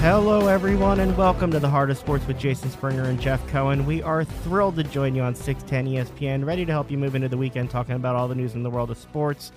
Hello, 0.00 0.46
everyone, 0.46 1.00
and 1.00 1.16
welcome 1.16 1.50
to 1.50 1.58
the 1.58 1.68
Heart 1.68 1.90
of 1.90 1.98
Sports 1.98 2.24
with 2.28 2.38
Jason 2.38 2.70
Springer 2.70 3.02
and 3.04 3.20
Jeff 3.20 3.44
Cohen. 3.48 3.84
We 3.84 4.00
are 4.00 4.22
thrilled 4.22 4.76
to 4.76 4.84
join 4.84 5.14
you 5.16 5.22
on 5.22 5.34
610 5.34 5.86
ESPN, 5.92 6.46
ready 6.46 6.64
to 6.64 6.70
help 6.70 6.88
you 6.88 6.96
move 6.96 7.16
into 7.16 7.28
the 7.28 7.36
weekend 7.36 7.68
talking 7.68 7.96
about 7.96 8.14
all 8.14 8.28
the 8.28 8.34
news 8.36 8.54
in 8.54 8.62
the 8.62 8.70
world 8.70 8.92
of 8.92 8.96
sports. 8.98 9.50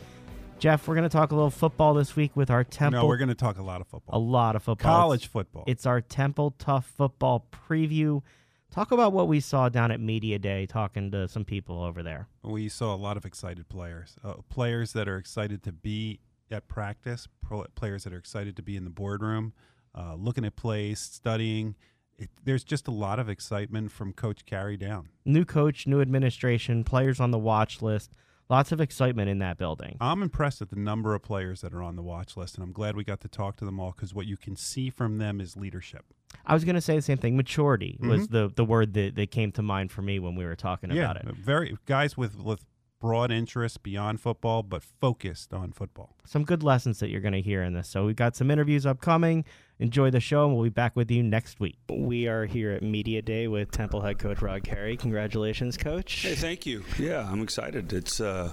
Jeff, 0.58 0.88
we're 0.88 0.96
going 0.96 1.08
to 1.08 1.16
talk 1.16 1.32
a 1.32 1.36
little 1.36 1.52
football 1.52 1.94
this 1.94 2.16
week 2.16 2.36
with 2.36 2.50
our 2.50 2.64
Temple. 2.64 3.02
No, 3.02 3.08
we're 3.08 3.18
going 3.18 3.30
to 3.30 3.36
talk 3.36 3.60
a 3.60 3.64
lot 3.64 3.82
of 3.82 3.88
football. 3.88 4.18
a 4.18 4.20
lot 4.20 4.56
of 4.56 4.64
football. 4.64 4.92
College 4.92 5.28
football. 5.28 5.64
It's 5.68 5.86
our 5.86 6.02
Temple 6.02 6.56
Tough 6.58 6.88
Football 6.98 7.46
preview. 7.70 8.24
Talk 8.72 8.92
about 8.92 9.14
what 9.14 9.28
we 9.28 9.42
saw 9.42 9.70
down 9.70 9.92
at 9.92 10.00
Media 10.00 10.40
Day, 10.40 10.66
talking 10.66 11.12
to 11.12 11.28
some 11.28 11.46
people 11.46 11.84
over 11.84 12.02
there. 12.02 12.28
we 12.42 12.68
saw 12.68 12.96
a 12.96 12.98
lot 12.98 13.16
of 13.16 13.26
excited 13.26 13.70
players. 13.70 14.16
Uh, 14.24 14.34
players 14.50 14.94
that 14.94 15.08
are 15.08 15.18
excited 15.18 15.62
to 15.64 15.72
be 15.72 16.20
at 16.50 16.68
practice, 16.68 17.28
pro- 17.42 17.66
players 17.76 18.04
that 18.06 18.14
are 18.14 18.18
excited 18.18 18.56
to 18.56 18.64
be 18.64 18.76
in 18.76 18.84
the 18.86 18.90
boardroom, 18.90 19.54
uh, 19.96 20.16
looking 20.16 20.46
at 20.46 20.56
plays, 20.56 21.00
studying. 21.00 21.76
It, 22.18 22.30
there's 22.44 22.64
just 22.64 22.88
a 22.88 22.92
lot 22.92 23.20
of 23.20 23.30
excitement 23.30 23.92
from 23.92 24.14
Coach 24.14 24.46
Carey 24.46 24.78
down. 24.78 25.10
New 25.26 25.46
coach, 25.46 25.88
new 25.88 26.02
administration, 26.02 26.84
players 26.84 27.20
on 27.20 27.32
the 27.32 27.40
watch 27.40 27.82
list. 27.82 28.12
Lots 28.50 28.74
of 28.74 28.82
excitement 28.82 29.30
in 29.30 29.40
that 29.40 29.58
building. 29.58 29.96
I'm 30.02 30.22
impressed 30.22 30.62
at 30.62 30.70
the 30.70 30.76
number 30.76 31.16
of 31.16 31.22
players 31.22 31.62
that 31.62 31.74
are 31.74 31.82
on 31.82 31.96
the 31.96 32.02
watch 32.02 32.36
list, 32.36 32.56
and 32.56 32.64
I'm 32.64 32.74
glad 32.74 32.98
we 32.98 33.06
got 33.06 33.22
to 33.22 33.30
talk 33.30 33.56
to 33.58 33.66
them 33.66 33.80
all 33.80 33.94
because 33.96 34.14
what 34.14 34.28
you 34.28 34.36
can 34.36 34.58
see 34.58 34.90
from 34.90 35.20
them 35.20 35.40
is 35.40 35.56
leadership. 35.56 36.04
I 36.46 36.54
was 36.54 36.66
going 36.66 36.76
to 36.76 36.82
say 36.82 36.98
the 36.98 37.02
same 37.02 37.18
thing. 37.18 37.38
Maturity 37.38 37.98
was 38.02 38.28
the, 38.28 38.52
the 38.54 38.66
word 38.66 38.94
that, 38.96 39.16
that 39.16 39.32
came 39.32 39.54
to 39.54 39.62
mind 39.62 39.92
for 39.92 40.02
me 40.02 40.20
when 40.20 40.36
we 40.36 40.44
were 40.44 40.58
talking 40.58 40.92
about 40.92 41.16
it. 41.16 41.26
very 41.34 41.78
guys 41.86 42.18
with 42.18 42.38
with 42.38 42.66
broad 43.00 43.32
interests 43.32 43.78
beyond 43.78 44.22
football, 44.22 44.64
but 44.64 44.84
focused 44.84 45.54
on 45.54 45.72
football. 45.72 46.16
Some 46.26 46.44
good 46.46 46.62
lessons 46.62 47.00
that 47.00 47.10
you're 47.10 47.20
going 47.22 47.34
to 47.34 47.42
hear 47.42 47.64
in 47.64 47.74
this. 47.74 47.90
So 47.90 48.06
we've 48.06 48.16
got 48.16 48.36
some 48.36 48.52
interviews 48.52 48.86
upcoming. 48.86 49.44
Enjoy 49.82 50.12
the 50.12 50.20
show, 50.20 50.46
and 50.46 50.54
we'll 50.54 50.66
be 50.66 50.70
back 50.70 50.96
with 50.96 51.10
you 51.10 51.24
next 51.24 51.60
week. 51.60 51.76
We 51.90 52.28
are 52.28 52.46
here 52.46 52.72
at 52.74 52.84
Media 52.84 53.20
Day 53.24 53.48
with 53.48 53.72
Temple 53.72 54.02
head 54.02 54.20
coach 54.20 54.40
Rod 54.40 54.64
Carey. 54.64 54.96
Congratulations, 54.96 55.76
coach. 55.76 56.22
Hey, 56.22 56.36
thank 56.36 56.68
you. 56.68 56.86
Yeah, 57.00 57.28
I'm 57.28 57.42
excited. 57.42 57.92
It's 57.92 58.22
uh, 58.22 58.52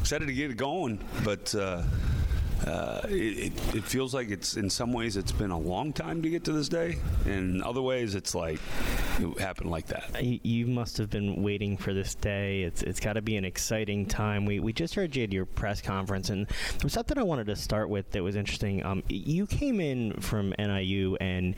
excited 0.00 0.26
to 0.26 0.32
get 0.32 0.50
it 0.50 0.56
going, 0.56 1.04
but 1.22 1.54
uh, 1.54 1.82
uh, 2.66 3.02
it, 3.08 3.52
it, 3.74 3.84
feels 3.84 4.12
like 4.12 4.30
it's 4.30 4.56
in 4.56 4.68
some 4.68 4.92
ways 4.92 5.16
it's 5.16 5.32
been 5.32 5.50
a 5.50 5.58
long 5.58 5.92
time 5.92 6.22
to 6.22 6.28
get 6.30 6.44
to 6.44 6.52
this 6.52 6.68
day, 6.68 6.98
and 7.24 7.62
other 7.62 7.80
ways 7.80 8.14
it's 8.14 8.34
like 8.34 8.58
it 9.20 9.38
happened 9.38 9.70
like 9.70 9.86
that. 9.86 10.22
You, 10.22 10.40
you 10.42 10.66
must 10.66 10.98
have 10.98 11.08
been 11.08 11.42
waiting 11.42 11.76
for 11.76 11.94
this 11.94 12.14
day. 12.16 12.62
It's 12.62 12.82
it's 12.82 13.00
got 13.00 13.12
to 13.12 13.22
be 13.22 13.36
an 13.36 13.44
exciting 13.44 14.06
time. 14.06 14.44
We 14.44 14.58
we 14.58 14.72
just 14.72 14.94
heard 14.94 15.14
you 15.14 15.24
at 15.24 15.32
your 15.32 15.46
press 15.46 15.80
conference, 15.80 16.30
and 16.30 16.46
there 16.46 16.80
was 16.82 16.92
something 16.92 17.16
I 17.16 17.22
wanted 17.22 17.46
to 17.46 17.56
start 17.56 17.88
with 17.90 18.10
that 18.10 18.22
was 18.22 18.34
interesting. 18.34 18.84
Um, 18.84 19.04
you 19.08 19.46
came 19.46 19.80
in 19.80 20.14
from 20.20 20.52
NIU, 20.58 21.16
and 21.20 21.54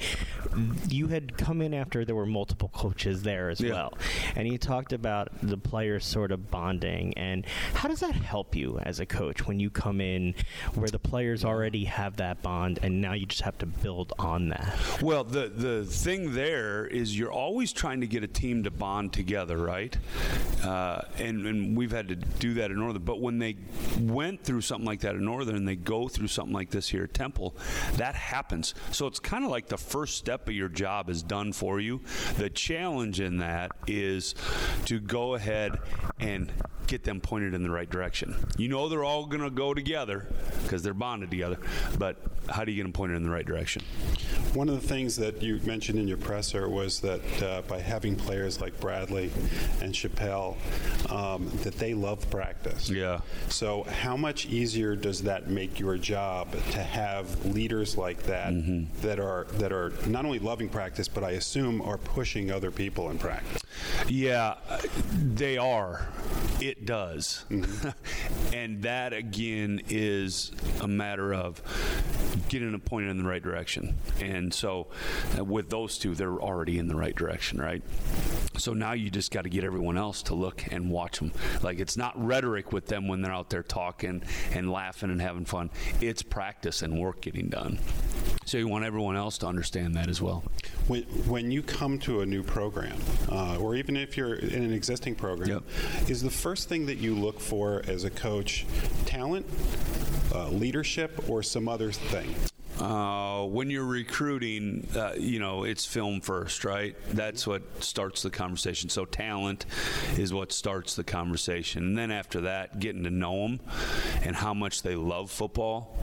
you 0.89 1.09
had 1.09 1.37
come 1.39 1.63
in 1.63 1.73
after 1.73 2.05
there 2.05 2.15
were 2.15 2.27
multiple 2.27 2.71
coaches 2.75 3.23
there 3.23 3.49
as 3.49 3.61
Yeah. 3.61 3.73
well, 3.73 3.95
and 4.37 4.47
you 4.47 4.59
talked 4.59 4.93
about 4.93 5.29
the 5.43 5.57
players 5.57 6.05
sort 6.05 6.31
of 6.31 6.51
bonding. 6.51 7.15
And 7.17 7.47
how 7.75 7.89
does 7.89 8.01
that 8.01 8.15
help 8.15 8.55
you 8.55 8.79
as 8.83 9.01
a 9.01 9.07
coach 9.07 9.47
when 9.47 9.61
you 9.61 9.71
come 9.71 10.01
in 10.01 10.35
where 10.75 10.90
the 10.91 10.99
players 10.99 11.45
already 11.45 11.85
have 11.85 12.17
that 12.17 12.43
bond, 12.43 12.79
and 12.83 13.01
now 13.01 13.13
you 13.13 13.27
just 13.27 13.43
have 13.43 13.59
to 13.59 13.67
build 13.67 14.13
on 14.19 14.49
that? 14.49 14.77
Well, 15.03 15.25
the 15.25 15.49
the 15.49 15.85
thing 15.85 16.35
there 16.35 16.87
is 16.87 17.19
you're 17.19 17.33
always 17.33 17.73
trying 17.73 18.01
to 18.01 18.07
get 18.07 18.25
a 18.25 18.29
team 18.29 18.65
to 18.65 18.71
bond 18.71 19.13
together, 19.13 19.59
right? 19.59 19.97
Uh, 20.65 21.03
and 21.19 21.47
and 21.47 21.77
we've 21.77 21.93
had 21.93 22.09
to 22.09 22.17
do 22.17 22.55
that 22.55 22.71
in 22.71 22.79
Northern. 22.79 23.03
But 23.03 23.21
when 23.21 23.39
they 23.39 23.57
went 23.99 24.43
through 24.43 24.63
something 24.63 24.87
like 24.87 25.01
that 25.01 25.15
in 25.15 25.25
Northern, 25.25 25.57
and 25.57 25.69
they 25.69 25.77
go 25.77 26.09
through 26.09 26.29
something 26.29 26.55
like 26.55 26.71
this 26.71 26.89
here 26.89 27.05
at 27.05 27.15
Temple, 27.15 27.57
that 27.95 28.15
happens. 28.15 28.75
So 28.91 29.07
it's 29.07 29.21
kind 29.21 29.45
of 29.45 29.51
like 29.51 29.69
the 29.69 29.79
first 29.79 30.17
step 30.17 30.49
of 30.49 30.55
your 30.55 30.69
job 30.69 31.09
is 31.09 31.23
done 31.23 31.53
for 31.53 31.81
you. 31.81 32.01
The 32.37 32.51
challenge 32.51 33.21
in 33.21 33.39
that 33.39 33.73
is 33.87 34.35
to 34.87 35.01
go 35.01 35.35
ahead 35.35 35.79
and 36.19 36.53
get 36.91 37.05
them 37.05 37.21
pointed 37.21 37.55
in 37.55 37.63
the 37.63 37.71
right 37.71 37.89
direction. 37.89 38.35
You 38.59 38.69
know 38.69 38.89
they're 38.89 39.05
all 39.05 39.25
going 39.25 39.43
to 39.43 39.51
go 39.51 39.73
together 39.73 40.27
because 40.65 40.83
they're 40.83 40.93
bonded 40.93 41.31
together, 41.31 41.59
but 41.99 42.17
how 42.49 42.65
do 42.65 42.73
you 42.73 42.77
get 42.77 42.83
them 42.83 42.93
pointed 42.93 43.17
in 43.17 43.23
the 43.23 43.31
right 43.31 43.47
direction? 43.47 43.83
One 44.55 44.69
of 44.69 44.81
the 44.81 44.87
things 44.87 45.17
that 45.17 45.43
you 45.43 45.61
mentioned 45.65 45.99
in 45.99 46.09
your 46.09 46.17
presser 46.17 46.69
was 46.69 47.01
that 47.01 47.43
uh, 47.43 47.63
by 47.69 47.81
having 47.81 48.17
players 48.17 48.61
like 48.61 48.79
Bradley 48.81 49.31
and 49.81 49.95
Chapelle, 49.95 50.57
um, 51.09 51.51
that 51.63 51.79
they 51.79 51.95
love 51.95 52.29
practice. 52.31 52.91
Yeah. 52.91 53.21
So, 53.49 53.85
how 53.85 54.17
much 54.17 54.47
easier 54.47 54.97
does 54.97 55.23
that 55.23 55.49
make 55.49 55.79
your 55.79 55.97
job 55.97 56.53
to 56.53 56.83
have 56.83 57.45
leaders 57.47 57.97
like 57.97 58.25
that 58.25 58.53
that 59.03 59.21
are 59.21 59.47
that 59.55 59.73
are 59.73 59.93
not 60.07 60.25
only 60.25 60.39
loving 60.39 60.69
practice, 60.69 61.09
but 61.09 61.23
I 61.23 61.33
assume 61.33 61.81
are 61.83 61.99
pushing 61.99 62.51
other 62.51 62.71
people 62.71 63.11
in 63.11 63.19
practice? 63.19 63.63
Yeah, 64.09 64.57
they 65.15 65.59
are. 65.59 66.09
It 66.61 66.85
does. 66.85 67.45
and 68.53 68.83
that, 68.83 69.13
again, 69.13 69.83
is 69.89 70.53
a 70.81 70.89
matter 70.89 71.33
of 71.33 71.63
getting 72.49 72.75
a 72.75 72.79
point 72.79 73.07
in 73.07 73.19
the 73.19 73.29
right 73.29 73.43
direction. 73.43 73.97
And 74.21 74.40
so, 74.49 74.87
uh, 75.39 75.45
with 75.45 75.69
those 75.69 75.99
two, 75.99 76.15
they're 76.15 76.41
already 76.41 76.79
in 76.79 76.89
the 76.89 76.97
right 76.97 77.15
direction, 77.15 77.61
right? 77.61 77.83
So 78.57 78.73
now 78.73 78.93
you 78.93 79.11
just 79.11 79.31
got 79.31 79.43
to 79.43 79.51
get 79.51 79.65
everyone 79.65 79.99
else 79.99 80.23
to 80.25 80.35
look 80.35 80.65
and 80.71 80.91
watch 80.91 81.19
them. 81.19 81.33
Like, 81.63 81.79
it's 81.81 81.97
not 81.97 82.13
rhetoric 82.17 82.73
with 82.73 82.87
them 82.87 83.09
when 83.09 83.23
they're 83.23 83.33
out 83.33 83.51
there 83.51 83.63
talking 83.63 84.23
and 84.53 84.71
laughing 84.71 85.11
and 85.11 85.21
having 85.21 85.45
fun, 85.45 85.71
it's 86.01 86.23
practice 86.23 86.83
and 86.83 86.99
work 86.99 87.21
getting 87.21 87.49
done. 87.49 87.79
So, 88.47 88.57
you 88.59 88.69
want 88.69 88.85
everyone 88.85 89.17
else 89.17 89.39
to 89.39 89.47
understand 89.47 89.95
that 89.97 90.09
as 90.09 90.23
well. 90.23 90.43
When, 90.87 91.03
when 91.29 91.51
you 91.51 91.63
come 91.63 91.99
to 92.01 92.21
a 92.23 92.27
new 92.27 92.43
program, 92.43 92.99
uh, 93.31 93.59
or 93.59 93.77
even 93.77 93.97
if 93.97 94.17
you're 94.17 94.35
in 94.35 94.63
an 94.63 94.73
existing 94.73 95.15
program, 95.15 95.63
is 96.09 96.23
the 96.23 96.31
first 96.31 96.69
thing 96.69 96.87
that 96.87 96.99
you 96.99 97.15
look 97.15 97.39
for 97.39 97.83
as 97.87 98.05
a 98.05 98.11
coach 98.11 98.67
talent, 99.07 99.47
uh, 100.35 100.49
leadership, 100.49 101.29
or 101.29 101.43
some 101.43 101.69
other 101.69 101.93
thing? 101.93 102.35
Uh, 102.79 103.45
when 103.45 103.69
you're 103.69 103.85
recruiting, 103.85 104.87
uh, 104.97 105.13
you 105.19 105.39
know, 105.39 105.65
it's 105.65 105.85
film 105.85 106.21
first, 106.21 106.65
right? 106.65 106.97
That's 107.11 107.47
what 107.47 107.63
starts 107.83 108.23
the 108.23 108.31
conversation. 108.31 108.89
So 108.89 109.05
talent 109.05 109.67
is 110.17 110.33
what 110.33 110.53
starts 110.53 110.95
the 110.95 111.05
conversation. 111.05 111.85
And 111.85 111.99
then 111.99 112.11
after 112.11 112.43
that, 112.43 112.81
getting 112.81 113.05
to 113.05 113.11
know 113.11 113.43
them 113.43 113.61
and 114.23 114.37
how 114.37 114.55
much 114.55 114.83
they 114.83 114.95
love 114.95 115.31
football 115.31 115.97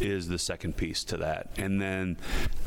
is 0.00 0.28
the 0.28 0.38
second 0.38 0.76
piece 0.76 1.04
to 1.04 1.18
that. 1.18 1.48
And 1.58 1.80
then 1.80 2.16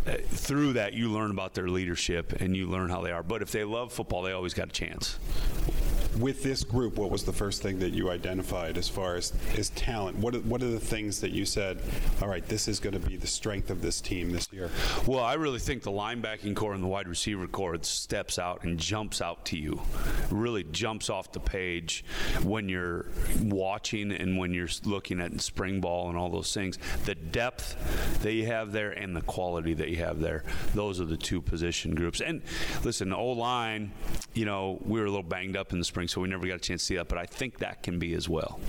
uh, 0.08 0.14
through 0.30 0.74
that, 0.74 0.94
you 0.94 1.12
learn 1.12 1.32
about 1.32 1.54
their 1.54 1.68
leadership 1.68 2.34
and 2.42 2.56
you 2.56 2.68
learn 2.68 2.90
how 2.90 3.02
they 3.02 3.12
are. 3.12 3.24
But 3.24 3.42
if 3.42 3.52
they 3.52 3.64
love 3.64 3.92
football, 3.92 4.22
they 4.22 4.32
always 4.32 4.54
got 4.54 4.70
a 4.70 4.72
chance. 4.72 5.20
With 6.18 6.44
this 6.44 6.64
group, 6.64 6.98
what 6.98 7.12
was 7.12 7.24
the 7.24 7.34
first 7.34 7.62
thing 7.62 7.80
that 7.80 7.94
you 7.94 8.10
identified 8.10 8.78
as 8.78 8.90
far 8.90 9.16
as, 9.16 9.34
as 9.58 9.70
talent? 9.70 10.18
What 10.18 10.36
are, 10.36 10.40
what 10.40 10.62
are 10.64 10.70
the 10.70 10.80
things 10.80 11.22
that 11.22 11.32
you 11.32 11.46
said, 11.46 11.82
all 12.22 12.28
right, 12.28 12.46
this 12.48 12.68
is 12.68 12.80
going 12.80 12.94
to 12.94 13.00
be 13.00 13.16
the 13.16 13.28
strength 13.28 13.70
of 13.70 13.82
this 13.82 14.02
team 14.02 14.32
this 14.32 14.52
year? 14.52 14.70
Well, 15.06 15.24
I 15.24 15.36
really 15.36 15.60
think 15.60 15.84
the 15.84 15.92
linebacking 15.92 16.56
core 16.56 16.74
and 16.74 16.84
the 16.84 16.88
wide 16.88 17.08
receiver 17.08 17.48
core 17.48 17.78
steps 17.84 18.40
out 18.40 18.64
and 18.64 18.78
jumps 18.78 19.22
out 19.22 19.46
to 19.46 19.58
you. 19.58 19.82
Really 20.30 20.64
jumps 20.64 21.10
off 21.10 21.32
the 21.32 21.40
page 21.40 22.04
when 22.44 22.70
you're 22.70 23.06
watching 23.42 24.12
and 24.12 24.38
when 24.38 24.54
you're 24.54 24.70
looking 24.86 25.22
at 25.22 25.40
spring 25.42 25.80
ball 25.80 26.10
and 26.10 26.18
all 26.18 26.30
those 26.30 26.54
things. 26.54 26.78
The 27.06 27.16
depth 27.16 28.22
that 28.24 28.34
you 28.34 28.46
have 28.48 28.72
there 28.72 28.92
and 28.92 29.16
the 29.16 29.22
quality 29.22 29.74
that 29.76 29.90
you 29.90 29.98
have 29.98 30.20
there. 30.20 30.44
Those 30.74 31.00
are 31.00 31.06
the 31.06 31.18
two 31.18 31.42
position 31.42 31.96
groups. 31.96 32.22
And 32.22 32.42
listen, 32.84 33.10
the 33.10 33.18
O 33.18 33.30
line, 33.30 33.92
you 34.34 34.46
know, 34.46 34.80
we 34.86 35.00
were 35.00 35.06
a 35.06 35.10
little 35.10 35.24
banged 35.24 35.56
up 35.56 35.72
in 35.72 35.80
the 35.80 35.86
spring, 35.86 35.99
so 36.08 36.22
we 36.22 36.28
never 36.30 36.48
got 36.48 36.56
a 36.56 36.60
chance 36.60 36.82
to 36.82 36.86
see 36.86 36.96
that. 36.96 37.08
But 37.08 37.18
I 37.18 37.26
think 37.26 37.60
that 37.60 37.84
can 37.84 38.00
be 38.00 38.14
as 38.14 38.28
well. 38.30 38.60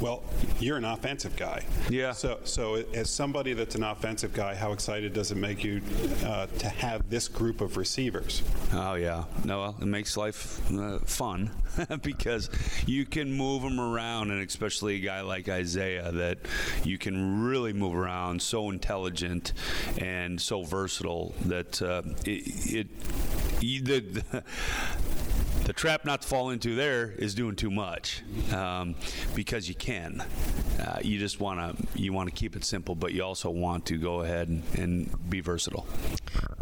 Well, 0.00 0.22
you're 0.60 0.76
an 0.76 0.84
offensive 0.84 1.36
guy. 1.36 1.64
Yeah. 1.90 2.12
So, 2.12 2.38
so 2.44 2.76
as 2.94 3.10
somebody 3.10 3.52
that's 3.52 3.74
an 3.74 3.82
offensive 3.84 4.32
guy, 4.32 4.54
how 4.54 4.72
excited 4.72 5.12
does 5.12 5.30
it 5.30 5.36
make 5.36 5.64
you 5.64 5.80
uh, 6.24 6.46
to 6.46 6.68
have 6.68 7.08
this 7.10 7.28
group 7.28 7.60
of 7.60 7.76
receivers? 7.76 8.42
Oh 8.72 8.94
yeah, 8.94 9.24
no, 9.44 9.60
well, 9.60 9.76
it 9.80 9.86
makes 9.86 10.16
life 10.16 10.60
uh, 10.72 10.98
fun 11.00 11.50
because 12.02 12.50
you 12.86 13.04
can 13.06 13.32
move 13.32 13.62
them 13.62 13.80
around, 13.80 14.30
and 14.30 14.40
especially 14.46 14.96
a 14.96 15.00
guy 15.00 15.20
like 15.22 15.48
Isaiah 15.48 16.10
that 16.12 16.38
you 16.84 16.98
can 16.98 17.42
really 17.44 17.72
move 17.72 17.94
around. 17.94 18.40
So 18.42 18.70
intelligent 18.70 19.52
and 19.98 20.40
so 20.40 20.62
versatile 20.62 21.34
that 21.46 21.80
uh, 21.82 22.02
it, 22.24 22.42
it 22.74 22.86
you- 23.60 23.82
the, 23.82 24.00
the 24.00 24.44
the 25.64 25.72
trap 25.72 26.04
not 26.04 26.22
to 26.22 26.28
fall 26.28 26.50
into 26.50 26.74
there 26.74 27.12
is 27.18 27.34
doing 27.34 27.56
too 27.56 27.70
much 27.70 28.22
um, 28.52 28.94
because 29.34 29.68
you 29.68 29.74
can. 29.74 30.24
Uh, 30.80 30.98
you 31.02 31.18
just 31.18 31.40
want 31.40 31.58
to 31.58 32.00
you 32.00 32.12
want 32.12 32.28
to 32.28 32.34
keep 32.34 32.56
it 32.56 32.64
simple, 32.64 32.94
but 32.94 33.12
you 33.12 33.22
also 33.22 33.50
want 33.50 33.84
to 33.86 33.98
go 33.98 34.20
ahead 34.20 34.48
and, 34.48 34.62
and 34.74 35.30
be 35.30 35.40
versatile. 35.40 35.86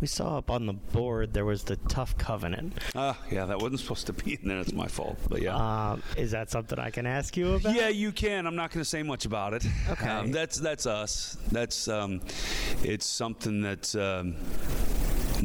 We 0.00 0.06
saw 0.06 0.38
up 0.38 0.50
on 0.50 0.66
the 0.66 0.72
board 0.72 1.32
there 1.32 1.44
was 1.44 1.64
the 1.64 1.76
tough 1.76 2.16
covenant. 2.18 2.74
Uh, 2.94 3.14
yeah, 3.30 3.44
that 3.46 3.58
wasn't 3.60 3.80
supposed 3.80 4.06
to 4.06 4.12
be 4.12 4.38
in 4.40 4.48
there. 4.48 4.60
It's 4.60 4.72
my 4.72 4.86
fault. 4.88 5.18
But 5.28 5.42
yeah. 5.42 5.56
Uh, 5.56 5.98
is 6.16 6.30
that 6.32 6.50
something 6.50 6.78
I 6.78 6.90
can 6.90 7.06
ask 7.06 7.36
you 7.36 7.54
about? 7.54 7.74
Yeah, 7.74 7.88
you 7.88 8.12
can. 8.12 8.46
I'm 8.46 8.56
not 8.56 8.70
going 8.70 8.82
to 8.82 8.88
say 8.88 9.02
much 9.02 9.24
about 9.24 9.54
it. 9.54 9.66
Okay. 9.90 10.08
Um, 10.08 10.32
that's 10.32 10.58
that's 10.58 10.86
us. 10.86 11.36
That's 11.52 11.88
um, 11.88 12.20
it's 12.82 13.06
something 13.06 13.62
that 13.62 13.94
um, 13.94 14.36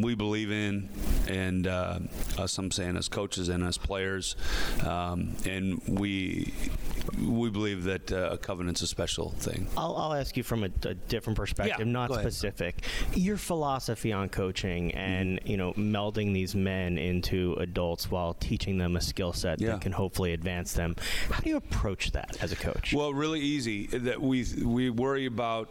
we 0.02 0.16
believe 0.16 0.52
in, 0.52 0.90
and 1.28 1.68
uh, 1.68 2.00
us. 2.38 2.58
I'm 2.58 2.72
saying 2.72 2.98
as 2.98 3.08
coaches 3.08 3.41
and 3.50 3.64
as 3.64 3.78
players, 3.78 4.36
um, 4.86 5.36
and 5.46 5.82
we 5.88 6.54
we 7.20 7.50
believe 7.50 7.84
that 7.86 8.12
uh, 8.12 8.30
a 8.32 8.38
covenant's 8.38 8.82
a 8.82 8.88
special 8.88 9.32
thing. 9.32 9.68
I'll, 9.76 9.96
I'll 9.98 10.14
ask 10.14 10.38
you 10.38 10.44
from 10.44 10.64
a, 10.64 10.70
a 10.84 10.94
different 10.94 11.38
perspective, 11.38 11.80
Yeah, 11.80 11.92
not 11.92 12.14
specific. 12.14 12.84
Your 13.16 13.38
philosophy 13.38 14.14
on 14.14 14.30
coaching 14.30 14.92
and 14.94 15.40
you 15.46 15.58
know 15.58 15.74
melding 15.74 16.34
these 16.34 16.56
men 16.56 16.98
into 16.98 17.54
adults 17.60 18.10
while 18.12 18.34
teaching 18.36 18.78
them 18.78 18.96
a 18.96 19.02
skill 19.02 19.34
set 19.34 19.60
Yeah. 19.60 19.72
that 19.72 19.82
can 19.82 19.92
hopefully 19.92 20.34
advance 20.34 20.74
them. 20.74 20.96
How 21.30 21.40
do 21.40 21.50
you 21.50 21.58
approach 21.58 22.12
that 22.12 22.38
as 22.42 22.52
a 22.52 22.56
coach? 22.56 22.94
Well, 22.94 23.14
really 23.14 23.40
easy. 23.40 23.88
That 23.88 24.22
we 24.22 24.46
we 24.64 24.90
worry 24.90 25.26
about 25.26 25.70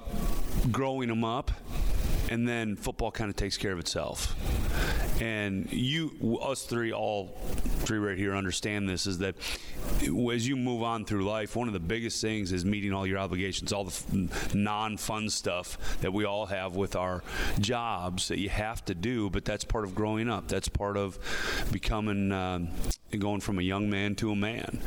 growing 0.73 1.09
them 1.09 1.25
up, 1.25 1.51
and 2.29 2.47
then 2.49 2.77
football 2.77 3.11
kind 3.11 3.31
of 3.31 3.37
takes 3.37 3.57
care 3.57 3.73
of 3.73 3.79
itself. 3.79 4.35
And 5.21 5.71
you, 5.71 6.39
us 6.43 6.63
three, 6.65 6.93
all 6.93 7.39
three 7.81 7.99
right 7.99 8.17
here, 8.17 8.35
understand 8.35 8.89
this 8.89 9.07
is 9.07 9.19
that 9.19 9.35
as 10.33 10.49
you 10.49 10.57
move 10.57 10.83
on 10.83 11.05
through 11.05 11.25
life, 11.25 11.57
one 11.57 11.69
of 11.69 11.75
the 11.75 11.81
biggest 11.81 12.21
things 12.21 12.53
is 12.53 12.65
meeting 12.65 12.93
all 12.93 13.07
your 13.07 13.19
obligations, 13.19 13.73
all 13.73 13.85
the 13.85 14.29
non-fun 14.55 15.29
stuff 15.29 15.99
that 16.01 16.13
we 16.13 16.25
all 16.25 16.47
have 16.47 16.75
with 16.75 16.97
our 16.97 17.23
jobs 17.59 18.29
that 18.29 18.39
you 18.39 18.49
have 18.49 18.85
to 18.87 18.95
do. 18.95 19.29
But 19.29 19.45
that's 19.45 19.65
part 19.65 19.85
of 19.85 19.95
growing 19.95 20.31
up. 20.31 20.49
That's 20.49 20.69
part 20.69 20.97
of 20.97 21.19
becoming. 21.71 22.33
Um, 22.33 22.71
going 23.19 23.41
from 23.41 23.59
a 23.59 23.63
young 23.63 23.91
man 23.91 24.15
to 24.17 24.31
a 24.31 24.37
man. 24.37 24.79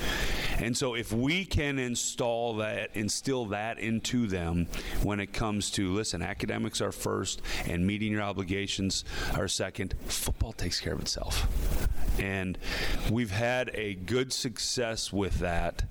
And 0.63 0.77
so 0.77 0.95
if 0.95 1.11
we 1.11 1.43
can 1.43 1.77
install 1.77 2.55
that, 2.57 2.91
instill 2.93 3.47
that 3.47 3.79
into 3.79 4.27
them 4.27 4.67
when 5.01 5.19
it 5.19 5.33
comes 5.33 5.69
to, 5.71 5.93
listen, 5.93 6.21
academics 6.21 6.79
are 6.79 6.93
first 6.93 7.41
and 7.67 7.85
meeting 7.85 8.13
your 8.13 8.21
obligations 8.21 9.03
are 9.35 9.49
second, 9.49 9.93
football 10.05 10.53
takes 10.53 10.79
care 10.79 10.93
of 10.93 11.01
itself. 11.01 11.47
And 12.17 12.57
we've 13.11 13.31
had 13.31 13.71
a 13.73 13.95
good 13.95 14.31
success 14.31 15.11
with 15.11 15.39
that. 15.39 15.83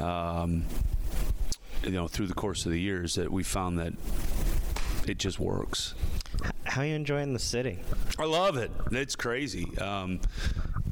Um, 0.00 0.64
you 1.82 1.90
know, 1.90 2.08
through 2.08 2.26
the 2.26 2.34
course 2.34 2.64
of 2.64 2.72
the 2.72 2.80
years, 2.80 3.16
that 3.16 3.30
we 3.30 3.42
found 3.42 3.78
that 3.78 3.92
it 5.06 5.18
just 5.18 5.38
works. 5.38 5.94
How 6.64 6.80
are 6.80 6.86
you 6.86 6.94
enjoying 6.94 7.32
the 7.34 7.38
city? 7.38 7.80
I 8.18 8.24
love 8.24 8.56
it. 8.56 8.70
It's 8.90 9.14
crazy. 9.14 9.76
Um, 9.78 10.20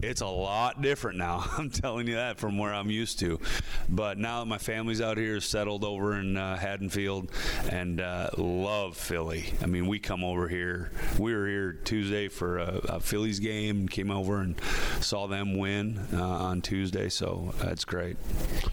it's 0.03 0.21
a 0.21 0.27
lot 0.27 0.83
different 0.83 1.19
now. 1.19 1.45
I'm 1.59 1.71
telling 1.71 2.07
you 2.07 2.17
that 2.17 2.39
from 2.39 2.59
where 2.59 2.73
I'm 2.75 2.91
used 2.91 3.19
to. 3.21 3.41
But 3.89 4.19
now 4.19 4.41
that 4.41 4.47
my 4.47 4.59
family's 4.59 5.01
out 5.01 5.17
here, 5.19 5.41
settled 5.41 5.85
over 5.85 6.19
in 6.19 6.37
uh, 6.37 6.57
Haddonfield, 6.57 7.31
and 7.71 8.01
uh, 8.01 8.31
love 8.37 8.97
Philly. 8.97 9.53
I 9.63 9.67
mean, 9.67 9.87
we 9.87 9.99
come 9.99 10.25
over 10.25 10.49
here. 10.49 10.91
We 11.19 11.35
were 11.35 11.47
here 11.47 11.73
Tuesday 11.73 12.29
for 12.29 12.59
a, 12.59 12.81
a 12.89 13.01
Phillies 13.01 13.41
game. 13.41 13.89
Came 13.89 14.11
over 14.11 14.41
and 14.41 14.61
saw 15.01 15.27
them 15.27 15.57
win 15.57 16.01
uh, 16.13 16.23
on 16.23 16.61
Tuesday. 16.63 17.09
So 17.09 17.55
that's 17.59 17.85
great. 17.85 18.17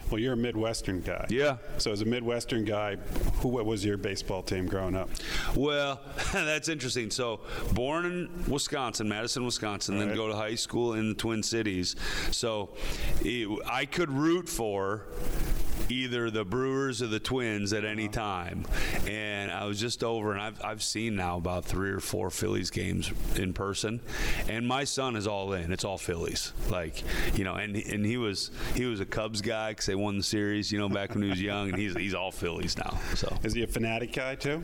Well, 0.09 0.19
you're 0.19 0.33
a 0.33 0.37
Midwestern 0.37 1.01
guy. 1.01 1.25
Yeah. 1.29 1.57
So 1.77 1.91
as 1.91 2.01
a 2.01 2.05
Midwestern 2.05 2.65
guy, 2.65 2.97
who 3.35 3.49
what 3.49 3.65
was 3.65 3.83
your 3.85 3.97
baseball 3.97 4.41
team 4.43 4.65
growing 4.65 4.95
up? 4.95 5.09
Well, 5.55 5.99
that's 6.33 6.69
interesting. 6.69 7.09
So, 7.11 7.41
born 7.73 8.05
in 8.05 8.45
Wisconsin, 8.47 9.07
Madison, 9.09 9.45
Wisconsin, 9.45 9.97
then 9.99 10.09
Right. 10.09 10.17
go 10.17 10.27
to 10.27 10.35
high 10.35 10.55
school 10.55 10.93
in 10.93 11.10
Twin 11.15 11.43
Cities. 11.43 11.95
So, 12.31 12.69
it, 13.21 13.47
I 13.69 13.85
could 13.85 14.09
root 14.11 14.47
for 14.49 15.05
either 15.89 16.29
the 16.31 16.45
Brewers 16.45 17.01
or 17.01 17.07
the 17.07 17.19
Twins 17.19 17.73
at 17.73 17.83
any 17.83 18.07
time. 18.07 18.65
And 19.07 19.51
I 19.51 19.65
was 19.65 19.79
just 19.79 20.03
over, 20.05 20.31
and 20.31 20.39
I've, 20.41 20.63
I've 20.63 20.81
seen 20.83 21.15
now 21.15 21.35
about 21.37 21.65
three 21.65 21.89
or 21.91 21.99
four 21.99 22.29
Phillies 22.29 22.69
games 22.69 23.11
in 23.35 23.51
person. 23.51 23.99
And 24.47 24.65
my 24.65 24.85
son 24.85 25.17
is 25.17 25.27
all 25.27 25.51
in. 25.53 25.73
It's 25.73 25.83
all 25.83 25.97
Phillies. 25.97 26.53
Like, 26.69 27.03
you 27.35 27.43
know, 27.43 27.55
and, 27.55 27.75
and 27.75 28.05
he 28.05 28.15
was 28.17 28.51
he 28.75 28.85
was 28.85 29.01
a 29.01 29.05
Cubs 29.05 29.41
guy 29.41 29.71
because 29.71 29.85
they 29.87 29.95
won 29.95 30.17
the 30.17 30.23
series, 30.23 30.71
you 30.71 30.79
know, 30.79 30.87
back 30.87 31.13
when 31.13 31.23
he 31.23 31.29
was 31.29 31.41
young, 31.41 31.69
and 31.69 31.77
he's, 31.77 31.93
he's 31.97 32.13
all 32.13 32.31
Phillies 32.31 32.77
now. 32.77 32.97
So. 33.15 33.35
Is 33.43 33.53
he 33.53 33.63
a 33.63 33.67
fanatic 33.67 34.13
guy 34.13 34.35
too? 34.35 34.63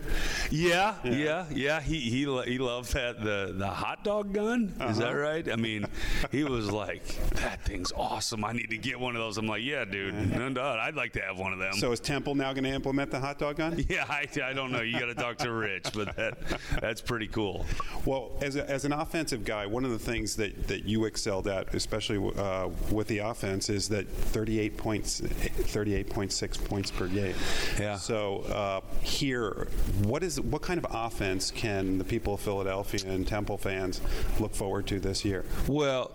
Yeah, 0.50 0.96
yeah, 1.04 1.46
yeah. 1.52 1.82
He 1.82 2.00
he 2.00 2.20
he 2.46 2.58
loved 2.60 2.94
that 2.94 3.22
the 3.22 3.54
the 3.56 3.68
hot 3.68 4.04
dog 4.06 4.34
gun. 4.34 4.74
Is 4.82 4.98
that 5.00 5.08
Uh-huh. 5.10 5.18
right? 5.18 5.52
I 5.52 5.56
mean, 5.58 5.88
he 6.38 6.44
was 6.44 6.72
like, 6.72 7.04
"That 7.32 7.64
thing's 7.64 7.92
awesome. 7.96 8.46
I 8.46 8.54
need 8.54 8.70
to 8.70 8.78
get 8.78 9.00
one 9.00 9.16
of 9.16 9.22
those." 9.22 9.38
I'm 9.38 9.48
like, 9.48 9.64
"Yeah, 9.64 9.86
dude. 9.86 10.14
No 10.36 10.50
doubt. 10.50 10.80
I'd 10.80 10.96
like 10.96 11.14
to 11.14 11.22
have 11.22 11.40
one 11.40 11.52
of 11.52 11.60
them." 11.60 11.74
So 11.74 11.92
is 11.92 12.00
Temple 12.00 12.36
now 12.36 12.54
going 12.54 12.64
to 12.64 12.70
implement 12.70 13.10
the 13.10 13.20
hot 13.20 13.40
dog 13.40 13.58
gun? 13.58 13.84
yeah, 13.90 14.06
I, 14.08 14.28
I 14.44 14.54
don't 14.54 14.72
know. 14.72 14.82
You 14.82 15.00
got 15.00 15.08
to 15.08 15.16
talk 15.16 15.38
to 15.40 15.52
Rich, 15.52 15.88
but 15.94 16.16
that 16.16 16.38
that's 16.80 17.02
pretty 17.02 17.28
cool. 17.28 17.66
Well, 18.06 18.32
as, 18.42 18.56
a, 18.56 18.70
as 18.70 18.86
an 18.86 18.94
offensive 18.94 19.44
guy, 19.44 19.66
one 19.66 19.84
of 19.84 19.92
the 19.92 20.00
things 20.00 20.36
that, 20.36 20.68
that 20.68 20.86
you 20.86 21.06
excelled 21.06 21.48
at, 21.48 21.74
especially 21.74 22.18
uh, 22.38 22.70
with 22.92 23.08
the 23.08 23.20
offense, 23.20 23.70
is 23.70 23.90
that 23.90 24.08
38 24.08 24.78
points, 24.78 25.22
38.6 25.22 26.66
points 26.66 26.92
per 26.92 27.08
game. 27.08 27.36
Yeah. 27.80 27.98
So 27.98 28.42
uh, 28.42 28.82
here, 29.02 29.68
what 30.04 30.24
is 30.24 30.40
what 30.40 30.62
kind 30.62 30.78
of 30.78 30.86
offense 30.92 31.52
can 31.52 31.98
the 31.98 32.04
people 32.04 32.36
of 32.36 32.42
Philadelphia 32.42 33.02
and 33.08 33.28
Temple 33.28 33.58
fans 33.58 34.02
look 34.40 34.54
forward 34.54 34.86
to 34.88 35.00
this 35.00 35.26
year? 35.26 35.46
Well, 35.68 36.12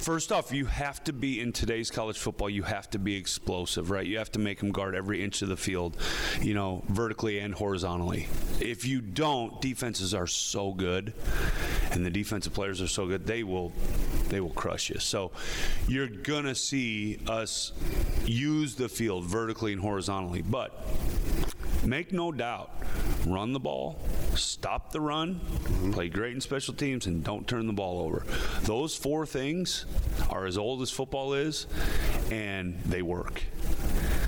first 0.00 0.32
off, 0.32 0.52
you 0.52 0.66
have 0.66 1.02
to 1.04 1.12
be 1.12 1.40
in 1.40 1.52
today's 1.52 1.90
college 1.90 2.18
football. 2.18 2.50
You 2.50 2.62
have 2.62 2.90
to 2.90 2.98
be 2.98 3.16
explosive, 3.16 3.90
right? 3.90 4.06
You 4.06 4.18
have 4.18 4.32
to 4.32 4.38
make 4.38 4.60
them 4.60 4.70
guard 4.70 4.94
every 4.94 5.22
inch 5.22 5.42
of 5.42 5.48
the 5.48 5.56
field, 5.56 5.96
you 6.40 6.54
know, 6.54 6.82
vertically 6.88 7.38
and 7.38 7.54
horizontally. 7.54 8.28
If 8.60 8.84
you 8.84 9.00
don't, 9.00 9.60
defenses 9.60 10.14
are 10.14 10.26
so 10.26 10.72
good, 10.72 11.14
and 11.90 12.04
the 12.04 12.10
defensive 12.10 12.54
players 12.54 12.80
are 12.80 12.88
so 12.88 13.06
good, 13.06 13.26
they 13.26 13.42
will, 13.42 13.72
they 14.28 14.40
will 14.40 14.50
crush 14.50 14.90
you. 14.90 14.98
So, 14.98 15.32
you're 15.88 16.08
gonna 16.08 16.54
see 16.54 17.18
us 17.26 17.72
use 18.24 18.74
the 18.74 18.88
field 18.88 19.24
vertically 19.24 19.72
and 19.72 19.80
horizontally, 19.80 20.42
but 20.42 20.86
make 21.84 22.12
no 22.12 22.32
doubt, 22.32 22.70
run 23.26 23.52
the 23.52 23.60
ball, 23.60 23.98
stop 24.34 24.92
the 24.92 25.00
run, 25.00 25.36
mm-hmm. 25.36 25.92
play 25.92 26.08
great 26.08 26.34
in 26.34 26.40
special 26.40 26.74
teams, 26.74 27.06
and 27.06 27.22
don't 27.22 27.46
turn 27.46 27.66
the 27.66 27.72
ball 27.72 28.00
over. 28.00 28.24
Those 28.62 28.96
four 28.96 29.26
things 29.34 29.84
are 30.30 30.46
as 30.46 30.56
old 30.56 30.80
as 30.80 30.90
football 30.92 31.34
is, 31.34 31.66
and 32.30 32.80
they 32.84 33.02
work. 33.02 33.42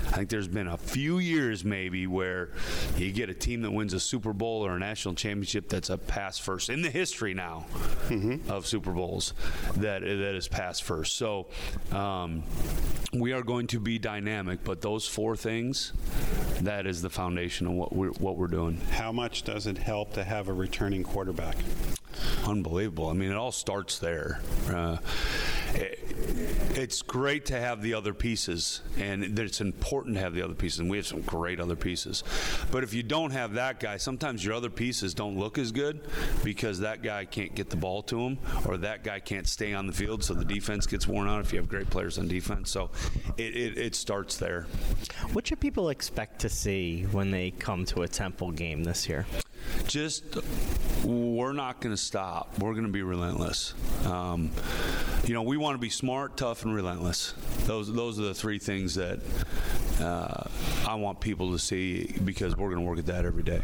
I 0.07 0.11
think 0.21 0.29
there's 0.29 0.47
been 0.49 0.67
a 0.67 0.77
few 0.77 1.19
years 1.19 1.63
maybe 1.63 2.07
where 2.07 2.49
you 2.97 3.11
get 3.13 3.29
a 3.29 3.33
team 3.33 3.61
that 3.61 3.71
wins 3.71 3.93
a 3.93 3.99
Super 3.99 4.33
Bowl 4.33 4.65
or 4.65 4.75
a 4.75 4.79
national 4.79 5.13
championship 5.15 5.69
that's 5.69 5.89
a 5.89 5.97
pass 5.97 6.37
first 6.39 6.69
in 6.69 6.81
the 6.81 6.89
history 6.89 7.33
now 7.33 7.65
of 8.49 8.67
Super 8.67 8.91
Bowls 8.91 9.33
that 9.77 10.01
that 10.01 10.35
is 10.35 10.47
pass 10.47 10.79
first. 10.79 11.15
So 11.17 11.47
um, 11.91 12.43
we 13.13 13.31
are 13.31 13.43
going 13.43 13.67
to 13.67 13.79
be 13.79 13.99
dynamic, 13.99 14.63
but 14.63 14.81
those 14.81 15.07
four 15.07 15.35
things 15.37 15.93
that 16.61 16.85
is 16.85 17.01
the 17.01 17.09
foundation 17.09 17.67
of 17.67 17.73
what 17.73 17.95
we're 17.95 18.11
what 18.11 18.37
we're 18.37 18.47
doing. 18.47 18.81
How 18.91 19.11
much 19.13 19.43
does 19.43 19.67
it 19.67 19.77
help 19.77 20.13
to 20.13 20.23
have 20.23 20.49
a 20.49 20.53
returning 20.53 21.03
quarterback? 21.03 21.57
Unbelievable. 22.45 23.09
I 23.09 23.13
mean, 23.13 23.29
it 23.29 23.35
all 23.35 23.51
starts 23.51 23.99
there. 23.99 24.41
Uh, 24.67 24.96
it- 25.73 25.99
it's 26.75 27.01
great 27.01 27.45
to 27.47 27.59
have 27.59 27.81
the 27.81 27.93
other 27.95 28.13
pieces, 28.13 28.81
and 28.97 29.39
it's 29.39 29.61
important 29.61 30.15
to 30.15 30.21
have 30.21 30.35
the 30.35 30.43
other 30.43 30.53
pieces. 30.53 30.79
And 30.79 30.89
we 30.89 30.97
have 30.97 31.07
some 31.07 31.21
great 31.21 31.59
other 31.59 31.75
pieces. 31.75 32.23
But 32.71 32.83
if 32.83 32.93
you 32.93 33.01
don't 33.01 33.31
have 33.31 33.53
that 33.53 33.79
guy, 33.79 33.97
sometimes 33.97 34.45
your 34.45 34.53
other 34.53 34.69
pieces 34.69 35.13
don't 35.15 35.37
look 35.39 35.57
as 35.57 35.71
good 35.71 36.01
because 36.43 36.79
that 36.79 37.01
guy 37.01 37.25
can't 37.25 37.55
get 37.55 37.69
the 37.71 37.77
ball 37.77 38.03
to 38.03 38.19
him, 38.21 38.37
or 38.65 38.77
that 38.77 39.03
guy 39.03 39.19
can't 39.19 39.47
stay 39.47 39.73
on 39.73 39.87
the 39.87 39.93
field, 39.93 40.23
so 40.23 40.33
the 40.35 40.45
defense 40.45 40.85
gets 40.85 41.07
worn 41.07 41.27
out. 41.27 41.41
If 41.41 41.51
you 41.51 41.59
have 41.59 41.69
great 41.69 41.89
players 41.89 42.17
on 42.19 42.27
defense, 42.27 42.69
so 42.69 42.91
it, 43.37 43.55
it, 43.55 43.77
it 43.77 43.95
starts 43.95 44.37
there. 44.37 44.67
What 45.33 45.47
should 45.47 45.59
people 45.59 45.89
expect 45.89 46.39
to 46.41 46.49
see 46.49 47.03
when 47.11 47.31
they 47.31 47.51
come 47.51 47.85
to 47.85 48.03
a 48.03 48.07
Temple 48.07 48.51
game 48.51 48.83
this 48.83 49.09
year? 49.09 49.25
Just 49.87 50.23
we're 51.03 51.53
not 51.53 51.79
going 51.79 51.93
to 51.93 52.01
stop. 52.01 52.59
We're 52.59 52.73
going 52.73 52.85
to 52.85 52.91
be 52.91 53.01
relentless. 53.01 53.73
Um, 54.05 54.51
you 55.25 55.33
know, 55.33 55.43
we 55.43 55.57
want 55.57 55.75
to 55.75 55.79
be 55.79 55.89
smart, 55.89 56.37
tough, 56.37 56.63
and 56.63 56.73
relentless. 56.73 57.33
Those 57.65 57.91
those 57.93 58.19
are 58.19 58.23
the 58.23 58.33
three 58.33 58.59
things 58.59 58.95
that 58.95 59.19
uh, 60.01 60.43
I 60.87 60.95
want 60.95 61.19
people 61.21 61.51
to 61.51 61.59
see 61.59 62.15
because 62.23 62.55
we're 62.55 62.69
going 62.69 62.81
to 62.81 62.87
work 62.87 62.99
at 62.99 63.05
that 63.07 63.25
every 63.25 63.43
day. 63.43 63.61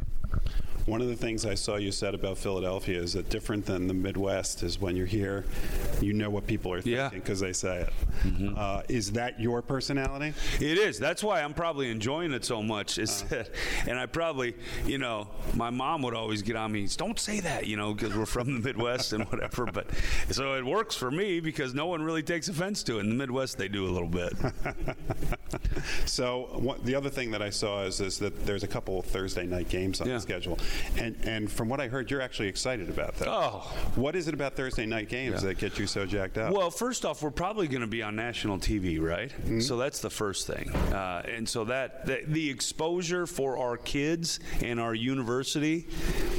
One 0.85 1.01
of 1.01 1.07
the 1.07 1.15
things 1.15 1.45
I 1.45 1.55
saw 1.55 1.77
you 1.77 1.93
said 1.93 2.13
about 2.13 2.37
Philadelphia 2.37 2.99
is 3.01 3.13
that 3.13 3.29
different 3.29 3.65
than 3.65 3.87
the 3.87 3.93
Midwest 3.93 4.63
is 4.63 4.81
when 4.81 4.97
you're 4.97 5.05
here, 5.05 5.45
you 6.01 6.11
know 6.11 6.29
what 6.29 6.45
people 6.45 6.73
are 6.73 6.81
thinking 6.81 7.19
because 7.19 7.39
they 7.39 7.53
say 7.53 7.87
it. 7.87 8.57
Uh, 8.57 8.81
is 8.89 9.13
that 9.13 9.39
your 9.39 9.61
personality? 9.61 10.33
It 10.59 10.77
is. 10.77 10.99
That's 10.99 11.23
why 11.23 11.41
I'm 11.41 11.53
probably 11.53 11.89
enjoying 11.89 12.33
it 12.33 12.43
so 12.43 12.61
much. 12.61 12.97
Is 12.97 13.21
Uh-huh. 13.23 13.35
that, 13.35 13.49
and 13.87 13.97
I 13.97 14.05
probably, 14.07 14.55
you 14.85 14.97
know, 14.97 15.27
my 15.53 15.69
mom 15.69 16.01
would 16.01 16.13
always 16.15 16.41
get 16.41 16.57
on 16.57 16.73
me. 16.73 16.85
Don't 16.97 17.17
say 17.19 17.39
that, 17.39 17.65
you 17.65 17.77
know, 17.77 17.93
because 17.93 18.13
we're 18.15 18.25
from 18.25 18.53
the 18.53 18.59
Midwest 18.59 19.13
and 19.13 19.23
whatever. 19.31 19.65
But 19.67 19.87
so 20.31 20.55
it 20.55 20.65
works 20.65 20.95
for 20.95 21.09
me 21.11 21.39
because 21.39 21.73
no 21.73 21.85
one 21.85 22.03
really 22.03 22.23
takes 22.23 22.49
offense 22.49 22.83
to 22.83 22.97
it. 22.97 23.01
In 23.01 23.09
the 23.09 23.15
Midwest, 23.15 23.57
they 23.57 23.69
do 23.69 23.85
a 23.87 23.91
little 23.91 24.09
bit. 24.09 24.33
So 26.05 26.49
what, 26.53 26.83
the 26.85 26.95
other 26.95 27.09
thing 27.09 27.31
that 27.31 27.41
I 27.41 27.49
saw 27.49 27.83
is, 27.83 27.99
is 28.01 28.17
that 28.19 28.45
there's 28.45 28.63
a 28.63 28.67
couple 28.67 28.99
of 28.99 29.05
Thursday 29.05 29.45
night 29.45 29.69
games 29.69 30.01
on 30.01 30.07
Yeah. 30.07 30.15
the 30.15 30.21
schedule, 30.21 30.57
and 30.97 31.15
and 31.23 31.51
from 31.51 31.69
what 31.69 31.79
I 31.79 31.87
heard, 31.87 32.09
you're 32.11 32.21
actually 32.21 32.47
excited 32.47 32.89
about 32.89 33.15
that. 33.15 33.27
Oh. 33.27 33.59
what 33.95 34.15
is 34.15 34.27
it 34.27 34.33
about 34.33 34.55
Thursday 34.55 34.85
night 34.85 35.09
games 35.09 35.41
Yeah. 35.43 35.49
that 35.49 35.57
get 35.57 35.79
you 35.79 35.87
so 35.87 36.05
jacked 36.05 36.37
up? 36.37 36.53
Well, 36.53 36.69
first 36.71 37.05
off, 37.05 37.21
we're 37.21 37.31
probably 37.31 37.67
going 37.67 37.81
to 37.81 37.87
be 37.87 38.01
on 38.03 38.15
national 38.15 38.57
TV, 38.59 38.99
right? 39.01 39.29
Mm-hmm. 39.31 39.59
So 39.61 39.77
that's 39.77 39.99
the 39.99 40.09
first 40.09 40.47
thing, 40.47 40.69
uh, 40.93 41.23
and 41.27 41.47
so 41.47 41.65
that 41.65 42.05
the, 42.05 42.21
the 42.27 42.49
exposure 42.49 43.25
for 43.27 43.57
our 43.57 43.77
kids 43.77 44.39
and 44.61 44.79
our 44.79 44.93
university, 44.93 45.87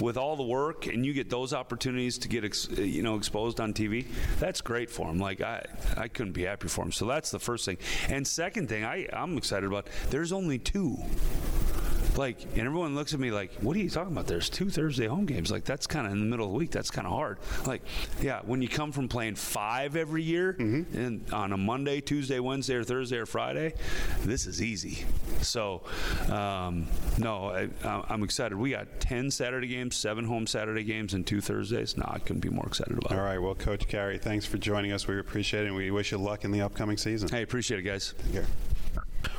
with 0.00 0.16
all 0.16 0.36
the 0.36 0.42
work, 0.42 0.86
and 0.86 1.04
you 1.04 1.12
get 1.12 1.30
those 1.30 1.52
opportunities 1.52 2.18
to 2.18 2.28
get 2.28 2.44
ex, 2.44 2.68
you 2.70 3.02
know 3.02 3.16
exposed 3.16 3.60
on 3.60 3.72
TV. 3.72 4.06
That's 4.38 4.60
great 4.60 4.90
for 4.90 5.06
them. 5.06 5.18
Like 5.18 5.40
I, 5.40 5.64
I 5.96 6.08
couldn't 6.08 6.32
be 6.32 6.44
happy 6.44 6.68
for 6.68 6.84
them. 6.84 6.92
So 6.92 7.06
that's 7.06 7.30
the 7.30 7.38
first 7.38 7.64
thing. 7.64 7.78
And 8.08 8.26
second 8.26 8.68
thing, 8.68 8.84
I 8.84 9.08
I'm 9.12 9.36
excited 9.36 9.66
about. 9.66 9.88
There's 10.10 10.32
only 10.32 10.58
two. 10.58 10.96
Like, 12.16 12.42
and 12.56 12.60
everyone 12.60 12.94
looks 12.94 13.12
at 13.12 13.20
me 13.20 13.30
like, 13.30 13.52
"What 13.60 13.76
are 13.76 13.80
you 13.80 13.90
talking 13.90 14.12
about?" 14.12 14.26
There's 14.26 14.48
two 14.48 14.70
Thursday 14.70 15.06
home 15.06 15.26
games. 15.26 15.50
Like, 15.50 15.64
that's 15.64 15.86
kind 15.86 16.06
of 16.06 16.12
in 16.12 16.20
the 16.20 16.26
middle 16.26 16.46
of 16.46 16.52
the 16.52 16.58
week. 16.58 16.70
That's 16.70 16.90
kind 16.90 17.06
of 17.06 17.12
hard. 17.12 17.38
Like, 17.66 17.82
yeah, 18.22 18.40
when 18.44 18.62
you 18.62 18.68
come 18.68 18.92
from 18.92 19.08
playing 19.08 19.34
five 19.34 19.96
every 19.96 20.22
year, 20.22 20.56
and 20.58 21.24
on 21.32 21.52
a 21.52 21.56
Monday, 21.56 22.00
Tuesday, 22.00 22.38
Wednesday, 22.38 22.74
or 22.76 22.84
Thursday 22.84 23.16
or 23.16 23.26
Friday, 23.26 23.74
this 24.22 24.46
is 24.46 24.62
easy. 24.62 25.04
So, 25.42 25.82
um, 26.30 26.86
no, 27.18 27.46
I, 27.48 27.68
I'm 28.08 28.22
excited. 28.22 28.56
We 28.56 28.70
got 28.70 29.00
ten 29.00 29.30
Saturday 29.30 29.66
games, 29.68 29.96
seven 29.96 30.24
home 30.24 30.46
Saturday 30.46 30.84
games, 30.84 31.14
and 31.14 31.26
two 31.26 31.40
Thursdays. 31.40 31.96
No, 31.96 32.04
I 32.06 32.18
couldn't 32.20 32.40
be 32.40 32.48
more 32.50 32.66
excited 32.66 32.96
about 32.96 33.12
All 33.12 33.18
it. 33.18 33.22
right. 33.22 33.38
Well, 33.38 33.54
Coach 33.54 33.88
Carey, 33.88 34.18
thanks 34.18 34.46
for 34.46 34.58
joining 34.58 34.92
us. 34.92 35.06
We 35.06 35.18
appreciate 35.18 35.64
it, 35.64 35.66
and 35.68 35.76
we 35.76 35.90
wish 35.90 36.12
you 36.12 36.18
luck 36.18 36.44
in 36.44 36.52
the 36.52 36.60
upcoming 36.62 36.96
season. 36.96 37.28
Hey, 37.28 37.42
appreciate 37.42 37.80
it, 37.80 37.82
guys. 37.82 38.14
Here. 38.30 38.46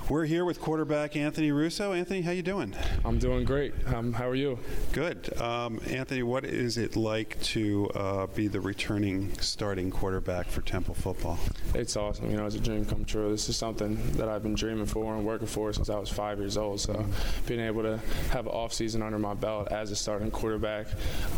We're 0.08 0.25
here 0.25 0.46
with 0.46 0.62
quarterback 0.62 1.15
Anthony 1.15 1.51
Russo. 1.51 1.92
Anthony, 1.92 2.22
how 2.22 2.30
you 2.30 2.44
doing? 2.44 2.75
I'm 3.04 3.18
doing 3.18 3.44
great. 3.44 3.74
Um, 3.88 4.13
how 4.13 4.30
are 4.30 4.36
you? 4.36 4.60
Good. 4.92 5.36
Um, 5.42 5.82
Anthony, 5.89 6.22
what 6.22 6.46
is 6.46 6.77
it 6.77 6.96
like 6.96 7.42
to 7.42 7.89
uh, 7.96 8.27
be 8.27 8.48
the 8.48 8.62
returning 8.62 9.34
starting 9.39 9.89
quarterback 9.89 10.48
for 10.48 10.62
Temple 10.62 10.94
football? 10.94 11.39
It's 11.74 11.98
awesome. 11.98 12.30
You 12.30 12.38
know, 12.38 12.46
it's 12.46 12.56
a 12.56 12.60
dream 12.60 12.86
come 12.86 13.04
true. 13.04 13.32
This 13.32 13.50
is 13.50 13.58
something 13.58 13.98
that 14.12 14.30
I've 14.30 14.44
been 14.44 14.54
dreaming 14.54 14.86
for 14.86 15.15
and 15.15 15.25
working 15.25 15.48
for 15.48 15.74
since 15.74 15.89
I 15.89 15.98
was 15.98 16.10
five 16.10 16.38
years 16.38 16.56
old. 16.56 16.82
So 16.82 17.04
being 17.48 17.60
able 17.60 17.82
to 17.82 17.98
have 18.30 18.46
an 18.46 18.51
off 18.51 18.74
season 18.74 19.01
under 19.01 19.18
my 19.18 19.34
belt 19.34 19.72
as 19.72 19.89
a 19.89 19.96
starting 19.96 20.30
quarterback 20.30 20.86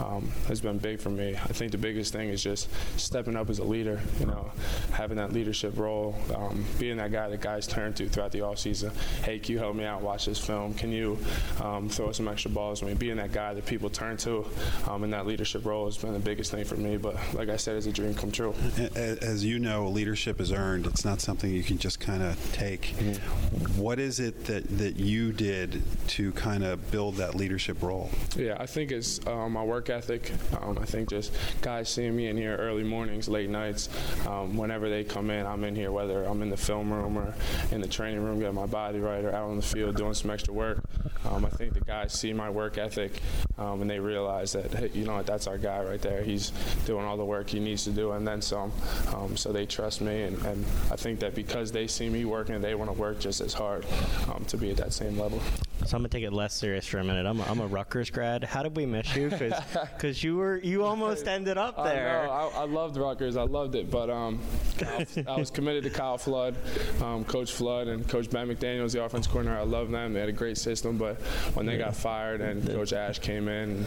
um, 0.02 0.30
has 0.50 0.60
been 0.60 0.78
big 0.78 1.00
for 1.00 1.10
me. 1.10 1.36
I 1.36 1.54
think 1.54 1.72
the 1.72 1.78
biggest 1.78 2.12
thing 2.12 2.28
is 2.28 2.44
just 2.44 2.70
stepping 3.00 3.38
up 3.38 3.50
as 3.50 3.60
a 3.60 3.64
leader. 3.64 4.02
You 4.20 4.26
know, 4.26 4.52
having 4.92 5.16
that 5.16 5.32
leadership 5.32 5.78
role, 5.78 6.16
um, 6.36 6.66
being 6.80 6.98
that 6.98 7.14
guy 7.14 7.30
that 7.30 7.40
guys 7.40 7.66
turn 7.66 7.94
to 7.94 8.10
throughout 8.10 8.34
the 8.34 8.37
off 8.42 8.60
season. 8.60 8.92
Hey, 9.24 9.40
can 9.40 9.54
you 9.54 9.60
help 9.60 9.76
me 9.76 9.84
out? 9.84 10.02
Watch 10.02 10.26
this 10.26 10.40
film. 10.40 10.74
Can 10.74 10.92
you 10.92 11.18
um, 11.62 11.90
throw 11.90 12.12
some 12.12 12.28
extra 12.28 12.52
balls? 12.52 12.84
I 12.84 12.88
mean, 12.88 12.96
being 12.96 13.18
that 13.18 13.32
guy 13.32 13.54
that 13.54 13.66
people 13.66 13.90
turn 13.90 14.18
to 14.18 14.46
um, 14.88 15.04
in 15.04 15.12
that 15.12 15.26
leadership 15.26 15.66
role 15.66 15.86
has 15.86 15.98
been 15.98 16.14
the 16.14 16.20
biggest 16.20 16.52
thing 16.52 16.66
for 16.66 16.76
me. 16.76 16.98
But 16.98 17.16
like 17.34 17.50
I 17.50 17.58
said, 17.58 17.76
it's 17.78 17.86
a 17.86 17.92
dream 17.92 18.14
come 18.14 18.32
true. 18.32 18.54
As 18.96 19.44
you 19.44 19.60
know, 19.60 19.88
leadership 19.88 20.40
is 20.40 20.52
earned. 20.52 20.86
It's 20.88 21.06
not 21.06 21.22
something 21.22 21.52
you 21.52 21.64
can 21.64 21.78
just 21.78 22.00
kind 22.00 22.24
of 22.24 22.54
take. 22.54 22.94
What 23.76 24.00
is 24.00 24.20
it 24.20 24.46
that, 24.46 24.68
that 24.78 24.98
you 24.98 25.32
did 25.32 25.82
to 26.10 26.32
kind 26.34 26.64
of 26.64 26.92
build 26.92 27.16
that 27.16 27.36
leadership 27.36 27.82
role? 27.82 28.10
Yeah, 28.36 28.58
I 28.60 28.66
think 28.66 28.92
it's 28.92 29.26
um, 29.28 29.54
my 29.54 29.64
work 29.64 29.90
ethic. 29.90 30.32
Um, 30.62 30.78
I 30.78 30.86
think 30.86 31.10
just 31.10 31.34
guys 31.62 31.90
seeing 31.90 32.16
me 32.16 32.28
in 32.28 32.38
here 32.38 32.56
early 32.58 32.84
mornings, 32.84 33.28
late 33.28 33.50
nights, 33.50 33.90
um, 34.28 34.58
whenever 34.58 34.90
they 34.90 35.04
come 35.04 35.30
in, 35.30 35.46
I'm 35.46 35.64
in 35.64 35.76
here, 35.76 35.92
whether 35.92 36.24
I'm 36.24 36.42
in 36.42 36.50
the 36.50 36.58
film 36.58 36.92
room 36.92 37.18
or 37.18 37.34
in 37.72 37.82
the 37.82 37.88
training 37.88 38.24
room, 38.24 38.27
getting 38.36 38.56
my 38.56 38.66
body 38.66 39.00
right, 39.00 39.24
or 39.24 39.34
out 39.34 39.50
on 39.50 39.58
the 39.58 39.62
field 39.62 39.96
doing 39.96 40.14
some 40.14 40.32
extra 40.32 40.54
work. 40.54 40.80
Um, 41.26 41.46
I 41.46 41.50
think 41.50 41.74
the 41.74 41.82
guys 41.82 42.14
see 42.14 42.34
my 42.34 42.50
work 42.50 42.78
ethic 42.78 43.22
um, 43.58 43.82
and 43.82 43.90
they 43.90 44.00
realize 44.00 44.54
that, 44.54 44.74
hey, 44.74 44.90
you 44.94 45.06
know 45.06 45.16
what, 45.16 45.26
that's 45.26 45.48
our 45.48 45.58
guy 45.58 45.84
right 45.84 46.02
there. 46.02 46.24
He's 46.24 46.52
doing 46.86 47.06
all 47.06 47.18
the 47.18 47.26
work 47.26 47.50
he 47.50 47.60
needs 47.60 47.84
to 47.86 47.92
do 47.92 48.12
and 48.12 48.28
then 48.28 48.42
some. 48.42 48.72
Um, 49.14 49.36
so 49.36 49.52
they 49.52 49.66
trust 49.66 50.02
me, 50.02 50.24
and, 50.24 50.38
and 50.46 50.66
I 50.92 50.96
think 50.96 51.20
that 51.20 51.36
because 51.36 51.72
they 51.72 51.88
see 51.88 52.10
me 52.10 52.26
working, 52.26 52.60
they 52.62 52.76
want 52.76 52.92
to 52.92 52.98
work 52.98 53.20
just 53.20 53.42
as 53.42 53.54
hard 53.54 53.86
um, 54.32 54.46
to 54.46 54.58
be 54.58 54.72
at 54.72 54.78
that 54.78 54.94
same 54.94 55.18
level. 55.18 55.42
So 55.86 55.96
I'm 55.96 56.02
gonna 56.02 56.10
take 56.10 56.24
it 56.24 56.34
less 56.34 56.54
serious 56.56 56.86
for 56.86 56.98
a 56.98 57.04
minute. 57.04 57.26
I'm 57.26 57.40
a, 57.40 57.44
I'm 57.44 57.62
a 57.62 57.68
Rutgers 57.68 58.10
grad. 58.10 58.44
How 58.44 58.64
did 58.64 58.76
we 58.76 58.86
miss 58.86 59.16
you? 59.16 59.30
Because 59.30 60.24
you 60.24 60.36
were 60.36 60.58
you 60.58 60.84
almost 60.84 61.28
ended 61.28 61.58
up 61.58 61.82
there. 61.84 62.30
I. 62.30 62.48
I, 62.48 62.48
I 62.48 62.64
loved 62.66 62.98
Rutgers. 62.98 63.38
I 63.38 63.44
loved 63.44 63.76
it, 63.76 63.90
but 63.90 64.10
um, 64.10 64.42
I, 64.86 64.98
was, 64.98 65.18
I 65.28 65.38
was 65.38 65.52
committed 65.52 65.84
to 65.84 65.90
Kyle 65.90 66.18
Flood, 66.18 66.56
um, 67.02 67.24
Coach 67.24 67.52
Flood, 67.52 67.88
and 67.88 68.08
Coach 68.08 68.17
Ben 68.26 68.48
McDaniel's 68.48 68.94
the 68.94 69.04
offense 69.04 69.28
coordinator. 69.28 69.60
I 69.60 69.64
love 69.64 69.92
them. 69.92 70.14
They 70.14 70.20
had 70.22 70.30
a 70.30 70.32
great 70.34 70.58
system, 70.58 70.98
but 70.98 71.18
when 71.54 71.68
they 71.68 71.78
got 71.78 71.96
fired 71.96 72.42
and 72.42 72.66
Coach 72.66 72.94
Ash 72.94 73.20
came 73.20 73.48
in, 73.48 73.86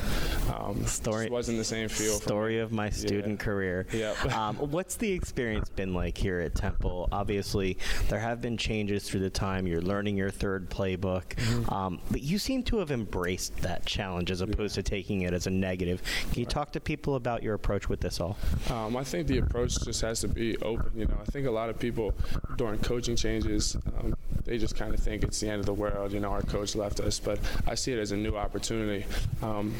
um, 0.54 0.84
Story- 0.86 1.24
just 1.24 1.32
wasn't 1.32 1.58
the 1.58 1.64
same 1.64 1.88
feel. 1.88 2.16
for 2.18 2.22
Story 2.22 2.58
of 2.60 2.70
my 2.70 2.90
student 2.90 3.40
career. 3.40 3.86
Yep. 3.92 4.16
Um, 4.40 4.56
what's 4.56 4.94
the 4.96 5.10
experience 5.10 5.68
been 5.70 5.92
like 5.94 6.16
here 6.16 6.40
at 6.40 6.54
Temple? 6.54 7.08
Obviously, 7.10 7.76
there 8.08 8.20
have 8.20 8.40
been 8.40 8.56
changes 8.56 9.08
through 9.08 9.20
the 9.20 9.30
time. 9.30 9.66
You're 9.66 9.82
learning 9.82 10.16
your 10.16 10.30
third 10.30 10.70
playbook, 10.70 11.22
Mm-hmm. 11.36 11.72
um, 11.72 12.00
but 12.10 12.20
you 12.22 12.38
seem 12.38 12.62
to 12.64 12.78
have 12.78 12.90
embraced 12.90 13.56
that 13.62 13.86
challenge 13.86 14.30
as 14.30 14.40
opposed 14.42 14.74
to 14.76 14.82
taking 14.82 15.22
it 15.22 15.32
as 15.32 15.46
a 15.46 15.50
negative. 15.50 16.02
Can 16.32 16.40
you 16.40 16.46
talk 16.46 16.72
to 16.72 16.80
people 16.80 17.14
about 17.14 17.42
your 17.42 17.54
approach 17.54 17.88
with 17.88 18.00
this 18.00 18.20
all? 18.20 18.36
Um, 18.70 18.96
I 18.96 19.04
think 19.04 19.26
the 19.26 19.38
approach 19.38 19.82
just 19.84 20.00
has 20.02 20.20
to 20.20 20.28
be 20.28 20.56
open. 20.58 20.90
You 20.94 21.06
know, 21.06 21.16
I 21.20 21.24
think 21.30 21.46
a 21.46 21.50
lot 21.50 21.70
of 21.70 21.78
people 21.78 22.14
during 22.56 22.78
coaching 22.80 23.16
changes, 23.16 23.76
um, 23.98 24.14
they 24.44 24.58
just 24.58 24.76
kind 24.76 24.94
of 24.94 25.00
think 25.00 25.22
it's 25.22 25.40
the 25.40 25.48
end 25.48 25.60
of 25.60 25.66
the 25.66 25.74
world. 25.74 26.12
You 26.12 26.20
know, 26.20 26.30
our 26.30 26.42
coach 26.42 26.74
left 26.74 27.00
us, 27.00 27.18
but 27.18 27.38
I 27.66 27.74
see 27.74 27.92
it 27.92 27.98
as 27.98 28.12
a 28.12 28.16
new 28.16 28.36
opportunity. 28.36 29.06
Um, 29.42 29.74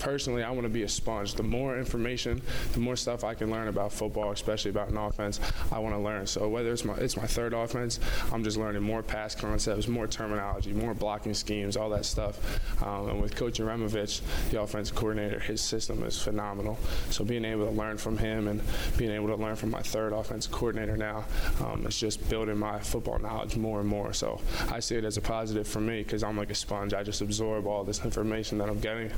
personally, 0.00 0.42
I 0.42 0.50
want 0.50 0.64
to 0.64 0.68
be 0.68 0.82
a 0.82 0.88
sponge. 0.88 1.34
The 1.34 1.42
more 1.42 1.78
information, 1.78 2.42
the 2.72 2.80
more 2.80 2.96
stuff 2.96 3.24
I 3.24 3.34
can 3.34 3.50
learn 3.50 3.68
about 3.68 3.92
football, 3.92 4.32
especially 4.32 4.70
about 4.70 4.88
an 4.88 4.96
offense, 4.96 5.40
I 5.70 5.78
want 5.78 5.94
to 5.94 6.00
learn. 6.00 6.26
So 6.26 6.48
whether 6.48 6.72
it's 6.72 6.84
my 6.84 6.94
it's 6.94 7.16
my 7.16 7.26
third 7.26 7.54
offense, 7.54 8.00
I'm 8.32 8.42
just 8.42 8.56
learning 8.56 8.82
more 8.82 9.02
pass 9.02 9.34
concepts, 9.34 9.88
more 9.88 10.06
terminology, 10.06 10.72
more 10.72 10.94
blocking 10.94 11.34
schemes, 11.34 11.76
all 11.76 11.90
that 11.90 12.04
stuff. 12.04 12.60
Um, 12.82 13.08
and 13.08 13.22
with 13.22 13.36
Coach 13.36 13.60
Uremovich, 13.60 14.20
the 14.50 14.60
offensive 14.60 14.96
coordinator, 14.96 15.38
his 15.38 15.60
system 15.60 16.02
is 16.02 16.20
phenomenal. 16.20 16.78
So 17.10 17.24
being 17.24 17.44
able 17.44 17.66
to 17.66 17.72
learn 17.72 17.98
from 17.98 18.18
him 18.18 18.48
and 18.48 18.60
being 18.96 19.10
able 19.10 19.28
to 19.28 19.36
learn 19.36 19.56
from 19.56 19.70
my 19.70 19.82
third 19.82 20.12
offensive 20.12 20.52
coordinator 20.52 20.96
now, 20.96 21.24
um, 21.60 21.84
it's 21.86 21.98
just 21.98 22.28
building 22.28 22.58
my 22.58 22.78
football 22.80 23.18
knowledge 23.18 23.56
more 23.56 23.81
and 23.82 23.88
more. 23.90 24.12
So 24.14 24.40
I 24.70 24.80
see 24.80 24.96
it 24.96 25.04
as 25.04 25.18
a 25.18 25.20
positive 25.20 25.68
for 25.68 25.80
me 25.80 26.02
because 26.02 26.22
I'm 26.24 26.36
like 26.38 26.50
a 26.50 26.54
sponge. 26.54 26.94
I 26.94 27.02
just 27.02 27.20
absorb 27.20 27.66
all 27.66 27.84
this 27.84 28.02
information 28.04 28.56
that 28.58 28.68
I'm 28.70 28.80
getting, 28.80 29.10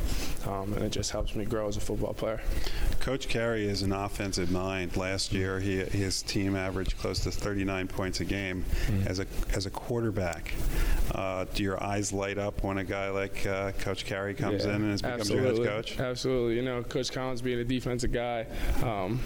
um, 0.47 0.73
and 0.75 0.83
it 0.83 0.90
just 0.90 1.12
helps 1.12 1.37
me 1.37 1.44
grow 1.44 1.68
as 1.68 1.76
a 1.76 1.80
football 1.80 2.12
player. 2.14 2.40
Coach 3.00 3.28
Carey 3.28 3.66
is 3.68 3.83
an 3.83 3.92
offensive 3.92 4.50
mind. 4.50 4.97
Last 4.97 5.33
year, 5.33 5.61
he, 5.61 5.76
his 5.85 6.23
team 6.23 6.56
averaged 6.56 6.99
close 6.99 7.21
to 7.21 7.30
39 7.30 7.87
points 7.88 8.21
a 8.21 8.25
game 8.25 8.64
as 9.06 9.21
a 9.21 9.26
as 9.54 9.66
a 9.66 9.71
quarterback. 9.71 10.52
Uh, 11.12 11.44
do 11.54 11.62
your 11.62 11.83
eyes 11.83 12.12
light 12.12 12.38
up 12.38 12.62
when 12.64 12.78
a 12.78 12.85
guy 12.85 13.11
like 13.11 13.47
uh, 13.47 13.73
Coach 13.73 14.04
Carey 14.04 14.35
comes 14.35 14.64
Yeah, 14.64 14.71
in 14.76 14.83
and 14.83 14.90
has 14.90 15.02
becomes 15.02 15.30
your 15.30 15.40
head 15.40 15.49
absolutely. 15.50 15.68
coach? 15.68 16.00
Absolutely. 16.00 16.56
You 16.56 16.62
know, 16.62 16.83
Coach 16.83 17.12
Collins 17.12 17.42
being 17.42 17.59
a 17.61 17.64
defensive 17.64 18.12
guy 18.12 18.47
um, 18.83 19.21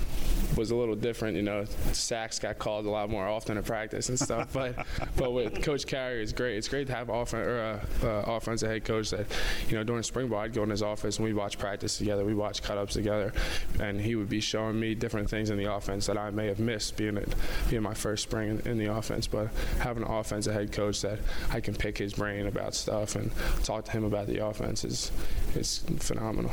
was 0.57 0.71
a 0.71 0.77
little 0.77 0.97
different. 0.97 1.37
You 1.37 1.43
know, 1.43 1.65
sacks 1.93 2.39
got 2.39 2.59
called 2.59 2.87
a 2.87 2.91
lot 2.91 3.09
more 3.11 3.27
often 3.27 3.57
in 3.57 3.63
practice 3.63 4.09
and 4.09 4.19
stuff. 4.19 4.53
but 4.53 4.75
but 5.17 5.28
with 5.33 5.63
Coach 5.63 5.87
Carey, 5.87 6.23
it's 6.23 6.33
great. 6.33 6.57
It's 6.57 6.69
great 6.69 6.87
to 6.89 6.95
have 6.95 7.11
offen- 7.11 7.41
or, 7.41 7.59
uh, 7.61 8.07
uh, 8.07 8.25
offensive 8.27 8.69
head 8.71 8.85
coach 8.85 9.11
that, 9.11 9.27
you 9.69 9.77
know, 9.77 9.85
during 9.85 10.03
spring 10.03 10.29
ball, 10.29 10.41
I'd 10.41 10.53
go 10.53 10.63
in 10.63 10.71
his 10.71 10.83
office 10.83 11.17
and 11.19 11.25
we'd 11.27 11.35
watch 11.35 11.59
practice 11.59 11.99
together. 11.99 12.25
We 12.25 12.35
watch 12.35 12.63
cut 12.63 12.79
ups 12.79 12.95
together, 12.95 13.33
and 13.81 14.01
he 14.01 14.15
would 14.17 14.29
be 14.29 14.41
showing 14.41 14.79
me 14.79 14.95
different 14.95 15.29
things 15.31 15.51
in 15.51 15.59
the 15.59 15.73
offense 15.73 16.07
that 16.07 16.17
I 16.19 16.31
may 16.31 16.47
have 16.47 16.59
missed 16.59 16.97
being 16.97 17.17
it 17.17 17.35
being 17.71 17.83
my 17.83 17.95
first 17.95 18.23
spring 18.25 18.61
in, 18.65 18.73
in 18.73 18.79
the 18.79 18.93
offense. 18.93 19.27
But 19.27 19.49
having 19.81 20.03
an 20.03 20.11
offensive 20.11 20.53
head 20.55 20.73
coach 20.73 21.01
that 21.03 21.19
I 21.51 21.61
can 21.61 21.75
pick 21.75 21.99
his 21.99 22.15
brain 22.15 22.47
about 22.47 22.75
stuff 22.75 23.17
and 23.17 23.31
talk 23.65 23.85
to 23.87 23.91
him 23.93 24.05
about 24.05 24.27
the 24.27 24.45
offense 24.45 24.85
is 24.85 25.11
is 25.55 25.85
phenomenal. 25.99 26.53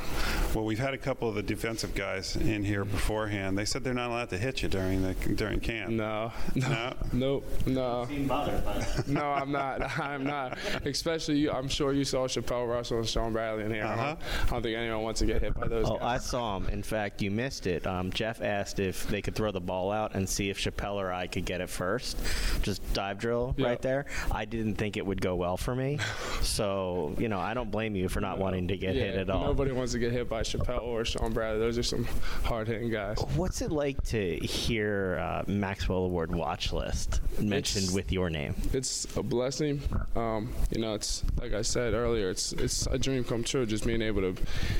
Well, 0.53 0.65
we've 0.65 0.79
had 0.79 0.93
a 0.93 0.97
couple 0.97 1.29
of 1.29 1.35
the 1.35 1.43
defensive 1.43 1.93
guys 1.95 2.35
in 2.35 2.63
here 2.63 2.85
beforehand. 2.85 3.57
They 3.57 3.65
said 3.65 3.83
they're 3.83 3.93
not 3.93 4.09
allowed 4.09 4.29
to 4.29 4.37
hit 4.37 4.63
you 4.63 4.69
during 4.69 5.01
the 5.03 5.13
during 5.35 5.59
camp. 5.59 5.91
No, 5.91 6.31
no, 6.55 6.67
No? 6.69 6.93
nope, 7.13 7.45
no. 7.65 8.05
Seem 8.07 8.27
bothered 8.27 8.63
by 8.64 8.64
that. 8.64 8.64
No, 9.07 9.21
I'm 9.23 9.51
not. 9.51 9.99
I'm 9.99 10.23
not. 10.23 10.57
Especially, 10.85 11.37
you, 11.37 11.51
I'm 11.51 11.67
sure 11.67 11.93
you 11.93 12.03
saw 12.03 12.27
Chapelle 12.27 12.67
Russell 12.67 12.97
and 12.99 13.07
Shaun 13.07 13.33
Bradley 13.33 13.65
in 13.65 13.71
here. 13.73 13.83
I, 13.85 13.93
Uh-huh. 13.93 14.05
don't, 14.05 14.19
I 14.47 14.49
don't 14.51 14.63
think 14.63 14.77
anyone 14.77 15.01
wants 15.03 15.19
to 15.19 15.25
get 15.25 15.41
hit 15.41 15.53
by 15.53 15.67
those 15.67 15.87
Oh, 15.87 15.99
I 16.01 16.17
saw 16.17 16.57
him. 16.57 16.67
In 16.69 16.81
fact, 16.83 17.21
you 17.21 17.29
missed 17.31 17.67
it. 17.67 17.85
Um, 17.85 18.11
Jeff 18.11 18.41
asked 18.41 18.79
if 18.79 19.07
they 19.07 19.21
could 19.21 19.35
throw 19.35 19.51
the 19.51 19.61
ball 19.61 19.91
out 19.91 20.15
and 20.15 20.27
see 20.27 20.49
if 20.49 20.57
Chapelle 20.59 20.95
or 20.95 21.11
I 21.11 21.27
could 21.27 21.45
get 21.45 21.61
it 21.61 21.69
first. 21.69 22.17
Just 22.63 22.81
dive 22.93 23.19
drill 23.19 23.53
Yeah. 23.57 23.67
right 23.67 23.81
there. 23.81 24.05
I 24.31 24.45
didn't 24.45 24.75
think 24.75 24.97
it 24.97 25.05
would 25.05 25.21
go 25.21 25.35
well 25.35 25.57
for 25.57 25.75
me. 25.75 25.99
So, 26.41 27.13
you 27.17 27.27
know, 27.27 27.39
I 27.39 27.53
don't 27.53 27.69
blame 27.71 27.95
you 27.95 28.07
for 28.07 28.21
not 28.21 28.37
wanting 28.37 28.67
to 28.69 28.77
get 28.77 28.95
yeah, 28.95 29.03
hit 29.05 29.15
at 29.15 29.29
all. 29.29 29.43
Nobody 29.45 29.71
wants 29.71 29.91
to 29.93 29.99
get 29.99 30.11
hit 30.11 30.29
by 30.29 30.41
Chapelle 30.41 30.83
or 30.83 31.03
Shaun 31.03 31.33
Bradley. 31.33 31.59
Those 31.59 31.77
are 31.77 31.83
some 31.83 32.05
hard 32.43 32.67
hitting 32.67 32.89
guys. 32.89 33.17
What's 33.35 33.61
it 33.61 33.71
like 33.71 34.01
to 34.05 34.37
hear 34.37 35.17
uh, 35.19 35.43
Maxwell 35.47 35.99
Award 36.05 36.33
watch 36.33 36.71
list 36.71 37.19
mentioned 37.39 37.83
It's- 37.85 37.95
with 37.95 38.11
your 38.11 38.29
name? 38.29 38.54
It's 38.73 39.05
a 39.15 39.23
blessing. 39.23 39.81
Um, 40.15 40.49
you 40.71 40.81
know, 40.81 40.93
it's 40.93 41.23
like 41.39 41.53
I 41.53 41.61
said 41.61 41.93
earlier. 41.93 42.29
It's 42.29 42.53
it's 42.53 42.87
a 42.87 42.97
dream 42.97 43.23
come 43.23 43.43
true 43.43 43.65
just 43.65 43.85
being 43.85 44.01
able 44.01 44.21
to 44.21 44.35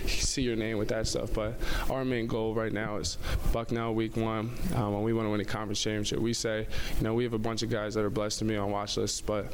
see 0.07 0.41
your 0.41 0.55
name 0.55 0.77
with 0.77 0.89
that 0.89 1.07
stuff. 1.07 1.33
But 1.33 1.59
our 1.89 2.03
main 2.03 2.27
goal 2.27 2.53
right 2.53 2.73
now 2.73 2.97
is 2.97 3.17
Bucknell 3.51 3.93
Week 3.95 4.15
One. 4.17 4.51
Um, 4.75 4.93
when 4.93 5.03
we 5.03 5.13
want 5.13 5.27
to 5.27 5.29
win 5.31 5.41
a 5.41 5.45
conference 5.45 5.81
championship, 5.81 6.19
we 6.19 6.33
say, 6.33 6.67
you 6.97 7.03
know, 7.03 7.13
we 7.13 7.23
have 7.23 7.33
a 7.33 7.39
bunch 7.39 7.63
of 7.63 7.69
guys 7.69 7.93
that 7.93 8.03
are 8.03 8.09
blessed 8.09 8.39
to 8.39 8.45
be 8.45 8.57
on 8.57 8.71
watch 8.71 8.97
lists, 8.97 9.21
but 9.21 9.51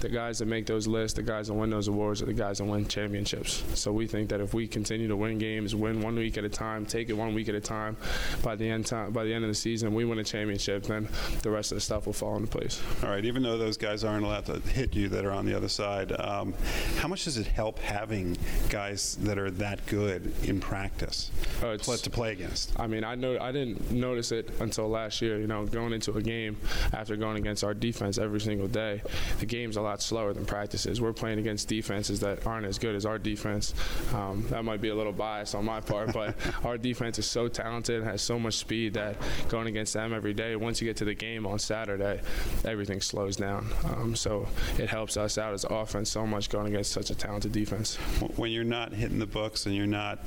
the 0.00 0.08
guys 0.08 0.38
that 0.38 0.46
make 0.46 0.66
those 0.66 0.86
lists, 0.86 1.16
the 1.16 1.22
guys 1.22 1.48
that 1.48 1.54
win 1.54 1.70
those 1.70 1.88
awards, 1.88 2.22
are 2.22 2.26
the 2.26 2.32
guys 2.32 2.58
that 2.58 2.64
win 2.64 2.86
championships. 2.86 3.62
So 3.74 3.92
we 3.92 4.06
think 4.06 4.28
that 4.30 4.40
if 4.40 4.54
we 4.54 4.66
continue 4.66 5.08
to 5.08 5.16
win 5.16 5.38
games, 5.38 5.74
win 5.74 6.00
one 6.00 6.16
week 6.16 6.38
at 6.38 6.44
a 6.44 6.48
time, 6.48 6.86
take 6.86 7.10
it 7.10 7.14
one 7.14 7.34
week 7.34 7.48
at 7.48 7.54
a 7.54 7.60
time, 7.60 7.96
by 8.42 8.56
the 8.56 8.68
end 8.68 8.86
time, 8.86 9.12
by 9.12 9.24
the 9.24 9.32
end 9.32 9.44
of 9.44 9.48
the 9.48 9.54
season, 9.54 9.94
we 9.94 10.04
win 10.04 10.18
a 10.18 10.24
championship, 10.24 10.84
then 10.84 11.08
the 11.42 11.50
rest 11.50 11.72
of 11.72 11.76
the 11.76 11.80
stuff 11.80 12.06
will 12.06 12.12
fall 12.12 12.36
into 12.36 12.48
place. 12.48 12.82
All 13.02 13.10
right, 13.10 13.24
even 13.24 13.42
though 13.42 13.58
those 13.64 13.76
guys 13.78 14.04
aren't 14.04 14.24
allowed 14.24 14.44
to 14.44 14.60
hit 14.70 14.94
you 14.94 15.08
that 15.08 15.24
are 15.24 15.32
on 15.32 15.46
the 15.46 15.54
other 15.56 15.68
side, 15.68 16.12
um, 16.20 16.52
how 16.98 17.08
much 17.08 17.24
does 17.24 17.38
it 17.38 17.46
help 17.46 17.78
having 17.78 18.36
guys 18.68 19.16
that 19.22 19.38
are 19.38 19.50
that 19.50 19.84
good 19.86 20.32
in 20.44 20.60
practice 20.60 21.30
it's- 21.62 21.84
pl- 21.86 21.96
to 21.96 22.10
play 22.10 22.32
against? 22.32 22.78
I 22.78 22.86
mean, 22.86 23.04
I 23.04 23.14
know 23.14 23.38
I 23.40 23.52
didn't 23.52 23.90
notice 23.90 24.32
it 24.32 24.50
until 24.60 24.88
last 24.88 25.22
year. 25.22 25.38
You 25.38 25.46
know, 25.46 25.64
going 25.64 25.92
into 25.94 26.12
a 26.12 26.22
game 26.22 26.58
after 26.92 27.16
going 27.16 27.38
against 27.38 27.64
our 27.64 27.72
defense 27.72 28.18
every 28.18 28.40
single 28.40 28.68
day, 28.68 29.00
the 29.38 29.46
game's 29.46 29.76
a 29.76 29.80
lot 29.80 30.02
slower 30.02 30.34
than 30.34 30.44
practices. 30.44 31.00
We're 31.00 31.12
playing 31.14 31.38
against 31.38 31.68
defenses 31.68 32.20
that 32.20 32.46
aren't 32.46 32.66
as 32.66 32.78
good 32.78 32.94
as 32.94 33.06
our 33.06 33.18
defense. 33.18 33.72
Um, 34.12 34.44
that 34.50 34.62
might 34.64 34.80
be 34.82 34.90
a 34.90 34.94
little 34.94 35.12
biased 35.12 35.54
on 35.54 35.64
my 35.64 35.80
part, 35.80 36.12
but 36.12 36.34
our 36.64 36.76
defense 36.76 37.18
is 37.18 37.26
so 37.26 37.48
talented 37.48 38.00
and 38.02 38.10
has 38.10 38.20
so 38.20 38.38
much 38.38 38.54
speed 38.54 38.94
that 38.94 39.16
going 39.48 39.68
against 39.68 39.94
them 39.94 40.12
every 40.12 40.34
day, 40.34 40.54
once 40.56 40.82
you 40.82 40.86
get 40.86 40.98
to 40.98 41.04
the 41.06 41.14
game 41.14 41.46
on 41.46 41.58
Saturday, 41.58 42.20
everything 42.64 43.00
slows 43.00 43.36
down. 43.36 43.53
Um, 43.84 44.14
so 44.16 44.48
it 44.78 44.88
helps 44.88 45.16
us 45.16 45.38
out 45.38 45.54
as 45.54 45.64
offense 45.68 46.10
so 46.10 46.26
much 46.26 46.48
going 46.48 46.66
against 46.68 46.92
such 46.92 47.10
a 47.10 47.14
talented 47.14 47.52
defense. 47.52 47.96
When 48.36 48.50
you're 48.50 48.64
not 48.64 48.92
hitting 48.92 49.18
the 49.18 49.26
books 49.26 49.66
and 49.66 49.74
you're 49.74 49.86
not 49.86 50.18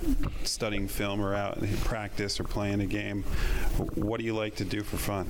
studying 0.43 0.87
film 0.87 1.21
or 1.21 1.33
out 1.33 1.57
in 1.57 1.75
practice 1.77 2.39
or 2.39 2.43
playing 2.43 2.81
a 2.81 2.85
game, 2.85 3.23
what 3.95 4.19
do 4.19 4.25
you 4.25 4.35
like 4.35 4.55
to 4.55 4.65
do 4.65 4.83
for 4.83 4.97
fun? 4.97 5.27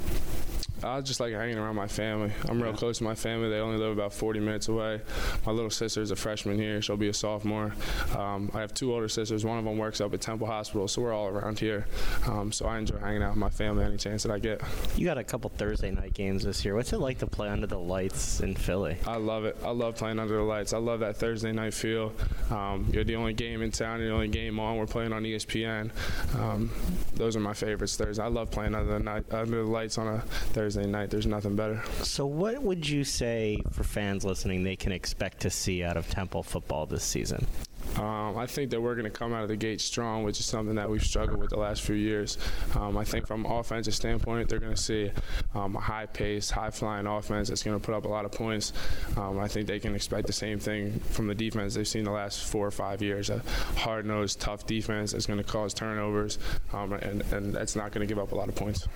I 0.84 1.01
just 1.01 1.19
like 1.19 1.34
hanging 1.34 1.57
around 1.57 1.75
my 1.75 1.88
family. 1.88 2.31
I'm 2.48 2.62
real 2.62 2.74
close 2.74 3.00
to 3.00 3.03
my 3.03 3.15
family. 3.15 3.50
They 3.50 3.60
only 3.60 3.77
live 3.77 3.91
about 3.91 4.13
40 4.13 4.39
minutes 4.39 4.67
away. 4.67 5.01
My 5.46 5.51
little 5.51 5.72
sister 5.72 6.01
is 6.01 6.12
a 6.12 6.15
freshman 6.15 6.60
here. 6.60 6.81
She'll 6.84 6.98
be 6.98 7.07
a 7.10 7.13
sophomore. 7.13 7.74
Um, 8.15 8.51
I 8.53 8.62
have 8.62 8.74
two 8.75 8.93
older 8.93 9.10
sisters. 9.10 9.43
One 9.43 9.57
of 9.57 9.65
them 9.65 9.77
works 9.77 10.01
up 10.01 10.13
at 10.13 10.22
Temple 10.22 10.46
Hospital, 10.46 10.88
so 10.88 11.01
we're 11.01 11.13
all 11.13 11.27
around 11.27 11.60
here. 11.60 11.88
Um, 12.27 12.51
so 12.51 12.67
I 12.67 12.77
enjoy 12.77 12.98
hanging 13.00 13.24
out 13.24 13.31
with 13.31 13.39
my 13.39 13.50
family 13.50 13.86
any 13.86 13.98
chance 13.98 14.22
that 14.24 14.31
I 14.31 14.38
get. 14.38 14.62
You 14.96 15.05
got 15.05 15.17
a 15.17 15.24
couple 15.24 15.50
Thursday 15.50 15.89
night 15.89 16.13
games 16.13 16.43
this 16.43 16.63
year. 16.63 16.75
What's 16.75 16.93
it 16.93 17.00
like 17.00 17.17
to 17.19 17.27
play 17.27 17.50
under 17.50 17.67
the 17.67 17.79
lights 17.79 18.41
in 18.41 18.55
Philly? 18.55 18.98
I 19.07 19.17
love 19.17 19.46
it. 19.46 19.57
I 19.63 19.72
love 19.72 19.96
playing 19.96 20.19
under 20.19 20.36
the 20.36 20.43
lights. 20.43 20.74
I 20.74 20.77
love 20.77 21.00
that 21.00 21.17
Thursday 21.17 21.51
night 21.51 21.74
feel. 21.74 22.13
Um, 22.51 22.88
you're 22.93 23.03
the 23.03 23.15
only 23.15 23.34
game 23.34 23.63
in 23.63 23.72
town. 23.72 24.00
You're 24.00 24.10
the 24.10 24.13
only 24.13 24.27
game 24.27 24.60
on. 24.60 24.77
We're 24.77 24.86
playing 24.86 25.12
on 25.12 25.24
ESPN. 25.24 25.89
Um, 26.36 26.72
those 27.15 27.36
are 27.36 27.39
my 27.39 27.53
favorites 27.53 27.98
Thursday. 27.98 28.22
I 28.22 28.27
love 28.27 28.51
playing 28.51 28.75
under 28.75 28.93
the 28.93 29.00
night, 29.00 29.25
under 29.31 29.63
the 29.63 29.69
lights 29.69 29.98
on 29.98 30.07
a 30.07 30.22
Thursday 30.22 30.66
night. 30.75 31.09
There's 31.09 31.25
nothing 31.25 31.55
better. 31.55 31.81
So, 32.03 32.25
what 32.25 32.62
would 32.62 32.88
you 32.88 33.03
say 33.03 33.62
for 33.71 33.83
fans 33.83 34.25
listening 34.25 34.63
they 34.63 34.75
can 34.75 34.91
expect 34.91 35.41
to 35.41 35.50
see 35.50 35.83
out 35.83 35.97
of 35.97 36.09
Temple 36.09 36.43
football 36.43 36.86
this 36.86 37.03
season? 37.03 37.47
Um, 37.95 38.38
I 38.38 38.45
think 38.45 38.69
that 38.71 38.81
we're 38.81 38.93
going 38.93 39.05
to 39.05 39.17
come 39.17 39.33
out 39.33 39.41
of 39.41 39.50
the 39.50 39.55
gate 39.55 39.81
strong, 39.81 40.24
which 40.24 40.39
is 40.39 40.45
something 40.45 40.75
that 40.75 40.89
we've 40.89 41.03
struggled 41.03 41.39
with 41.39 41.50
the 41.50 41.57
last 41.57 41.81
few 41.81 41.95
years. 41.95 42.38
Um, 42.75 42.95
I 42.95 43.03
think 43.03 43.25
from 43.25 43.45
an 43.45 43.51
offensive 43.51 43.95
standpoint, 43.95 44.50
they're 44.50 44.59
going 44.59 44.75
to 44.75 44.81
see 44.81 45.12
um, 45.55 45.75
a 45.75 45.79
high-paced, 45.79 46.51
high-flying 46.51 47.07
offense 47.07 47.50
that's 47.50 47.63
going 47.63 47.79
to 47.79 47.83
put 47.83 47.95
up 47.95 48.05
a 48.05 48.07
lot 48.07 48.25
of 48.25 48.31
points. 48.31 48.74
Um, 49.15 49.39
I 49.39 49.47
think 49.47 49.67
they 49.67 49.79
can 49.79 49.95
expect 49.95 50.27
the 50.27 50.33
same 50.33 50.59
thing 50.59 51.00
from 51.00 51.27
the 51.27 51.36
defense 51.36 51.74
they've 51.74 51.88
seen 51.88 52.03
the 52.03 52.12
last 52.12 52.43
four 52.43 52.67
or 52.67 52.71
five 52.71 53.01
years. 53.01 53.29
A 53.31 53.41
hard-nosed, 53.77 54.39
tough 54.39 54.67
defense 54.67 55.13
that's 55.13 55.25
going 55.25 55.39
to 55.39 55.46
cause 55.46 55.74
turnovers, 55.74 56.37
um, 56.74 56.94
and, 56.94 57.22
and 57.31 57.53
that's 57.53 57.75
not 57.75 57.92
going 57.92 58.07
to 58.07 58.13
give 58.13 58.22
up 58.22 58.31
a 58.31 58.35
lot 58.35 58.50
of 58.50 58.55
points. 58.55 58.87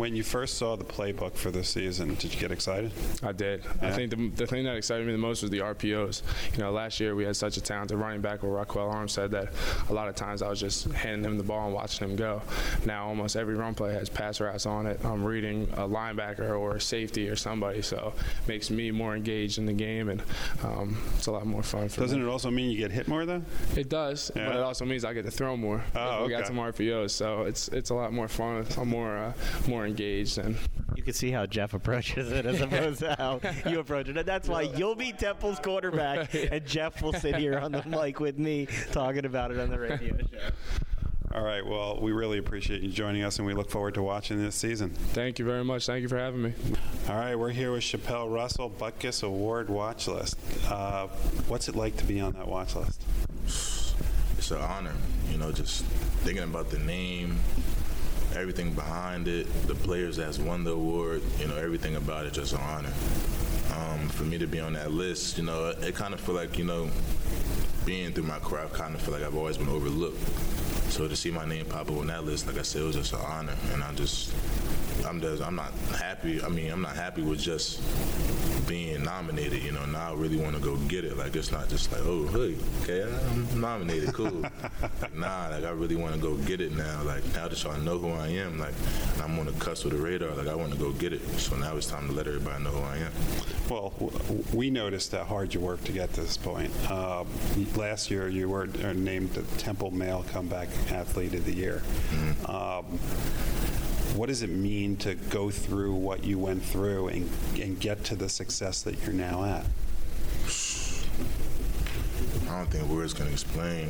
When 0.00 0.16
you 0.16 0.22
first 0.22 0.56
saw 0.56 0.76
the 0.76 0.84
playbook 0.84 1.34
for 1.34 1.50
this 1.50 1.68
season, 1.68 2.14
did 2.14 2.32
you 2.32 2.40
get 2.40 2.50
excited? 2.50 2.90
I 3.22 3.32
did. 3.32 3.62
I 3.82 3.90
think 3.90 4.08
the, 4.08 4.30
the 4.30 4.46
thing 4.46 4.64
that 4.64 4.74
excited 4.74 5.06
me 5.06 5.12
the 5.12 5.18
most 5.18 5.42
was 5.42 5.50
the 5.50 5.58
RPOs. 5.58 6.22
You 6.54 6.58
know, 6.60 6.70
last 6.70 7.00
year 7.00 7.14
we 7.14 7.24
had 7.24 7.36
such 7.36 7.58
a 7.58 7.60
talented 7.60 7.98
running 7.98 8.22
back 8.22 8.42
with 8.42 8.50
Ryquell 8.50 9.10
said 9.10 9.30
that 9.32 9.52
a 9.90 9.92
lot 9.92 10.08
of 10.08 10.14
times 10.14 10.40
I 10.40 10.48
was 10.48 10.58
just 10.58 10.90
handing 10.92 11.30
him 11.30 11.36
the 11.36 11.44
ball 11.44 11.66
and 11.66 11.74
watching 11.74 12.08
him 12.08 12.16
go. 12.16 12.40
Now 12.86 13.08
almost 13.08 13.36
every 13.36 13.56
run 13.56 13.74
play 13.74 13.92
has 13.92 14.08
pass 14.08 14.40
routes 14.40 14.64
on 14.64 14.86
it. 14.86 15.04
I'm 15.04 15.22
reading 15.22 15.68
a 15.74 15.86
linebacker 15.86 16.58
or 16.58 16.76
a 16.76 16.80
safety 16.80 17.28
or 17.28 17.36
somebody, 17.36 17.82
so 17.82 18.14
it 18.42 18.48
makes 18.48 18.70
me 18.70 18.90
more 18.90 19.14
engaged 19.14 19.58
in 19.58 19.66
the 19.66 19.74
game, 19.74 20.08
and 20.08 20.22
um, 20.64 20.96
it's 21.18 21.26
a 21.26 21.32
lot 21.32 21.44
more 21.44 21.62
fun 21.62 21.90
for 21.90 22.00
Doesn't 22.00 22.18
me. 22.22 22.26
it 22.26 22.30
also 22.30 22.50
mean 22.50 22.70
you 22.70 22.78
get 22.78 22.90
hit 22.90 23.06
more 23.06 23.26
though? 23.26 23.42
It 23.76 23.90
does, 23.90 24.32
Yeah. 24.34 24.46
but 24.46 24.56
it 24.56 24.62
also 24.62 24.86
means 24.86 25.04
I 25.04 25.12
get 25.12 25.26
to 25.26 25.30
throw 25.30 25.58
more. 25.58 25.84
Oh, 25.94 26.24
We 26.24 26.30
got 26.30 26.46
some 26.46 26.56
RPOs, 26.56 27.10
so 27.10 27.42
it's 27.42 27.68
it's 27.68 27.90
a 27.90 27.94
lot 27.94 28.14
more 28.14 28.28
fun. 28.28 28.64
I'm 28.78 28.88
more 28.88 29.14
uh, 29.14 29.32
more 29.68 29.89
engaged 29.90 30.38
and 30.38 30.56
You 30.96 31.02
can 31.02 31.12
see 31.12 31.30
how 31.30 31.46
Jeff 31.46 31.74
approaches 31.74 32.32
it 32.32 32.46
as 32.46 32.60
opposed 32.60 33.00
to 33.00 33.14
how 33.16 33.40
you 33.68 33.80
approach 33.80 34.08
it. 34.08 34.16
And 34.16 34.26
that's 34.26 34.48
why 34.48 34.62
you'll 34.62 34.94
be 34.94 35.12
Temple's 35.12 35.58
quarterback, 35.58 36.34
and 36.52 36.64
Jeff 36.66 37.02
will 37.02 37.12
sit 37.12 37.36
here 37.36 37.58
on 37.58 37.72
the 37.72 37.82
mic 37.84 38.20
with 38.20 38.38
me 38.38 38.66
talking 38.92 39.24
about 39.24 39.50
it 39.50 39.58
on 39.60 39.70
the 39.70 39.78
radio 39.78 40.16
show. 40.18 40.50
All 41.32 41.42
right. 41.42 41.64
Well, 41.64 42.00
we 42.00 42.10
really 42.10 42.38
appreciate 42.38 42.82
you 42.82 42.90
joining 42.90 43.22
us, 43.22 43.38
and 43.38 43.46
we 43.46 43.54
look 43.54 43.70
forward 43.70 43.94
to 43.94 44.02
watching 44.02 44.42
this 44.42 44.56
season. 44.56 44.90
thank 44.90 45.38
you 45.38 45.44
very 45.44 45.64
much. 45.64 45.86
Thank 45.86 46.02
you 46.02 46.08
for 46.08 46.18
having 46.18 46.42
me. 46.42 46.54
All 47.08 47.14
right, 47.14 47.36
we're 47.36 47.50
here 47.50 47.70
with 47.70 47.84
Chapelle 47.84 48.28
Russell, 48.28 48.68
Butkus 48.68 49.22
Award 49.22 49.68
watch 49.68 50.08
list. 50.08 50.36
Uh, 50.68 51.06
what's 51.46 51.68
it 51.68 51.76
like 51.76 51.96
to 51.98 52.04
be 52.04 52.20
on 52.20 52.32
that 52.32 52.48
watch 52.48 52.74
list? 52.74 53.04
it's 54.40 54.50
an 54.50 54.58
honor, 54.58 54.94
you 55.30 55.36
know, 55.36 55.52
just 55.52 55.84
thinking 56.24 56.42
about 56.42 56.70
the 56.70 56.78
name, 56.78 57.38
everything 58.36 58.72
behind 58.72 59.28
it, 59.28 59.46
the 59.66 59.74
players 59.74 60.16
that's 60.16 60.38
won 60.38 60.64
the 60.64 60.72
award, 60.72 61.22
you 61.38 61.48
know, 61.48 61.56
everything 61.56 61.96
about 61.96 62.26
it, 62.26 62.32
just 62.32 62.52
an 62.52 62.60
honor. 62.60 62.92
Um, 63.74 64.08
for 64.08 64.24
me 64.24 64.38
to 64.38 64.46
be 64.46 64.60
on 64.60 64.72
that 64.74 64.90
list, 64.92 65.38
you 65.38 65.44
know, 65.44 65.68
it, 65.80 65.94
kind 65.94 66.14
of 66.14 66.20
feel 66.20 66.34
like, 66.34 66.58
you 66.58 66.64
know, 66.64 66.90
being 67.84 68.12
through 68.12 68.24
my 68.24 68.38
career, 68.38 68.64
I 68.64 68.76
kind 68.76 68.94
of 68.94 69.02
feel 69.02 69.14
like 69.14 69.22
I've 69.22 69.36
always 69.36 69.58
been 69.58 69.68
overlooked. 69.68 70.20
So 70.90 71.06
to 71.06 71.14
see 71.14 71.30
my 71.30 71.44
name 71.44 71.66
pop 71.66 71.90
up 71.90 71.96
on 71.96 72.08
that 72.08 72.24
list, 72.24 72.46
like 72.46 72.58
I 72.58 72.62
said, 72.62 72.82
it 72.82 72.86
was 72.86 72.96
just 72.96 73.12
an 73.12 73.20
honor, 73.20 73.54
and 73.72 73.82
I 73.82 73.92
just, 73.94 74.34
I'm 75.06 75.20
just, 75.20 75.42
I'm 75.42 75.54
not 75.56 75.72
happy. 75.98 76.42
I 76.42 76.48
mean, 76.48 76.70
I'm 76.70 76.82
not 76.82 76.96
happy 76.96 77.22
with 77.22 77.40
just 77.40 77.80
being 78.68 79.02
nominated. 79.02 79.62
You 79.62 79.72
know, 79.72 79.84
now 79.86 80.12
I 80.12 80.14
really 80.14 80.36
want 80.36 80.54
to 80.54 80.62
go 80.62 80.76
get 80.76 81.04
it. 81.04 81.16
Like 81.16 81.34
it's 81.34 81.50
not 81.50 81.68
just 81.68 81.90
like, 81.92 82.02
oh, 82.04 82.26
hey, 82.28 82.56
okay, 82.82 83.02
I'm 83.30 83.60
nominated, 83.60 84.14
cool. 84.14 84.30
like, 84.30 85.14
nah, 85.14 85.48
like 85.48 85.64
I 85.64 85.70
really 85.70 85.96
want 85.96 86.14
to 86.14 86.20
go 86.20 86.36
get 86.36 86.60
it 86.60 86.72
now. 86.72 87.02
Like 87.02 87.24
now 87.34 87.48
that 87.48 87.62
y'all 87.62 87.76
know 87.78 87.98
who 87.98 88.12
I 88.12 88.28
am, 88.28 88.58
like 88.58 88.74
I'm 89.22 89.38
on 89.38 89.46
the 89.46 89.52
cusp 89.52 89.86
of 89.86 89.92
the 89.92 89.98
radar. 89.98 90.30
Like 90.34 90.46
I 90.48 90.54
want 90.54 90.72
to 90.72 90.78
go 90.78 90.92
get 90.92 91.12
it. 91.12 91.20
So 91.38 91.56
now 91.56 91.76
it's 91.76 91.86
time 91.88 92.06
to 92.08 92.12
let 92.12 92.26
everybody 92.28 92.62
know 92.62 92.70
who 92.70 92.82
I 92.84 92.96
am. 92.98 93.12
Well, 93.68 93.92
w- 93.98 94.44
we 94.52 94.70
noticed 94.70 95.12
how 95.12 95.24
hard 95.24 95.52
you 95.54 95.60
worked 95.60 95.86
to 95.86 95.92
get 95.92 96.12
to 96.14 96.20
this 96.22 96.36
point. 96.36 96.70
Um, 96.90 97.26
last 97.76 98.10
year, 98.10 98.28
you 98.28 98.48
were 98.48 98.68
uh, 98.84 98.92
named 98.92 99.32
the 99.32 99.42
Temple 99.58 99.90
Male 99.90 100.24
Comeback 100.30 100.68
Athlete 100.90 101.34
of 101.34 101.44
the 101.44 101.52
Year. 101.54 101.82
Um, 102.46 102.98
what 104.16 104.28
does 104.28 104.42
it 104.42 104.50
mean 104.50 104.96
to 104.96 105.14
go 105.14 105.50
through 105.50 105.94
what 105.94 106.24
you 106.24 106.38
went 106.38 106.62
through 106.62 107.08
and, 107.08 107.30
and 107.60 107.78
get 107.80 108.04
to 108.04 108.16
the 108.16 108.28
success 108.28 108.82
that 108.82 109.00
you're 109.02 109.12
now 109.12 109.44
at? 109.44 109.64
I 112.48 112.58
don't 112.58 112.70
think 112.70 112.88
words 112.88 113.14
can 113.14 113.28
explain. 113.28 113.88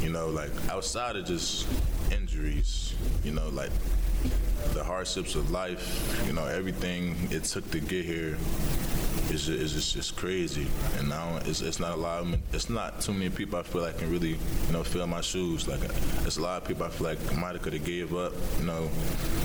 You 0.00 0.10
know, 0.10 0.28
like 0.28 0.50
outside 0.68 1.16
of 1.16 1.24
just 1.24 1.66
injuries, 2.12 2.94
you 3.24 3.32
know, 3.32 3.48
like 3.48 3.70
the 4.72 4.84
hardships 4.84 5.34
of 5.34 5.50
life, 5.50 6.24
you 6.26 6.32
know, 6.32 6.46
everything 6.46 7.16
it 7.30 7.44
took 7.44 7.70
to 7.72 7.80
get 7.80 8.04
here 8.04 8.38
is 9.30 9.46
just, 9.46 9.94
just, 9.94 10.16
crazy. 10.16 10.66
And 10.98 11.08
now 11.08 11.38
it's, 11.44 11.60
it's 11.60 11.80
not 11.80 11.92
a 11.92 11.96
lot. 11.96 12.20
Of, 12.20 12.38
it's 12.54 12.70
not 12.70 13.00
too 13.00 13.12
many 13.12 13.30
people 13.30 13.58
I 13.58 13.62
feel 13.62 13.82
like 13.82 13.98
can 13.98 14.10
really, 14.10 14.30
you 14.66 14.72
know, 14.72 14.82
fill 14.82 15.06
my 15.06 15.20
shoes. 15.20 15.66
Like 15.66 15.80
it's 16.24 16.36
a 16.36 16.42
lot 16.42 16.62
of 16.62 16.68
people 16.68 16.84
I 16.84 16.90
feel 16.90 17.08
like 17.08 17.36
might 17.36 17.52
have 17.52 17.62
could 17.62 17.72
have 17.72 17.84
gave 17.84 18.14
up, 18.14 18.32
you 18.58 18.66
know, 18.66 18.88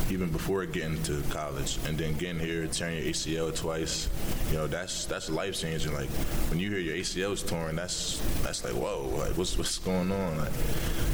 even 0.10 0.30
before 0.32 0.66
getting 0.66 1.02
to 1.04 1.22
college, 1.30 1.78
and 1.88 1.98
then 1.98 2.14
getting 2.16 2.40
here, 2.40 2.68
tearing 2.68 2.98
your 2.98 3.14
ACL 3.14 3.56
twice. 3.56 4.10
You 4.52 4.58
know, 4.58 4.68
that's 4.68 5.06
that's 5.06 5.30
life 5.30 5.60
changing. 5.60 5.94
Like 5.94 6.10
when 6.50 6.60
you 6.60 6.70
hear 6.70 6.80
your 6.80 6.96
ACL 6.96 7.34
is 7.34 7.44
torn, 7.44 7.76
that's 7.76 8.20
that's 8.44 8.64
like 8.64 8.74
whoa, 8.74 9.10
like 9.18 9.38
what's 9.38 9.58
what's 9.58 9.78
going 9.80 10.12
on? 10.12 10.38
Like 10.38 10.54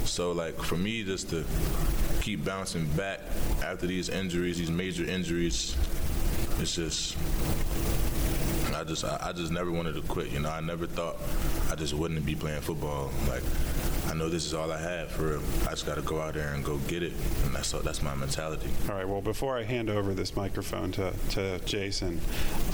so, 0.06 0.32
like 0.32 0.58
for 0.58 0.78
me, 0.78 1.04
just 1.04 1.30
to 1.30 1.46
keep 2.22 2.44
bouncing 2.44 2.88
back 2.98 3.20
after 3.64 3.86
these 3.86 3.95
injuries, 4.10 4.58
these 4.58 4.72
major 4.72 5.06
injuries, 5.06 5.76
it's 6.60 6.76
just 6.76 7.18
I 8.76 8.84
just 8.84 9.06
I, 9.06 9.18
I, 9.22 9.32
just 9.34 9.52
never 9.52 9.72
wanted 9.72 9.96
to 9.96 10.02
quit. 10.02 10.32
You 10.32 10.40
know, 10.40 10.50
I 10.50 10.60
never 10.60 10.86
thought 10.86 11.18
I 11.72 11.76
just 11.76 11.94
wouldn't 11.94 12.26
be 12.26 12.36
playing 12.36 12.62
football. 12.62 13.12
Like 13.28 13.44
I 14.10 14.14
know 14.14 14.30
this 14.30 14.46
is 14.46 14.54
all 14.54 14.72
I 14.72 14.80
have 14.80 15.12
for 15.12 15.24
real. 15.24 15.42
I 15.64 15.72
just 15.72 15.86
got 15.86 15.96
to 15.96 16.02
go 16.02 16.20
out 16.20 16.34
there 16.34 16.54
and 16.54 16.64
go 16.64 16.78
get 16.80 17.02
it, 17.02 17.14
and 17.44 17.56
that's 17.56 17.72
that's 17.72 18.02
my 18.02 18.14
mentality. 18.16 18.70
All 18.90 18.96
right. 18.96 19.08
Well, 19.08 19.22
before 19.22 19.58
I 19.58 19.64
hand 19.64 19.90
over 19.90 20.14
this 20.14 20.36
microphone 20.36 20.92
to, 20.94 21.14
to 21.32 21.60
Jason, 21.60 22.20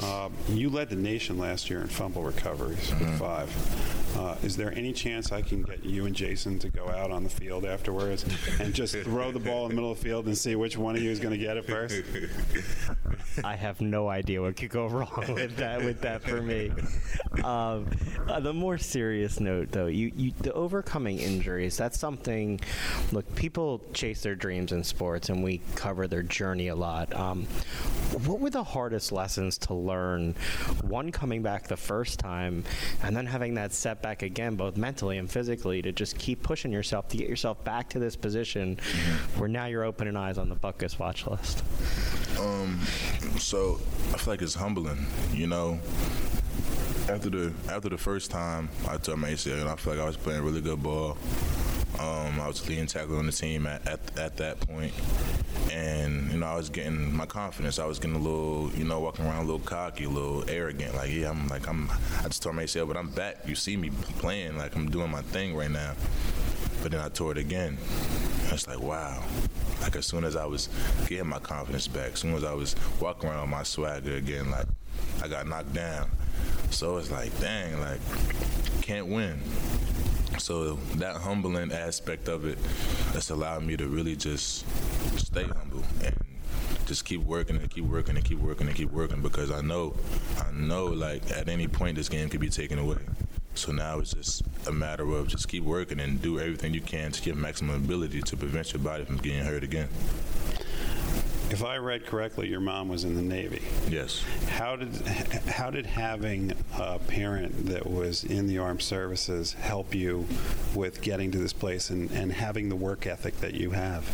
uh, 0.01 0.29
you 0.49 0.69
led 0.69 0.89
the 0.89 0.95
nation 0.95 1.38
last 1.38 1.69
year 1.69 1.81
in 1.81 1.88
fumble 1.88 2.23
recoveries 2.23 2.89
mm-hmm. 2.89 3.12
with 3.12 3.19
five. 3.19 4.00
Uh, 4.17 4.36
is 4.43 4.58
there 4.58 4.74
any 4.74 4.93
chance 4.93 5.32
I 5.32 5.41
can 5.41 5.63
get 5.63 5.84
you 5.84 6.06
and 6.06 6.15
Jason 6.15 6.60
to 6.60 6.69
go 6.69 6.89
out 6.89 7.12
on 7.12 7.24
the 7.24 7.30
field 7.30 7.65
afterwards 7.65 8.26
and 8.60 8.74
just 8.74 8.95
throw 8.95 9.32
the 9.32 9.39
ball 9.39 9.65
in 9.65 9.69
the 9.69 9.76
middle 9.76 9.91
of 9.91 9.97
the 10.00 10.04
field 10.04 10.26
and 10.26 10.38
see 10.38 10.56
which 10.56 10.78
one 10.78 10.95
of 10.95 11.02
you 11.02 11.10
is 11.10 11.19
going 11.19 11.32
to 11.32 11.38
get 11.38 11.58
it 11.58 11.65
first? 11.65 12.04
I 13.43 13.56
have 13.56 13.82
no 13.82 14.10
idea 14.10 14.41
what 14.41 14.58
could 14.58 14.69
go 14.69 14.88
wrong 14.88 15.26
with 15.34 15.56
that. 15.58 15.84
With 15.84 16.02
that 16.02 16.21
for 16.24 16.41
me. 16.41 16.71
Um, 17.43 17.88
uh, 18.28 18.39
the 18.39 18.54
more 18.54 18.78
serious 18.78 19.39
note, 19.39 19.71
though, 19.71 19.88
you, 19.88 20.12
you 20.15 20.32
the 20.39 20.54
overcoming 20.54 21.19
injuries. 21.19 21.78
That's 21.78 22.00
something. 22.00 22.60
Look, 23.12 23.34
people 23.36 23.82
chase 23.93 24.21
their 24.21 24.36
dreams 24.36 24.71
in 24.71 24.84
sports, 24.84 25.30
and 25.30 25.43
we 25.43 25.62
cover 25.76 26.08
their 26.08 26.24
journey 26.24 26.67
a 26.67 26.76
lot. 26.76 27.13
Um, 27.15 27.47
what 28.26 28.39
were 28.39 28.50
the 28.50 28.63
hardest 28.63 29.12
lessons 29.12 29.58
to 29.60 29.74
learn? 29.74 30.36
One 30.82 31.12
coming 31.12 31.41
back 31.41 31.67
the 31.67 31.78
first 31.78 32.19
time, 32.19 32.63
and 33.04 33.15
then 33.15 33.26
having 33.26 33.56
that 33.56 33.74
setback 33.74 34.21
again, 34.21 34.56
both 34.56 34.78
mentally 34.78 35.17
and 35.17 35.30
physically, 35.30 35.82
to 35.82 35.91
just 35.91 36.17
keep 36.17 36.43
pushing 36.43 36.71
yourself 36.71 37.08
to 37.10 37.17
get 37.17 37.30
yourself 37.30 37.63
back 37.63 37.89
to 37.89 38.00
this 38.00 38.15
position 38.15 38.76
mm-hmm. 38.76 39.39
where 39.39 39.50
now 39.50 39.65
you're 39.65 39.84
opening 39.84 40.15
eyes 40.15 40.38
on 40.38 40.50
the 40.50 40.56
Butkus 40.56 41.00
watch 41.00 41.28
list. 41.28 41.63
Um, 42.39 42.80
so 43.38 43.80
I 44.13 44.17
feel 44.17 44.34
like 44.34 44.41
it's 44.41 44.56
humbling, 44.56 45.06
you 45.34 45.47
know 45.47 45.80
after 47.10 47.30
the 47.30 47.54
after 47.69 47.89
the 47.89 47.97
first 47.97 48.32
time 48.32 48.69
I 48.88 48.97
took 48.97 49.17
my 49.17 49.32
ACL, 49.32 49.60
and 49.60 49.69
I 49.69 49.76
feel 49.76 49.93
like 49.93 50.02
I 50.02 50.06
was 50.06 50.17
playing 50.17 50.43
really 50.43 50.62
good 50.62 50.82
ball. 50.82 51.17
Um, 51.99 52.39
I 52.39 52.47
was 52.47 52.67
leading 52.67 52.88
tackle 52.88 53.17
on 53.17 53.25
the 53.25 53.32
team 53.32 53.67
at, 53.67 53.86
at, 53.88 53.99
at 54.17 54.38
that 54.38 54.60
point, 54.62 54.93
and 55.71 56.32
you 56.32 56.39
know 56.39 56.47
I 56.47 56.56
was 56.56 56.69
getting 56.69 57.15
my 57.15 57.25
confidence. 57.25 57.80
I 57.80 57.86
was 57.86 57.99
getting 57.99 58.15
a 58.15 58.19
little, 58.19 58.71
you 58.75 58.86
know, 58.86 58.99
walking 58.99 59.25
around 59.25 59.43
a 59.43 59.45
little 59.45 59.60
cocky, 59.60 60.06
a 60.06 60.10
little 60.10 60.49
arrogant. 60.49 60.95
Like, 60.95 61.12
yeah, 61.12 61.30
I'm 61.30 61.47
like 61.47 61.67
I'm. 61.67 61.89
I 62.19 62.23
just 62.23 62.41
tore 62.41 62.54
my 62.54 62.63
ACL, 62.63 62.88
but 62.88 62.97
I'm 62.97 63.10
back. 63.10 63.38
You 63.45 63.56
see 63.56 63.77
me 63.77 63.91
playing, 64.19 64.58
like 64.58 64.75
I'm 64.75 64.89
doing 64.89 65.12
my 65.12 65.21
thing 65.21 65.56
right 65.56 65.71
now. 65.71 65.93
But 66.82 66.91
then 66.91 67.01
I 67.01 67.10
tore 67.10 67.34
it 67.34 67.38
again. 67.38 67.77
And 68.43 68.54
it's 68.54 68.67
like, 68.67 68.82
wow. 68.82 69.23
Like 69.82 69.95
as 69.95 70.06
soon 70.08 70.23
as 70.23 70.36
I 70.36 70.45
was 70.45 70.69
getting 71.08 71.27
my 71.27 71.39
confidence 71.39 71.88
back, 71.88 72.13
as 72.13 72.19
soon 72.19 72.34
as 72.34 72.43
I 72.43 72.54
was 72.54 72.75
walking 72.99 73.30
around 73.30 73.41
with 73.41 73.49
my 73.51 73.63
swagger 73.63 74.15
again, 74.15 74.49
like 74.49 74.65
I 75.23 75.27
got 75.27 75.47
knocked 75.47 75.73
down. 75.73 76.10
So 76.71 76.97
it's 76.97 77.12
like, 77.12 77.38
dang, 77.39 77.80
like, 77.80 77.99
can't 78.82 79.08
win. 79.08 79.39
So 80.37 80.75
that 80.95 81.17
humbling 81.17 81.71
aspect 81.71 82.27
of 82.27 82.45
it, 82.45 82.57
that's 83.13 83.29
allowed 83.29 83.63
me 83.63 83.77
to 83.77 83.87
really 83.87 84.15
just 84.15 84.65
stay 85.19 85.43
humble 85.43 85.83
and 86.03 86.15
just 86.85 87.05
keep 87.05 87.21
working 87.21 87.57
and 87.57 87.69
keep 87.69 87.85
working 87.85 88.15
and 88.15 88.25
keep 88.25 88.39
working 88.39 88.67
and 88.67 88.75
keep 88.75 88.91
working 88.91 89.21
because 89.21 89.51
I 89.51 89.61
know, 89.61 89.93
I 90.39 90.51
know, 90.51 90.85
like 90.85 91.29
at 91.31 91.47
any 91.47 91.67
point 91.67 91.95
this 91.95 92.09
game 92.09 92.29
could 92.29 92.41
be 92.41 92.49
taken 92.49 92.79
away. 92.79 92.97
So 93.53 93.71
now 93.71 93.99
it's 93.99 94.13
just 94.13 94.43
a 94.67 94.71
matter 94.71 95.03
of 95.03 95.27
just 95.27 95.47
keep 95.47 95.63
working 95.63 95.99
and 95.99 96.21
do 96.21 96.39
everything 96.39 96.73
you 96.73 96.81
can 96.81 97.11
to 97.11 97.21
give 97.21 97.35
maximum 97.37 97.75
ability 97.75 98.21
to 98.21 98.37
prevent 98.37 98.73
your 98.73 98.81
body 98.81 99.03
from 99.03 99.17
getting 99.17 99.43
hurt 99.43 99.63
again. 99.63 99.89
If 101.51 101.65
I 101.65 101.75
read 101.75 102.05
correctly, 102.05 102.47
your 102.47 102.61
mom 102.61 102.87
was 102.87 103.03
in 103.03 103.15
the 103.15 103.21
Navy. 103.21 103.61
Yes. 103.89 104.23
How 104.47 104.77
did 104.77 104.95
how 105.05 105.69
did 105.69 105.85
having 105.85 106.53
a 106.77 106.97
parent 106.97 107.65
that 107.65 107.85
was 107.85 108.23
in 108.23 108.47
the 108.47 108.57
armed 108.57 108.81
services 108.81 109.51
help 109.51 109.93
you 109.93 110.25
with 110.73 111.01
getting 111.01 111.29
to 111.31 111.37
this 111.37 111.51
place 111.51 111.89
and, 111.89 112.09
and 112.11 112.31
having 112.31 112.69
the 112.69 112.77
work 112.77 113.05
ethic 113.05 113.37
that 113.41 113.53
you 113.53 113.71
have? 113.71 114.07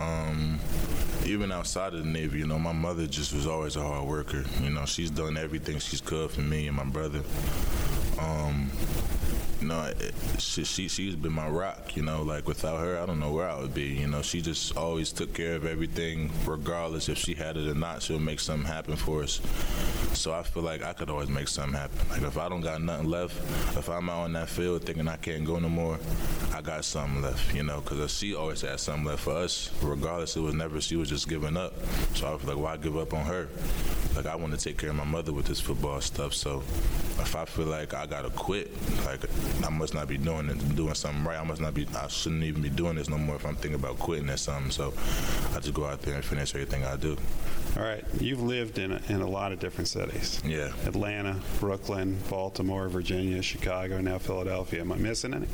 Um, 0.00 0.60
even 1.26 1.50
outside 1.50 1.92
of 1.92 2.04
the 2.04 2.08
Navy, 2.08 2.38
you 2.38 2.46
know, 2.46 2.60
my 2.60 2.72
mother 2.72 3.08
just 3.08 3.34
was 3.34 3.48
always 3.48 3.74
a 3.74 3.82
hard 3.82 4.06
worker. 4.06 4.44
You 4.62 4.70
know, 4.70 4.86
she's 4.86 5.10
done 5.10 5.36
everything 5.36 5.80
she's 5.80 6.00
could 6.00 6.30
for 6.30 6.42
me 6.42 6.68
and 6.68 6.76
my 6.76 6.84
brother. 6.84 7.22
Um, 8.20 8.70
you 9.64 9.70
know, 9.70 9.90
she, 10.38 10.62
she 10.62 10.88
she's 10.88 11.16
been 11.16 11.32
my 11.32 11.48
rock. 11.48 11.96
You 11.96 12.02
know, 12.02 12.22
like 12.22 12.46
without 12.46 12.80
her, 12.80 13.00
I 13.00 13.06
don't 13.06 13.18
know 13.18 13.32
where 13.32 13.48
I 13.48 13.58
would 13.58 13.72
be. 13.72 13.84
You 13.84 14.06
know, 14.06 14.20
she 14.20 14.42
just 14.42 14.76
always 14.76 15.10
took 15.10 15.32
care 15.32 15.54
of 15.54 15.64
everything, 15.64 16.30
regardless 16.44 17.08
if 17.08 17.16
she 17.16 17.32
had 17.32 17.56
it 17.56 17.66
or 17.66 17.74
not. 17.74 18.02
She'll 18.02 18.18
make 18.18 18.40
something 18.40 18.70
happen 18.70 18.94
for 18.94 19.22
us. 19.22 19.40
So 20.12 20.34
I 20.34 20.42
feel 20.42 20.62
like 20.62 20.82
I 20.84 20.92
could 20.92 21.08
always 21.08 21.30
make 21.30 21.48
something 21.48 21.72
happen. 21.72 21.98
Like 22.10 22.20
if 22.20 22.36
I 22.36 22.50
don't 22.50 22.60
got 22.60 22.82
nothing 22.82 23.08
left, 23.08 23.38
if 23.78 23.88
I'm 23.88 24.10
out 24.10 24.24
on 24.24 24.34
that 24.34 24.50
field 24.50 24.84
thinking 24.84 25.08
I 25.08 25.16
can't 25.16 25.46
go 25.46 25.58
no 25.58 25.70
more, 25.70 25.98
I 26.52 26.60
got 26.60 26.84
something 26.84 27.22
left. 27.22 27.54
You 27.54 27.62
know, 27.62 27.80
because 27.80 28.14
she 28.14 28.34
always 28.34 28.60
had 28.60 28.78
something 28.80 29.04
left 29.06 29.22
for 29.22 29.32
us. 29.32 29.70
Regardless, 29.80 30.36
it 30.36 30.40
was 30.40 30.54
never 30.54 30.78
she 30.82 30.96
was 30.96 31.08
just 31.08 31.26
giving 31.26 31.56
up. 31.56 31.72
So 32.12 32.26
I 32.26 32.36
feel 32.36 32.54
like 32.54 32.62
why 32.62 32.76
give 32.76 32.98
up 32.98 33.14
on 33.14 33.24
her? 33.24 33.48
Like 34.14 34.26
I 34.26 34.36
want 34.36 34.52
to 34.52 34.58
take 34.58 34.76
care 34.76 34.90
of 34.90 34.96
my 34.96 35.04
mother 35.04 35.32
with 35.32 35.46
this 35.46 35.60
football 35.60 36.02
stuff. 36.02 36.34
So 36.34 36.58
if 37.18 37.34
I 37.34 37.44
feel 37.46 37.66
like 37.66 37.94
I 37.94 38.06
gotta 38.06 38.30
quit, 38.30 38.70
like 39.06 39.24
I 39.62 39.70
must 39.70 39.94
not 39.94 40.08
be 40.08 40.18
doing 40.18 40.48
it, 40.48 40.76
doing 40.76 40.94
something 40.94 41.24
right. 41.24 41.38
I 41.38 41.44
must 41.44 41.60
not 41.60 41.74
be. 41.74 41.86
I 41.94 42.08
shouldn't 42.08 42.42
even 42.42 42.62
be 42.62 42.70
doing 42.70 42.96
this 42.96 43.08
no 43.08 43.18
more 43.18 43.36
if 43.36 43.46
I'm 43.46 43.54
thinking 43.54 43.78
about 43.78 43.98
quitting 43.98 44.28
or 44.28 44.36
something. 44.36 44.70
So 44.70 44.92
I 45.54 45.60
just 45.60 45.74
go 45.74 45.84
out 45.84 46.02
there 46.02 46.14
and 46.14 46.24
finish 46.24 46.54
everything 46.54 46.84
I 46.84 46.96
do. 46.96 47.16
All 47.76 47.82
right, 47.82 48.04
you've 48.20 48.42
lived 48.42 48.78
in 48.78 48.92
a, 48.92 49.00
in 49.08 49.20
a 49.20 49.28
lot 49.28 49.52
of 49.52 49.58
different 49.58 49.88
cities. 49.88 50.40
Yeah. 50.44 50.72
Atlanta, 50.86 51.40
Brooklyn, 51.60 52.18
Baltimore, 52.30 52.88
Virginia, 52.88 53.42
Chicago, 53.42 54.00
now 54.00 54.18
Philadelphia. 54.18 54.80
Am 54.80 54.92
I 54.92 54.96
missing 54.96 55.34
any? 55.34 55.46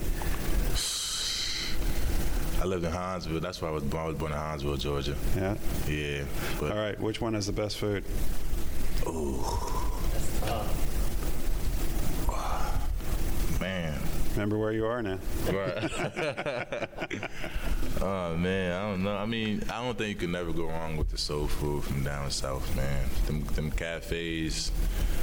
I 2.60 2.66
lived 2.66 2.84
in 2.84 2.92
Hinesville. 2.92 3.40
That's 3.40 3.62
why 3.62 3.68
I 3.68 3.70
was 3.70 3.82
born. 3.84 4.02
I 4.02 4.06
was 4.08 4.16
born 4.16 4.32
in 4.32 4.38
Hinesville, 4.38 4.78
Georgia. 4.78 5.16
Yeah. 5.34 5.56
Yeah. 5.88 6.24
All 6.60 6.76
right. 6.76 7.00
Which 7.00 7.20
one 7.20 7.32
has 7.32 7.46
the 7.46 7.52
best 7.52 7.78
food? 7.78 8.04
Ooh. 9.06 9.42
Man. 13.61 14.01
Remember 14.33 14.57
where 14.57 14.73
you 14.73 14.87
are 14.87 15.03
now. 15.03 15.18
Right. 15.46 15.90
oh 18.01 18.35
man, 18.37 18.73
I 18.73 18.90
don't 18.90 19.03
know. 19.03 19.14
I 19.14 19.27
mean, 19.27 19.62
I 19.70 19.85
don't 19.85 19.99
think 19.99 20.09
you 20.09 20.14
can 20.14 20.33
never 20.33 20.51
go 20.53 20.66
wrong 20.66 20.96
with 20.96 21.11
the 21.11 21.18
soul 21.18 21.46
food 21.46 21.85
from 21.85 22.03
down 22.03 22.31
south, 22.31 22.75
man. 22.75 23.11
Them, 23.27 23.44
them 23.55 23.70
cafes, 23.70 24.73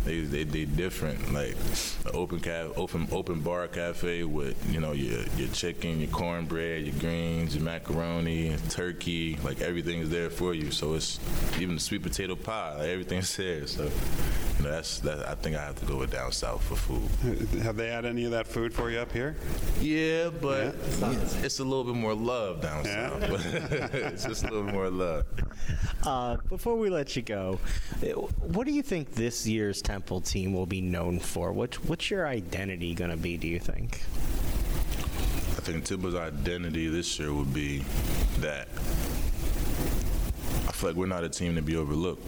they 0.07 0.21
they 0.21 0.43
they 0.43 0.65
different. 0.65 1.33
Like 1.33 1.55
an 2.05 2.11
open 2.13 2.39
caf, 2.39 2.77
open 2.77 3.07
open 3.11 3.41
bar 3.41 3.67
cafe 3.67 4.23
with 4.23 4.57
you 4.71 4.79
know 4.79 4.93
your 4.93 5.23
your 5.37 5.49
chicken, 5.49 5.99
your 5.99 6.09
cornbread, 6.09 6.85
your 6.85 6.95
greens, 6.99 7.55
your 7.55 7.63
macaroni, 7.63 8.55
turkey. 8.69 9.37
Like 9.43 9.61
everything 9.61 9.99
is 9.99 10.09
there 10.09 10.29
for 10.29 10.53
you. 10.53 10.71
So 10.71 10.93
it's 10.95 11.19
even 11.59 11.75
the 11.75 11.81
sweet 11.81 12.03
potato 12.03 12.35
pie. 12.35 12.75
Like 12.77 12.87
everything's 12.87 13.35
there. 13.35 13.67
So 13.67 13.83
you 14.57 14.63
know, 14.63 14.71
that's 14.71 14.99
that. 15.01 15.27
I 15.27 15.35
think 15.35 15.55
I 15.55 15.63
have 15.63 15.79
to 15.79 15.85
go 15.85 15.97
with 15.97 16.11
down 16.11 16.31
south 16.31 16.63
for 16.63 16.75
food. 16.75 17.47
Have 17.61 17.77
they 17.77 17.89
had 17.89 18.05
any 18.05 18.25
of 18.25 18.31
that 18.31 18.47
food 18.47 18.73
for 18.73 18.89
you 18.89 18.99
up 18.99 19.11
here? 19.11 19.35
Yeah, 19.81 20.29
but 20.29 20.75
yeah. 20.99 21.15
it's 21.43 21.59
a 21.59 21.63
little 21.63 21.83
bit 21.83 21.95
more 21.95 22.15
love 22.15 22.61
down 22.61 22.85
yeah. 22.85 23.19
south. 23.19 23.53
it's 23.93 24.25
just 24.25 24.43
a 24.43 24.47
little 24.47 24.63
more 24.63 24.89
love. 24.89 25.25
Uh, 26.03 26.37
before 26.49 26.75
we 26.75 26.89
let 26.89 27.15
you 27.15 27.21
go, 27.21 27.59
uh, 28.01 28.07
what 28.07 28.65
do 28.65 28.71
you 28.71 28.81
think 28.81 29.11
this 29.11 29.45
year's 29.45 29.81
Temple 29.97 30.21
team 30.21 30.53
will 30.53 30.67
be 30.67 30.79
known 30.79 31.17
for? 31.17 31.51
What, 31.51 31.83
what's 31.86 32.12
your 32.12 32.27
identity 32.27 32.93
going 32.93 33.10
to 33.10 33.17
be? 33.17 33.36
Do 33.36 33.47
you 33.47 33.57
think? 33.57 34.03
I 35.57 35.62
think 35.62 35.86
Temple's 35.86 36.13
identity 36.13 36.88
this 36.88 37.17
year 37.17 37.33
would 37.33 37.51
be 37.51 37.79
that 38.41 38.67
I 40.67 40.71
feel 40.71 40.91
like 40.91 40.95
we're 40.95 41.07
not 41.07 41.23
a 41.23 41.29
team 41.29 41.55
to 41.55 41.63
be 41.63 41.75
overlooked. 41.75 42.23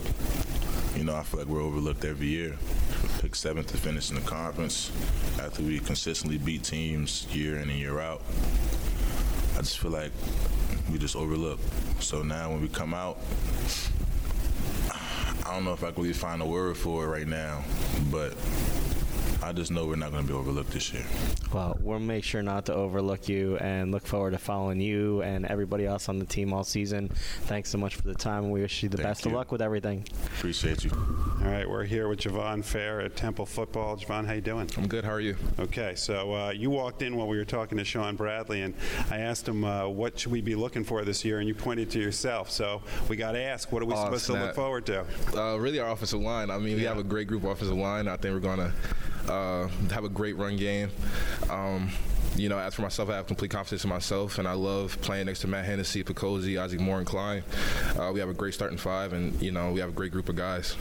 You 0.98 1.04
know, 1.04 1.16
I 1.16 1.22
feel 1.22 1.42
like 1.42 1.48
we're 1.48 1.62
overlooked 1.62 2.06
every 2.06 2.26
year. 2.26 2.58
Pick 3.22 3.36
seventh 3.36 3.68
to 3.68 3.78
finish 3.78 4.10
in 4.10 4.16
the 4.16 4.22
conference 4.24 4.92
after 5.40 5.62
we 5.62 5.78
consistently 5.78 6.40
beat 6.40 6.64
teams 6.64 7.28
year 7.32 7.58
in 7.58 7.70
and 7.70 7.78
year 7.78 8.00
out. 8.00 8.24
I 9.54 9.60
just 9.60 9.78
feel 9.78 9.92
like 9.92 10.12
we 10.92 10.98
just 10.98 11.16
overlook. 11.16 11.60
So 12.00 12.24
now 12.24 12.50
when 12.50 12.64
we 12.64 12.68
come 12.68 12.96
out, 12.96 13.20
I 15.50 15.54
don't 15.54 15.66
know 15.66 15.74
if 15.74 15.84
I 15.84 15.90
can 15.90 16.04
really 16.04 16.14
find 16.14 16.44
a 16.44 16.46
word 16.46 16.78
for 16.78 17.04
it 17.06 17.08
right 17.08 17.28
now, 17.28 17.64
but 18.12 18.36
I 19.42 19.54
just 19.54 19.72
know 19.72 19.86
we're 19.86 19.96
not 19.96 20.12
going 20.12 20.24
to 20.24 20.28
be 20.28 20.34
overlooked 20.38 20.72
this 20.72 20.94
year. 20.94 21.06
Well, 21.54 21.78
we'll 21.82 22.00
make 22.00 22.24
sure 22.26 22.44
not 22.44 22.66
to 22.66 22.74
overlook 22.74 23.30
you 23.30 23.56
and 23.58 23.90
look 23.90 24.06
forward 24.06 24.32
to 24.32 24.38
following 24.38 24.82
you 24.82 25.22
and 25.22 25.46
everybody 25.46 25.86
else 25.86 26.10
on 26.10 26.20
the 26.20 26.26
team 26.26 26.52
all 26.54 26.66
season. 26.66 27.10
Thanks 27.44 27.70
so 27.70 27.78
much 27.78 27.96
for 27.96 28.02
the 28.04 28.14
time, 28.14 28.44
and 28.44 28.52
we 28.52 28.62
wish 28.62 28.84
you 28.84 28.90
the 28.90 28.98
Thank 28.98 29.08
best 29.08 29.26
you. 29.26 29.32
of 29.32 29.38
luck 29.38 29.52
with 29.52 29.62
everything. 29.62 30.06
Appreciate 30.38 30.84
you. 30.84 30.92
All 30.92 31.48
right, 31.50 31.68
we're 31.68 31.86
here 31.86 32.10
with 32.10 32.20
Jovahn 32.20 32.64
Fair 32.66 33.00
at 33.00 33.16
Temple 33.16 33.46
Football. 33.46 33.96
Jovahn, 33.98 34.28
how 34.28 34.34
you 34.34 34.42
doing? 34.42 34.70
I'm 34.78 34.88
good. 34.88 35.06
How 35.06 35.12
are 35.14 35.22
you? 35.22 35.38
Okay, 35.58 35.96
so 35.96 36.34
uh, 36.34 36.50
you 36.52 36.70
walked 36.70 37.02
in 37.02 37.16
while 37.16 37.28
we 37.28 37.38
were 37.38 37.46
talking 37.46 37.78
to 37.78 37.86
Shaun 37.86 38.18
Bradley, 38.18 38.62
and 38.62 38.74
I 39.10 39.20
asked 39.20 39.48
him 39.48 39.64
uh, 39.64 39.88
what 39.88 40.20
should 40.20 40.34
we 40.34 40.42
be 40.42 40.56
looking 40.56 40.84
for 40.84 41.04
this 41.06 41.24
year, 41.24 41.40
and 41.40 41.48
you 41.48 41.56
pointed 41.56 41.90
to 41.92 42.00
yourself. 42.00 42.52
So 42.52 42.82
we 43.08 43.16
got 43.16 43.32
to 43.32 43.42
ask, 43.42 43.72
what 43.72 43.82
are 43.82 43.86
we 43.86 43.94
Oh, 43.94 44.04
supposed 44.04 44.26
to 44.28 44.34
look 44.34 44.54
forward 44.54 44.86
to? 44.88 45.06
Uh, 45.34 45.56
really, 45.58 45.80
our 45.80 45.90
offensive 45.92 46.20
line. 46.20 46.52
I 46.52 46.58
mean, 46.58 46.76
we 46.76 46.84
have 46.84 46.98
a 46.98 47.04
great 47.04 47.28
group 47.30 47.44
of 47.46 47.52
offensive 47.52 47.78
line. 47.78 48.08
I 48.10 48.18
think 48.18 48.34
we're 48.34 48.40
going 48.42 48.60
to 48.60 48.74
uh, 49.30 49.68
have 49.92 50.04
a 50.04 50.10
great 50.10 50.38
run 50.38 50.58
game. 50.58 50.92
Um, 51.50 51.92
you 52.36 52.50
know, 52.50 52.58
as 52.58 52.76
for 52.76 52.82
myself, 52.82 53.10
I 53.10 53.16
have 53.16 53.28
complete 53.28 53.52
confidence 53.52 53.84
in 53.84 53.90
myself, 53.90 54.38
and 54.38 54.48
I 54.48 54.54
love 54.54 55.00
playing 55.02 55.26
next 55.26 55.40
to 55.42 55.48
Matt 55.48 55.66
Hennessy, 55.66 56.04
Picozzi, 56.04 56.60
Isaac 56.60 56.80
Moore, 56.80 57.00
and 57.00 57.08
Klein. 57.08 57.44
Uh, 57.98 58.12
we 58.14 58.20
have 58.20 58.30
a 58.30 58.34
great 58.34 58.54
starting 58.54 58.78
five, 58.78 59.14
and 59.14 59.40
you 59.42 59.52
know, 59.52 59.72
we 59.72 59.80
have 59.80 59.90
a 59.90 59.94
great 59.94 60.12
group 60.12 60.30
of 60.30 60.36
guys. 60.36 60.76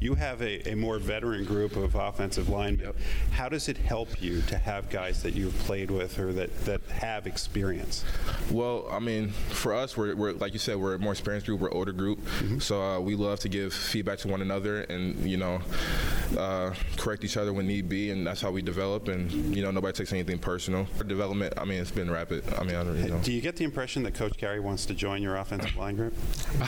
You 0.00 0.14
have 0.14 0.42
a, 0.42 0.70
a 0.70 0.74
more 0.74 0.98
veteran 0.98 1.44
group 1.44 1.76
of 1.76 1.94
offensive 1.94 2.48
linemen. 2.48 2.86
Yep. 2.86 2.96
How 3.30 3.48
does 3.48 3.68
it 3.68 3.76
help 3.76 4.20
you 4.20 4.42
to 4.42 4.58
have 4.58 4.90
guys 4.90 5.22
that 5.22 5.34
you've 5.34 5.58
played 5.60 5.90
with 5.90 6.18
or 6.18 6.32
that, 6.34 6.54
that 6.64 6.82
have 6.88 7.26
experience? 7.26 8.04
Well, 8.50 8.86
I 8.90 8.98
mean, 8.98 9.30
for 9.30 9.72
us, 9.72 9.96
we're, 9.96 10.14
we're 10.14 10.32
like 10.32 10.52
you 10.52 10.58
said, 10.58 10.76
we're 10.76 10.94
a 10.94 10.98
more 10.98 11.12
experienced 11.12 11.46
group, 11.46 11.60
we're 11.60 11.68
an 11.68 11.74
older 11.74 11.92
group, 11.92 12.20
so 12.58 12.82
uh, 12.82 13.00
we 13.00 13.14
love 13.14 13.40
to 13.40 13.48
give 13.48 13.72
feedback 13.72 14.18
to 14.18 14.28
one 14.28 14.42
another 14.42 14.82
and 14.82 15.18
you 15.28 15.36
know 15.36 15.60
uh, 16.36 16.74
correct 16.96 17.24
each 17.24 17.36
other 17.36 17.52
when 17.52 17.66
need 17.66 17.88
be, 17.88 18.10
and 18.10 18.26
that's 18.26 18.40
how 18.40 18.50
we 18.50 18.62
develop. 18.62 19.08
And 19.08 19.30
you 19.54 19.62
know, 19.62 19.70
nobody 19.70 19.92
takes 19.92 20.12
anything 20.12 20.38
personal. 20.38 20.86
Our 20.98 21.04
development, 21.04 21.54
I 21.56 21.64
mean, 21.64 21.80
it's 21.80 21.90
been 21.90 22.10
rapid. 22.10 22.44
I 22.58 22.62
mean, 22.62 22.76
I 22.76 22.84
don't 22.84 22.96
you 22.96 23.08
know. 23.08 23.18
Do 23.18 23.32
you 23.32 23.40
get 23.40 23.56
the 23.56 23.64
impression 23.64 24.02
that 24.04 24.14
Coach 24.14 24.36
Carey 24.36 24.60
wants 24.60 24.86
to 24.86 24.94
join 24.94 25.22
your 25.22 25.36
offensive 25.36 25.76
line 25.76 25.96
group? 25.96 26.14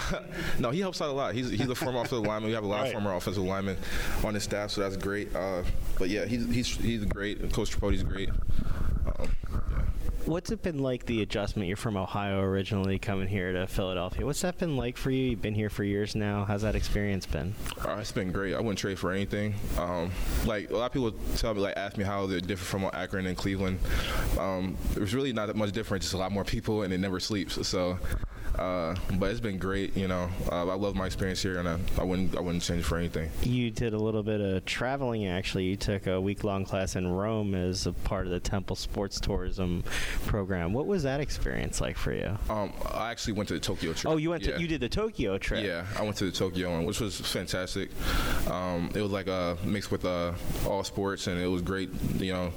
no, 0.58 0.70
he 0.70 0.80
helps 0.80 1.00
out 1.00 1.08
a 1.10 1.12
lot. 1.12 1.34
He's 1.34 1.48
he's 1.50 1.68
a 1.68 1.74
former 1.74 2.00
offensive 2.00 2.26
lineman. 2.26 2.48
We 2.48 2.54
have 2.54 2.64
a 2.64 2.66
lot 2.66 2.80
Right. 2.80 2.86
of 2.88 2.92
former 2.92 3.14
offensive 3.14 3.42
linemen 3.44 3.76
on 4.24 4.34
his 4.34 4.42
staff, 4.42 4.70
so 4.72 4.80
that's 4.80 4.96
great. 4.96 5.34
Uh, 5.34 5.62
but 5.98 6.08
yeah, 6.08 6.24
he's 6.24 6.44
he's 6.52 6.66
he's 6.76 7.04
great. 7.04 7.52
Coach 7.52 7.70
Tripodi's 7.78 8.02
great. 8.02 8.30
Um, 8.30 8.34
yeah. 9.20 9.26
What's 10.26 10.50
it 10.50 10.60
been 10.60 10.80
like 10.80 11.06
the 11.06 11.22
adjustment? 11.22 11.68
You're 11.68 11.76
from 11.76 11.96
Ohio 11.96 12.40
originally, 12.40 12.98
coming 12.98 13.28
here 13.28 13.52
to 13.52 13.68
Philadelphia. 13.68 14.26
What's 14.26 14.40
that 14.40 14.58
been 14.58 14.76
like 14.76 14.96
for 14.96 15.12
you? 15.12 15.30
You've 15.30 15.40
been 15.40 15.54
here 15.54 15.70
for 15.70 15.84
years 15.84 16.16
now. 16.16 16.44
How's 16.44 16.62
that 16.62 16.74
experience 16.74 17.26
been? 17.26 17.54
Uh, 17.84 17.98
it's 18.00 18.10
been 18.10 18.32
great. 18.32 18.54
I 18.54 18.58
wouldn't 18.58 18.80
trade 18.80 18.98
for 18.98 19.12
anything. 19.12 19.54
Um, 19.78 20.10
like 20.44 20.70
a 20.70 20.76
lot 20.76 20.86
of 20.86 20.92
people 20.92 21.12
tell 21.36 21.54
me, 21.54 21.60
like 21.60 21.76
ask 21.76 21.96
me 21.96 22.02
how 22.02 22.26
they're 22.26 22.40
different 22.40 22.58
from 22.58 23.00
Akron 23.00 23.26
and 23.26 23.36
Cleveland. 23.36 23.78
Um, 24.36 24.76
there's 24.94 25.14
really 25.14 25.32
not 25.32 25.46
that 25.46 25.54
much 25.54 25.70
different. 25.70 26.02
Just 26.02 26.14
a 26.14 26.18
lot 26.18 26.32
more 26.32 26.44
people, 26.44 26.82
and 26.82 26.92
it 26.92 26.98
never 26.98 27.20
sleeps. 27.20 27.64
So, 27.64 27.96
uh, 28.58 28.94
but 29.18 29.30
it's 29.30 29.40
been 29.40 29.58
great. 29.58 29.96
You 29.96 30.08
know, 30.08 30.28
uh, 30.50 30.66
I 30.68 30.74
love 30.74 30.94
my 30.94 31.06
experience 31.06 31.42
here, 31.42 31.58
and 31.58 31.68
I, 31.68 31.78
I 31.98 32.04
wouldn't 32.04 32.36
I 32.36 32.40
wouldn't 32.40 32.62
change 32.62 32.84
for 32.84 32.96
anything. 32.98 33.30
You 33.42 33.70
did 33.70 33.92
a 33.94 33.98
little 33.98 34.22
bit 34.22 34.40
of 34.40 34.64
traveling, 34.64 35.26
actually. 35.26 35.64
You 35.64 35.76
took 35.76 36.06
a 36.06 36.20
week 36.20 36.44
long 36.44 36.64
class 36.64 36.96
in 36.96 37.06
Rome 37.08 37.54
as 37.54 37.86
a 37.86 37.92
part 37.92 38.26
of 38.26 38.32
the 38.32 38.40
Temple 38.40 38.76
Sports 38.76 39.20
Tourism 39.20 39.84
program. 40.26 40.72
What 40.72 40.86
was 40.86 41.02
that 41.04 41.20
experience 41.20 41.80
like 41.80 41.96
for 41.96 42.12
you? 42.12 42.36
Um, 42.48 42.72
I 42.92 43.10
actually 43.10 43.34
went 43.34 43.48
to 43.48 43.54
the 43.54 43.60
Tokyo 43.60 43.92
trip. 43.92 44.12
Oh, 44.12 44.16
you 44.16 44.30
went 44.30 44.42
Yeah. 44.44 44.56
to 44.56 44.60
you 44.60 44.68
did 44.68 44.80
the 44.80 44.88
Tokyo 44.88 45.38
trip. 45.38 45.64
Yeah, 45.64 45.86
I 45.98 46.02
went 46.02 46.16
to 46.16 46.24
the 46.24 46.32
Tokyo 46.32 46.70
one, 46.72 46.84
which 46.84 47.00
was 47.00 47.20
fantastic. 47.20 47.90
Um, 48.50 48.90
it 48.94 49.00
was 49.02 49.10
like 49.12 49.26
a 49.26 49.56
mix 49.64 49.90
with 49.90 50.04
uh, 50.04 50.32
all 50.68 50.84
sports, 50.84 51.26
and 51.26 51.40
it 51.40 51.46
was 51.46 51.62
great. 51.62 51.90
You 52.18 52.32
know, 52.32 52.52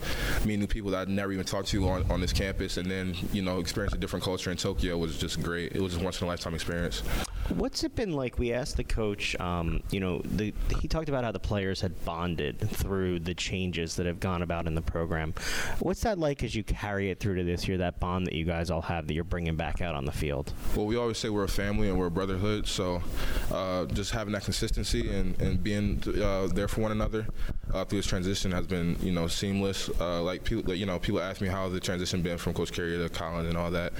meeting 0.45 0.59
new 0.62 0.67
people 0.67 0.91
that 0.91 1.01
I'd 1.01 1.09
never 1.09 1.31
even 1.31 1.45
talked 1.45 1.67
to 1.69 1.88
on, 1.88 2.09
on 2.12 2.21
this 2.21 2.33
campus, 2.33 2.77
and 2.77 2.89
then 2.89 3.15
you 3.33 3.41
know, 3.41 3.59
experience 3.59 3.93
a 3.93 3.97
different 3.97 4.23
culture 4.23 4.51
in 4.51 4.57
Tokyo 4.57 4.97
was 4.97 5.17
just 5.17 5.41
great. 5.41 5.73
It 5.73 5.81
was 5.81 5.88
just 5.89 6.04
once 6.04 6.21
in 6.21 6.25
a 6.25 6.30
lifetime 6.30 6.54
experience. 6.54 7.02
What's 7.49 7.84
it 7.84 7.95
been 7.95 8.12
like? 8.12 8.38
We 8.38 8.54
asked 8.54 8.78
the 8.78 8.84
coach. 8.84 9.36
Um, 9.39 9.82
you 9.89 9.99
know, 9.99 10.21
the, 10.23 10.54
he 10.82 10.88
talked 10.88 11.10
about 11.10 11.23
how 11.23 11.32
the 11.32 11.39
players 11.39 11.82
had 11.82 12.06
bonded 12.06 12.60
through 12.60 13.21
the 13.21 13.34
changes 13.34 13.95
that 13.95 14.06
have 14.06 14.19
gone 14.19 14.43
about 14.43 14.67
in 14.67 14.75
the 14.75 14.84
program. 14.84 15.34
What's 15.80 16.02
that 16.02 16.19
like 16.19 16.43
as 16.43 16.54
you 16.54 16.63
carry 16.63 17.10
it 17.10 17.19
through 17.19 17.36
to 17.36 17.43
this 17.43 17.67
year? 17.67 17.80
That 17.80 17.99
bond 17.99 18.28
that 18.28 18.34
you 18.34 18.45
guys 18.45 18.69
all 18.69 18.84
have 18.84 19.08
that 19.08 19.15
you're 19.15 19.23
bringing 19.23 19.56
back 19.56 19.82
out 19.82 19.95
on 19.95 20.06
the 20.06 20.12
field. 20.12 20.54
Well, 20.75 20.86
we 20.86 20.95
always 20.95 21.17
say 21.17 21.30
we're 21.30 21.43
a 21.43 21.47
family 21.47 21.89
and 21.89 21.97
we're 21.97 22.08
a 22.08 22.12
brotherhood. 22.12 22.67
So, 22.67 23.02
uh, 23.52 23.86
just 23.86 24.12
having 24.12 24.34
that 24.34 24.43
consistency 24.43 25.10
and, 25.10 25.39
and 25.41 25.63
being 25.63 26.04
uh, 26.21 26.47
there 26.47 26.67
for 26.67 26.82
one 26.82 26.91
another 26.91 27.25
uh, 27.73 27.86
through 27.86 27.99
this 27.99 28.08
transition 28.08 28.51
has 28.51 28.67
been, 28.67 28.97
you 29.01 29.12
know, 29.12 29.27
seamless. 29.27 29.89
Uh, 29.99 30.21
like 30.21 30.43
people, 30.43 30.73
you 30.73 30.86
know, 30.86 30.99
people 30.99 31.19
ask 31.19 31.41
me 31.41 31.47
how 31.47 31.69
the 31.69 31.79
transition 31.79 32.21
been 32.21 32.38
from 32.38 32.53
Coach 32.53 32.71
Carey 32.71 32.97
to 32.97 33.10
Collins 33.10 33.47
and 33.47 33.58
all 33.58 33.71
that. 33.71 33.93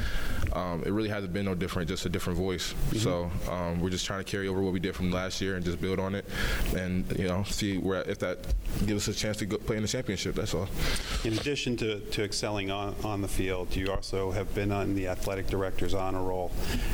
Um, 0.53 0.84
it 0.86 0.91
really 0.91 1.10
hasn't 1.10 1.34
been 1.34 1.45
no 1.45 1.55
different, 1.55 1.88
just 1.88 2.05
a 2.05 2.10
different 2.10 2.38
voice. 2.38 2.73
So 2.97 3.29
um, 3.49 3.79
we're 3.79 3.89
just 3.89 4.05
trying 4.05 4.23
to 4.23 4.29
carry 4.29 4.47
over 4.47 4.62
what 4.62 4.73
we 4.73 4.79
did 4.79 4.95
from 4.95 5.12
last 5.12 5.41
year 5.41 5.55
and 5.55 5.63
just 5.63 5.79
build 5.82 5.99
on 5.99 6.15
it, 6.15 6.25
and 6.75 7.05
you 7.17 7.27
know, 7.27 7.43
see 7.43 7.77
where 7.77 8.01
if 8.10 8.19
that 8.19 8.39
gives 8.86 9.08
us 9.08 9.15
a 9.15 9.19
chance 9.19 9.38
to 9.38 9.45
go 9.45 9.58
play 9.58 9.75
in 9.75 9.82
the 9.82 9.88
championship. 9.88 10.36
That's 10.36 10.53
all. 10.53 10.67
In 11.23 11.34
addition 11.34 11.77
to, 11.77 11.99
to 11.99 12.23
excelling 12.23 12.71
on, 12.71 12.95
on 13.03 13.21
the 13.21 13.27
field, 13.27 13.75
you 13.75 13.91
also 13.91 14.32
have 14.32 14.53
been 14.55 14.71
on 14.71 14.95
the 14.95 15.08
athletic 15.08 15.47
director's 15.47 15.93
honor 15.93 16.23
roll. 16.23 16.51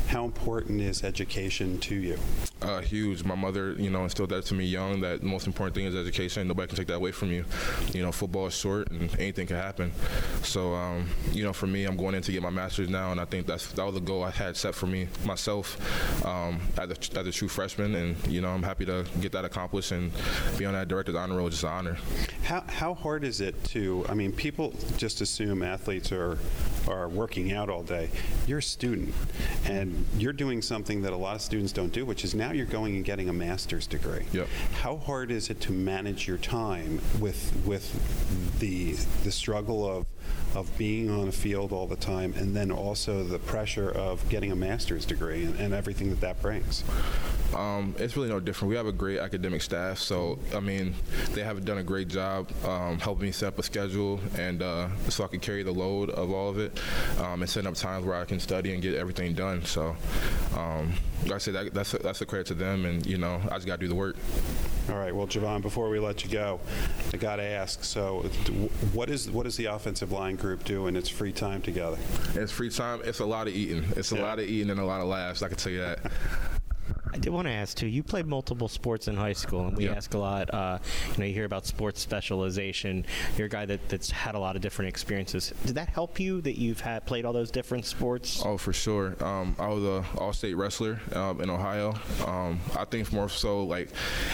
How 0.08 0.26
important 0.26 0.82
is 0.82 1.04
education 1.04 1.80
to 1.80 1.96
you? 1.96 2.18
Uh, 2.62 2.82
huge. 2.82 3.24
My 3.24 3.36
mother, 3.36 3.74
you 3.74 3.90
know, 3.90 4.04
instilled 4.04 4.30
that 4.30 4.46
to 4.46 4.54
me 4.54 4.66
young. 4.66 5.02
That 5.02 5.22
the 5.22 5.28
most 5.28 5.48
important 5.48 5.76
thing 5.76 5.86
is 5.86 5.96
education. 5.96 6.48
Nobody 6.48 6.65
can 6.66 6.76
take 6.76 6.88
that 6.88 6.96
away 6.96 7.12
from 7.12 7.32
you. 7.32 7.46
You 7.94 8.04
know, 8.04 8.12
football 8.12 8.48
is 8.48 8.56
short, 8.56 8.92
and 8.92 9.10
anything 9.20 9.48
can 9.48 9.58
happen. 9.58 9.92
So, 10.44 10.74
um, 10.74 11.08
you 11.32 11.44
know, 11.44 11.54
for 11.54 11.68
me, 11.68 11.86
I'm 11.86 11.98
going 11.98 12.16
in 12.16 12.22
to 12.24 12.32
get 12.32 12.42
my 12.42 12.50
master's 12.50 12.90
now, 12.90 13.12
and 13.12 13.20
I 13.20 13.26
think 13.26 13.48
that's 13.48 13.68
that 13.74 13.86
was 13.86 13.96
a 13.96 14.02
goal 14.02 14.24
I 14.24 14.32
had 14.32 14.58
set 14.58 14.76
for 14.76 14.88
me 14.88 15.08
myself 15.26 16.26
um, 16.26 16.60
as 16.78 16.90
a 16.90 17.20
as 17.20 17.28
a 17.28 17.32
true 17.32 17.48
freshman. 17.48 17.96
And 17.96 18.28
you 18.28 18.42
know, 18.42 18.50
I'm 18.50 18.64
happy 18.64 18.86
to 18.86 19.06
get 19.22 19.32
that 19.34 19.46
accomplished 19.46 19.92
and 19.92 20.12
be 20.58 20.66
on 20.66 20.74
that 20.74 20.88
director's 20.88 21.16
honor 21.16 21.38
roll. 21.38 21.50
Just 21.50 21.64
an 21.64 21.70
honor. 21.70 21.98
How, 22.44 22.64
how 22.68 22.94
hard 22.94 23.24
is 23.24 23.42
it 23.42 23.62
to, 23.66 24.06
I 24.08 24.14
mean, 24.14 24.32
people 24.32 24.74
just 24.98 25.22
assume 25.22 25.64
athletes 25.64 26.12
are, 26.12 26.38
are 26.88 27.10
working 27.10 27.52
out 27.52 27.70
all 27.70 27.84
day. 27.84 28.10
You're 28.48 28.60
a 28.60 28.64
student, 28.64 29.14
and 29.66 30.06
you're 30.18 30.34
doing 30.34 30.62
something 30.62 31.02
that 31.02 31.14
a 31.14 31.18
lot 31.18 31.36
of 31.36 31.42
students 31.42 31.72
don't 31.72 31.92
do, 31.92 32.06
which 32.06 32.24
is 32.24 32.36
now 32.36 32.52
you're 32.52 32.66
going 32.66 32.96
and 32.96 33.06
getting 33.06 33.30
a 33.30 33.34
master's 33.34 33.88
degree. 33.88 34.26
Yep. 34.32 34.48
How 34.82 34.98
hard 34.98 35.32
is 35.32 35.50
it 35.50 35.60
to 35.62 35.72
manage 35.72 36.28
your 36.28 36.38
time 36.38 36.55
with, 37.20 37.54
with 37.66 38.60
the, 38.60 38.94
the 39.24 39.32
struggle 39.32 39.86
of, 39.88 40.06
of 40.56 40.78
being 40.78 41.10
on 41.10 41.28
a 41.28 41.32
field 41.32 41.72
all 41.72 41.88
the 41.88 41.96
time, 41.96 42.34
and 42.38 42.56
then 42.56 42.72
also 42.72 43.24
the 43.24 43.40
pressure 43.40 43.90
of 43.90 44.28
getting 44.30 44.52
a 44.52 44.56
master's 44.56 45.06
degree 45.06 45.44
and, 45.44 45.60
and 45.60 45.74
everything 45.74 46.10
that 46.10 46.22
that 46.22 46.42
brings? 46.42 46.84
Um, 47.54 47.96
it's 47.98 48.18
really 48.18 48.30
no 48.30 48.40
different. 48.40 48.70
We 48.70 48.76
have 48.76 48.88
a 48.88 48.92
great 48.92 49.20
academic 49.20 49.62
staff, 49.62 49.98
so 50.00 50.40
I 50.54 50.60
mean, 50.60 50.94
they 51.32 51.44
have 51.44 51.64
done 51.64 51.78
a 51.78 51.84
great 51.84 52.08
job 52.08 52.52
um, 52.66 53.00
helping 53.00 53.26
me 53.28 53.32
set 53.32 53.48
up 53.50 53.60
a 53.60 53.64
schedule, 53.64 54.20
and 54.38 54.62
uh, 54.62 54.90
so 55.10 55.24
I 55.24 55.28
can 55.28 55.40
carry 55.40 55.64
the 55.64 55.72
load 55.72 56.10
of 56.10 56.32
all 56.32 56.50
of 56.50 56.58
it, 56.60 56.78
um, 57.20 57.42
and 57.42 57.50
setting 57.50 57.68
up 57.68 57.76
times 57.76 58.06
where 58.06 58.16
I 58.16 58.26
can 58.26 58.40
study 58.40 58.74
and 58.74 58.82
get 58.82 58.96
everything 58.96 59.34
done. 59.34 59.64
So, 59.64 59.96
um, 60.58 60.94
like 61.24 61.34
I 61.34 61.38
said, 61.38 61.54
that, 61.54 61.74
that's 61.74 61.94
a, 61.94 61.98
that's 62.00 62.22
a 62.22 62.26
credit 62.26 62.48
to 62.48 62.56
them, 62.56 62.86
and 62.86 63.06
you 63.06 63.18
know, 63.18 63.40
I 63.50 63.56
just 63.56 63.68
got 63.68 63.76
to 63.80 63.86
do 63.86 63.88
the 63.88 63.96
work. 63.96 64.18
All 64.90 64.98
right. 64.98 65.16
Well, 65.16 65.26
Jovahn, 65.26 65.62
before 65.62 65.90
we 65.90 65.98
let 66.00 66.24
you 66.24 66.30
go, 66.30 66.60
I 67.14 67.18
got 67.18 67.38
to 67.38 67.44
ask. 67.44 67.84
So, 67.84 68.22
what 68.94 69.10
is 69.10 69.32
what 69.32 69.44
does 69.44 69.56
the 69.56 69.66
offensive 69.66 70.12
line 70.12 70.36
group 70.36 70.64
do 70.66 70.88
in 70.88 70.96
its 70.96 71.10
free 71.10 71.32
time 71.32 71.62
together? 71.62 71.98
It's 72.36 72.52
free 72.52 72.70
time. 72.70 73.02
It's 73.06 73.20
a 73.20 73.26
lot 73.26 73.48
of 73.48 73.56
eating. 73.56 73.86
It's 73.96 74.12
a 74.12 74.16
Yeah. 74.16 74.24
lot 74.24 74.40
of 74.40 74.46
eating 74.46 74.70
and 74.72 74.80
a 74.80 74.86
lot 74.86 75.02
of 75.02 75.08
laughs. 75.08 75.42
I 75.42 75.48
can 75.48 75.58
tell 75.58 75.72
you 75.72 75.80
that. 75.80 76.00
I 77.14 77.18
did 77.18 77.32
want 77.32 77.48
to 77.48 77.54
ask 77.54 77.78
too. 77.78 77.88
You 77.88 78.04
played 78.04 78.26
multiple 78.26 78.68
sports 78.68 79.08
in 79.08 79.16
high 79.16 79.34
school, 79.34 79.68
and 79.68 79.78
we 79.78 79.88
ask 79.88 80.14
a 80.14 80.18
lot. 80.18 80.54
Uh, 80.54 80.80
you 81.12 81.18
know, 81.18 81.26
you 81.26 81.34
hear 81.34 81.46
about 81.46 81.66
sports 81.66 82.02
specialization. 82.02 83.06
You're 83.38 83.48
a 83.48 83.50
guy 83.50 83.66
that, 83.66 83.88
that's 83.90 84.12
had 84.12 84.36
a 84.36 84.40
lot 84.40 84.56
of 84.56 84.62
different 84.62 84.90
experiences. 84.90 85.54
Did 85.66 85.76
that 85.76 85.90
help 85.90 86.20
you 86.20 86.42
that 86.42 86.60
you've 86.60 86.82
had 86.82 87.06
played 87.06 87.26
all 87.26 87.34
those 87.34 87.52
different 87.52 87.86
sports? 87.86 88.42
Oh, 88.44 88.58
for 88.58 88.74
sure. 88.74 89.16
Um, 89.24 89.56
I 89.60 89.68
was 89.68 89.84
a 89.84 90.06
all-state 90.18 90.56
wrestler 90.56 91.00
um, 91.14 91.42
in 91.42 91.50
Ohio. 91.50 91.96
Um, 92.26 92.60
I 92.78 92.86
think 92.86 93.12
more 93.14 93.30
so 93.30 93.64
like 93.64 93.90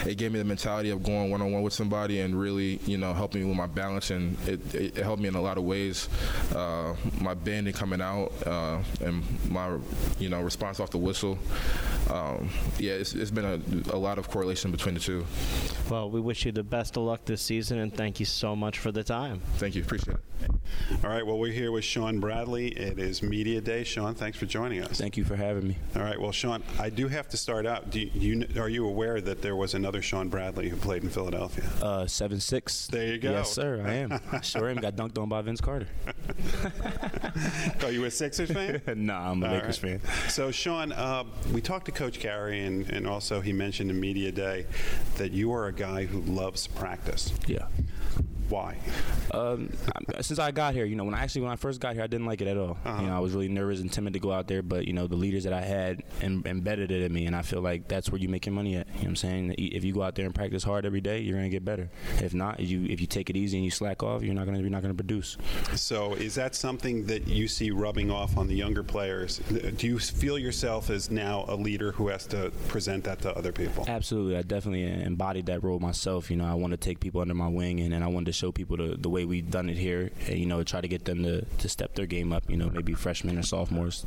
it 0.05 0.15
gave 0.17 0.31
me 0.31 0.39
the 0.39 0.45
mentality 0.45 0.89
of 0.89 1.03
going 1.03 1.29
one-on-one 1.29 1.61
with 1.61 1.73
somebody 1.73 2.19
and 2.21 2.39
really, 2.39 2.79
you 2.85 2.97
know, 2.97 3.13
helping 3.13 3.41
me 3.41 3.47
with 3.47 3.57
my 3.57 3.67
balance, 3.67 4.09
and 4.09 4.37
it, 4.47 4.73
it, 4.73 4.97
it 4.97 5.03
helped 5.03 5.21
me 5.21 5.27
in 5.27 5.35
a 5.35 5.41
lot 5.41 5.57
of 5.57 5.63
ways. 5.63 6.09
Uh, 6.55 6.95
my 7.19 7.33
bending 7.33 7.73
coming 7.73 8.01
out 8.01 8.31
uh, 8.47 8.79
and 9.01 9.23
my, 9.49 9.77
you 10.19 10.29
know, 10.29 10.41
response 10.41 10.79
off 10.79 10.89
the 10.89 10.97
whistle. 10.97 11.37
um, 12.09 12.49
yeah, 12.79 12.93
it's, 12.93 13.13
it's 13.13 13.31
been 13.31 13.45
a, 13.45 13.95
a 13.95 13.97
lot 13.97 14.17
of 14.17 14.29
correlation 14.29 14.71
between 14.71 14.93
the 14.95 14.99
two. 14.99 15.25
Well, 15.89 16.09
we 16.09 16.21
wish 16.21 16.45
you 16.45 16.51
the 16.51 16.63
best 16.63 16.97
of 16.97 17.03
luck 17.03 17.25
this 17.25 17.41
season, 17.41 17.79
and 17.79 17.93
thank 17.93 18.19
you 18.19 18.25
so 18.25 18.55
much 18.55 18.79
for 18.79 18.91
the 18.91 19.03
time. 19.03 19.41
Thank 19.57 19.75
you. 19.75 19.81
Appreciate 19.81 20.15
it. 20.17 20.21
All 21.03 21.09
right. 21.09 21.25
Well, 21.25 21.37
we're 21.37 21.51
here 21.51 21.71
with 21.71 21.83
Shaun 21.83 22.19
Bradley. 22.19 22.69
It 22.69 22.97
is 22.97 23.21
Media 23.21 23.61
Day. 23.61 23.83
Shaun, 23.83 24.15
thanks 24.15 24.37
for 24.37 24.45
joining 24.47 24.81
us. 24.83 24.97
Thank 24.97 25.15
you 25.17 25.23
for 25.23 25.35
having 25.35 25.67
me. 25.67 25.77
All 25.95 26.01
right. 26.01 26.19
Well, 26.19 26.31
Shaun, 26.31 26.63
I 26.79 26.89
do 26.89 27.07
have 27.07 27.29
to 27.29 27.37
start 27.37 27.65
out. 27.65 27.91
Do 27.91 27.99
you, 27.99 28.47
are 28.57 28.69
you 28.69 28.87
aware 28.87 29.21
that 29.21 29.41
there 29.41 29.55
was 29.55 29.73
another 29.75 30.01
Shawn 30.01 30.29
Bradley 30.29 30.69
who 30.69 30.77
played 30.77 31.03
in 31.03 31.09
Philadelphia? 31.09 31.69
Uh, 31.81 32.07
seven 32.07 32.39
six. 32.39 32.87
There 32.87 33.07
you 33.07 33.19
go. 33.19 33.31
Yes, 33.31 33.51
sir. 33.51 33.83
I 33.85 33.93
am. 33.93 34.19
I 34.31 34.41
sure 34.41 34.69
am. 34.69 34.77
Got 34.77 34.95
dunked 34.95 35.21
on 35.21 35.29
by 35.29 35.41
Vince 35.41 35.61
Carter. 35.61 35.87
Are 37.83 37.91
you 37.91 38.05
a 38.05 38.11
Sixers 38.11 38.51
fan? 38.51 38.81
no, 38.95 39.13
I'm 39.13 39.43
a 39.43 39.47
All 39.47 39.53
Lakers 39.53 39.83
right. 39.83 40.01
fan. 40.01 40.29
So, 40.29 40.51
Shaun, 40.51 40.91
uh, 40.91 41.23
we 41.53 41.61
talked 41.61 41.85
to 41.85 41.91
Coach 41.91 42.19
Carey, 42.51 42.65
and, 42.65 42.89
and 42.89 43.07
also 43.07 43.41
he 43.41 43.53
mentioned 43.53 43.89
in 43.89 43.99
Media 43.99 44.31
Day 44.31 44.65
that 45.17 45.31
you 45.31 45.53
are 45.53 45.67
a 45.67 45.73
guy 45.73 46.05
who 46.05 46.21
loves 46.21 46.67
practice. 46.67 47.33
Yeah. 47.47 47.67
Why? 48.51 48.77
Um, 49.33 49.69
since 50.19 50.37
I 50.37 50.51
got 50.51 50.73
here, 50.73 50.83
you 50.83 50.97
know, 50.97 51.05
when 51.05 51.13
I 51.13 51.21
actually 51.21 51.43
when 51.43 51.51
I 51.51 51.55
first 51.55 51.79
got 51.79 51.93
here, 51.93 52.03
I 52.03 52.07
didn't 52.07 52.25
like 52.25 52.41
it 52.41 52.49
at 52.49 52.57
all. 52.57 52.77
Uh-huh. 52.83 53.01
You 53.01 53.07
know, 53.07 53.15
I 53.15 53.19
was 53.19 53.31
really 53.31 53.47
nervous 53.47 53.79
and 53.79 53.89
timid 53.89 54.11
to 54.11 54.19
go 54.19 54.33
out 54.33 54.47
there, 54.47 54.61
but 54.61 54.85
you 54.87 54.93
know, 54.93 55.07
the 55.07 55.15
leaders 55.15 55.45
that 55.45 55.53
I 55.53 55.61
had 55.61 56.03
em- 56.21 56.43
embedded 56.45 56.91
it 56.91 57.01
in 57.01 57.13
me, 57.13 57.27
and 57.27 57.35
I 57.35 57.43
feel 57.43 57.61
like 57.61 57.87
that's 57.87 58.11
where 58.11 58.19
you 58.19 58.27
make 58.27 58.45
your 58.45 58.53
money 58.53 58.75
at. 58.75 58.87
You 58.87 58.93
know 58.93 58.99
what 58.99 59.07
I'm 59.07 59.15
saying? 59.15 59.55
If 59.57 59.85
you 59.85 59.93
go 59.93 60.03
out 60.03 60.15
there 60.15 60.25
and 60.25 60.35
practice 60.35 60.65
hard 60.65 60.85
every 60.85 60.99
day, 60.99 61.19
you're 61.19 61.37
gonna 61.37 61.47
get 61.47 61.63
better. 61.63 61.89
If 62.21 62.33
not, 62.33 62.59
if 62.59 62.69
you 62.69 62.83
if 62.89 62.99
you 62.99 63.07
take 63.07 63.29
it 63.29 63.37
easy 63.37 63.55
and 63.55 63.63
you 63.63 63.71
slack 63.71 64.03
off, 64.03 64.21
you're 64.21 64.35
not 64.35 64.45
gonna 64.45 64.59
you're 64.59 64.69
not 64.69 64.81
gonna 64.81 64.93
produce. 64.93 65.37
So, 65.75 66.13
is 66.15 66.35
that 66.35 66.53
something 66.53 67.05
that 67.05 67.29
you 67.29 67.47
see 67.47 67.71
rubbing 67.71 68.11
off 68.11 68.37
on 68.37 68.47
the 68.47 68.55
younger 68.55 68.83
players? 68.83 69.37
Do 69.77 69.87
you 69.87 69.97
feel 69.97 70.37
yourself 70.37 70.89
as 70.89 71.09
now 71.09 71.45
a 71.47 71.55
leader 71.55 71.93
who 71.93 72.09
has 72.09 72.27
to 72.27 72.51
present 72.67 73.05
that 73.05 73.21
to 73.21 73.37
other 73.37 73.53
people? 73.53 73.85
Absolutely, 73.87 74.35
I 74.35 74.41
definitely 74.41 74.83
embodied 74.83 75.45
that 75.45 75.63
role 75.63 75.79
myself. 75.79 76.29
You 76.29 76.35
know, 76.35 76.45
I 76.45 76.55
want 76.55 76.71
to 76.71 76.77
take 76.77 76.99
people 76.99 77.21
under 77.21 77.33
my 77.33 77.47
wing, 77.47 77.79
and, 77.79 77.93
and 77.93 78.03
I 78.03 78.07
wanted 78.07 78.25
to 78.25 78.40
show 78.41 78.51
people 78.51 78.75
the, 78.75 78.97
the 78.97 79.09
way 79.09 79.23
we've 79.23 79.51
done 79.51 79.69
it 79.69 79.77
here, 79.77 80.09
and 80.27 80.39
you 80.39 80.47
know, 80.47 80.63
try 80.63 80.81
to 80.81 80.87
get 80.87 81.05
them 81.05 81.23
to, 81.23 81.45
to 81.45 81.69
step 81.69 81.93
their 81.93 82.07
game 82.07 82.33
up. 82.33 82.49
You 82.49 82.57
know, 82.57 82.69
maybe 82.69 82.93
freshmen 82.93 83.37
or 83.37 83.43
sophomores. 83.43 84.05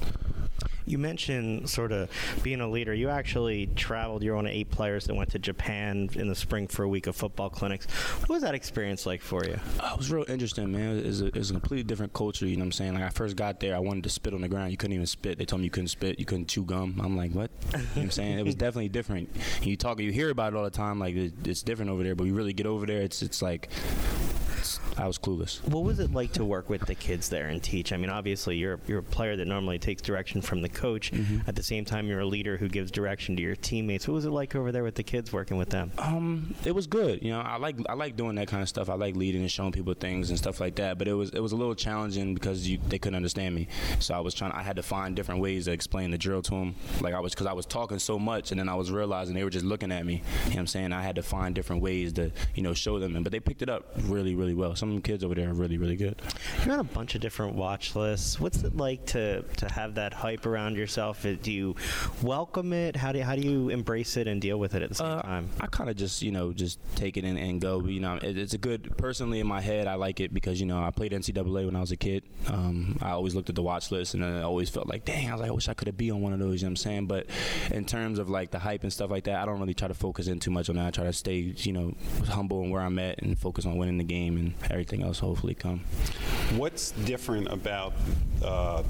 You 0.87 0.99
mentioned 0.99 1.69
sort 1.71 1.93
of 1.93 2.11
being 2.43 2.61
a 2.61 2.69
leader. 2.69 2.93
You 2.95 3.09
actually 3.09 3.69
traveled. 3.75 4.23
You're 4.23 4.37
one 4.37 4.47
of 4.47 4.53
eight 4.53 4.71
players 4.71 5.07
that 5.07 5.15
went 5.15 5.31
to 5.31 5.39
Japan 5.39 6.11
in 6.15 6.29
the 6.29 6.35
spring 6.35 6.67
for 6.67 6.83
a 6.83 6.89
week 6.89 7.07
of 7.07 7.17
football 7.17 7.51
clinics. 7.51 7.87
What 8.21 8.29
was 8.29 8.43
that 8.43 8.55
experience 8.55 9.07
like 9.07 9.21
for 9.21 9.45
you? 9.45 9.59
Uh, 9.81 9.91
it 9.93 9.99
was 9.99 10.11
real 10.11 10.25
interesting, 10.29 10.73
man. 10.73 10.99
It 10.99 11.07
was, 11.07 11.23
a, 11.23 11.27
it 11.27 11.37
was 11.37 11.51
a 11.51 11.55
completely 11.55 11.85
different 11.85 12.13
culture. 12.13 12.47
You 12.47 12.57
know 12.57 12.61
what 12.61 12.67
I'm 12.67 12.73
saying? 12.73 12.95
Like 12.95 13.05
I 13.05 13.09
first 13.09 13.37
got 13.37 13.61
there, 13.61 13.75
I 13.75 13.79
wanted 13.79 14.05
to 14.05 14.11
spit 14.11 14.35
on 14.35 14.41
the 14.41 14.49
ground. 14.49 14.71
You 14.71 14.77
couldn't 14.77 14.95
even 14.95 15.07
spit. 15.07 15.39
They 15.39 15.45
told 15.45 15.61
me 15.61 15.65
you 15.65 15.71
couldn't 15.71 15.89
spit. 15.89 16.19
You 16.19 16.25
couldn't 16.25 16.49
chew 16.49 16.65
gum. 16.65 17.01
I'm 17.03 17.17
like, 17.17 17.33
what? 17.33 17.51
You 17.73 17.79
know 17.79 17.85
what 17.85 18.03
I'm 18.03 18.11
saying? 18.11 18.39
It 18.39 18.45
was 18.45 18.55
definitely 18.65 18.89
different. 18.89 19.31
You 19.63 19.77
talk, 19.77 20.01
you 20.01 20.13
hear 20.13 20.31
about 20.31 20.53
it 20.53 20.57
all 20.57 20.65
the 20.65 20.71
time. 20.71 20.99
Like 20.99 21.15
it, 21.15 21.33
it's 21.47 21.63
different 21.63 21.91
over 21.91 22.03
there, 22.03 22.15
but 22.15 22.25
you 22.25 22.35
really 22.35 22.53
get 22.53 22.67
over 22.67 22.87
there, 22.87 23.01
it's 23.01 23.23
it's 23.23 23.43
like 23.43 23.69
I 24.97 25.07
was 25.07 25.19
clueless. 25.19 25.67
What 25.69 25.85
was 25.85 25.99
it 25.99 26.13
like 26.13 26.33
to 26.33 26.45
work 26.45 26.69
with 26.69 26.87
the 26.87 26.95
kids 26.95 27.29
there 27.29 27.47
and 27.49 27.63
teach? 27.63 27.93
I 27.93 27.97
mean, 27.97 28.11
obviously, 28.11 28.57
you're 28.57 28.81
you're 28.87 29.01
a 29.01 29.03
player 29.03 29.37
that 29.37 29.47
normally 29.47 29.79
takes 29.79 30.03
direction 30.03 30.41
from 30.41 30.63
the 30.63 30.69
coach. 30.69 31.13
At 31.47 31.57
the 31.57 31.63
same 31.63 31.85
time, 31.85 32.07
you're 32.07 32.21
a 32.21 32.27
leader 32.27 32.57
who 32.57 32.69
gives 32.69 32.91
direction 32.91 33.37
to 33.37 33.43
your 33.43 33.57
teammates. 33.57 34.07
What 34.07 34.15
was 34.15 34.25
it 34.25 34.31
like 34.31 34.55
over 34.55 34.73
there 34.73 34.83
with 34.85 34.95
the 34.95 35.03
kids 35.03 35.33
working 35.33 35.57
with 35.57 35.71
them? 35.71 35.91
Um, 35.99 36.55
it 36.65 36.75
was 36.75 36.87
good. 36.87 37.23
You 37.23 37.33
know, 37.33 37.41
I 37.41 37.57
like 37.57 37.77
I 37.89 37.95
like 37.95 38.17
doing 38.17 38.37
that 38.37 38.49
kind 38.49 38.63
of 38.63 38.69
stuff. 38.69 38.89
I 38.89 38.95
like 38.95 39.17
leading 39.17 39.41
and 39.41 39.51
showing 39.51 39.73
people 39.73 39.95
things 39.95 40.31
and 40.31 40.39
stuff 40.39 40.61
like 40.61 40.77
that. 40.77 40.99
But 40.99 41.09
it 41.09 41.15
was 41.15 41.31
it 41.31 41.41
was 41.41 41.53
a 41.53 41.57
little 41.57 41.75
challenging 41.75 42.35
because 42.35 42.69
you, 42.69 42.79
they 42.89 42.99
couldn't 42.99 43.17
understand 43.17 43.55
me. 43.55 43.69
So 43.99 44.15
I 44.15 44.21
was 44.21 44.35
trying. 44.35 44.53
I 44.53 44.63
had 44.63 44.77
to 44.77 44.83
find 44.83 45.17
different 45.17 45.41
ways 45.41 45.65
to 45.67 45.73
explain 45.73 46.11
the 46.11 46.19
drill 46.19 46.43
to 46.43 46.51
them. 46.51 46.75
Like 47.01 47.15
I 47.15 47.21
was 47.21 47.35
because 47.35 47.47
I 47.47 47.53
was 47.53 47.67
talking 47.67 47.99
so 47.99 48.19
much, 48.19 48.51
and 48.51 48.61
then 48.61 48.69
I 48.69 48.75
was 48.75 48.91
realizing 48.91 49.35
they 49.35 49.45
were 49.45 49.51
just 49.51 49.65
looking 49.65 49.93
at 49.93 50.07
me. 50.07 50.15
You 50.15 50.21
know 50.21 50.49
what 50.51 50.59
I'm 50.59 50.67
saying? 50.67 50.93
I 50.93 51.03
had 51.03 51.17
to 51.17 51.23
find 51.23 51.55
different 51.55 51.83
ways 51.83 52.13
to 52.15 52.31
you 52.55 52.63
know 52.63 52.75
show 52.75 52.99
them. 52.99 53.23
But 53.23 53.33
they 53.33 53.41
picked 53.41 53.63
it 53.63 53.69
up 53.69 53.93
really 54.05 54.35
really 54.35 54.55
well. 54.55 54.77
Some 54.85 55.01
kids 55.01 55.25
over 55.25 55.35
there 55.35 55.49
are 55.49 55.55
really 55.55 55.79
really 55.79 55.97
good. 55.97 56.21
You're 56.63 56.75
on 56.75 56.81
a 56.81 56.85
bunch 56.85 57.15
of 57.15 57.23
different 57.23 57.55
watch 57.55 57.97
lists. 57.97 58.39
What's 58.39 58.63
it 58.65 58.77
like 58.77 59.07
to 59.07 59.41
to 59.57 59.69
have 59.73 59.95
that 59.95 60.13
hype 60.13 60.45
around 60.45 60.77
yourself? 60.77 61.25
Do 61.43 61.51
you 61.51 61.75
welcome 62.23 62.75
it? 62.75 62.95
How 62.95 63.11
do 63.13 63.23
how 63.23 63.35
do 63.35 63.41
you 63.41 63.71
embrace 63.71 64.19
it 64.19 64.27
and 64.29 64.43
deal 64.43 64.59
with 64.59 64.75
it 64.75 64.83
at 64.83 64.91
the 64.91 64.95
same 64.95 65.07
Uh, 65.07 65.23
time? 65.23 65.49
I 65.59 65.69
kind 65.69 65.89
of 65.89 65.97
just 65.97 66.21
you 66.21 66.33
know 66.33 66.53
just 66.53 66.79
take 66.97 67.17
it 67.17 67.25
and, 67.25 67.39
and 67.39 67.63
go. 67.63 67.81
You 67.87 68.01
know, 68.01 68.17
it, 68.17 68.37
it's 68.37 68.53
a 68.53 68.59
good 68.59 68.95
personally 68.99 69.41
in 69.41 69.47
my 69.47 69.63
head. 69.63 69.87
I 69.87 69.95
like 69.95 70.21
it 70.21 70.35
because 70.35 70.61
you 70.61 70.67
know 70.67 70.83
I 70.85 70.91
played 70.91 71.13
NCAA 71.13 71.65
when 71.65 71.77
I 71.77 71.81
was 71.81 71.91
a 71.91 71.97
kid. 71.97 72.23
Um, 72.49 72.99
I 73.01 73.13
always 73.13 73.35
looked 73.35 73.49
at 73.49 73.55
the 73.55 73.63
watch 73.63 73.91
list 73.91 74.13
and 74.13 74.23
I 74.23 74.43
always 74.43 74.69
felt 74.69 74.87
like, 74.87 75.07
dang, 75.07 75.31
I 75.31 75.33
was 75.33 75.41
like, 75.41 75.49
I 75.51 75.55
wish 75.55 75.69
I 75.71 75.73
could 75.75 75.89
have 75.89 75.97
been 75.97 76.11
on 76.11 76.21
one 76.21 76.35
of 76.35 76.41
those. 76.41 76.61
You 76.61 76.67
know 76.67 76.73
what 76.73 76.73
I'm 76.73 76.77
saying? 76.77 77.07
But 77.07 77.27
in 77.71 77.87
terms 77.87 78.19
of 78.19 78.29
like 78.29 78.51
the 78.51 78.59
hype 78.59 78.83
and 78.83 78.93
stuff 78.93 79.11
like 79.11 79.25
that, 79.25 79.37
I 79.41 79.47
don't 79.47 79.61
really 79.61 79.73
try 79.73 79.89
to 79.89 79.95
focus 79.95 80.27
in 80.27 80.41
too 80.41 80.51
much 80.51 80.69
on 80.69 80.77
that. 80.77 80.89
I 80.89 80.91
try 80.91 81.05
to 81.05 81.13
stay 81.15 81.55
you 81.57 81.73
know 81.73 81.95
humble 82.29 82.61
and 82.61 82.71
where 82.71 82.83
I'm 82.83 82.99
at 82.99 83.23
and 83.23 83.39
focus 83.39 83.65
on 83.65 83.79
winning 83.79 83.97
the 83.97 84.05
game 84.05 84.37
and 84.37 84.55
everything 84.75 85.05
else 85.05 85.21
hopefully 85.21 85.55
come. 85.55 85.79
What's 86.57 86.91
different 87.07 87.47
about 87.49 87.93
uh, 88.45 88.83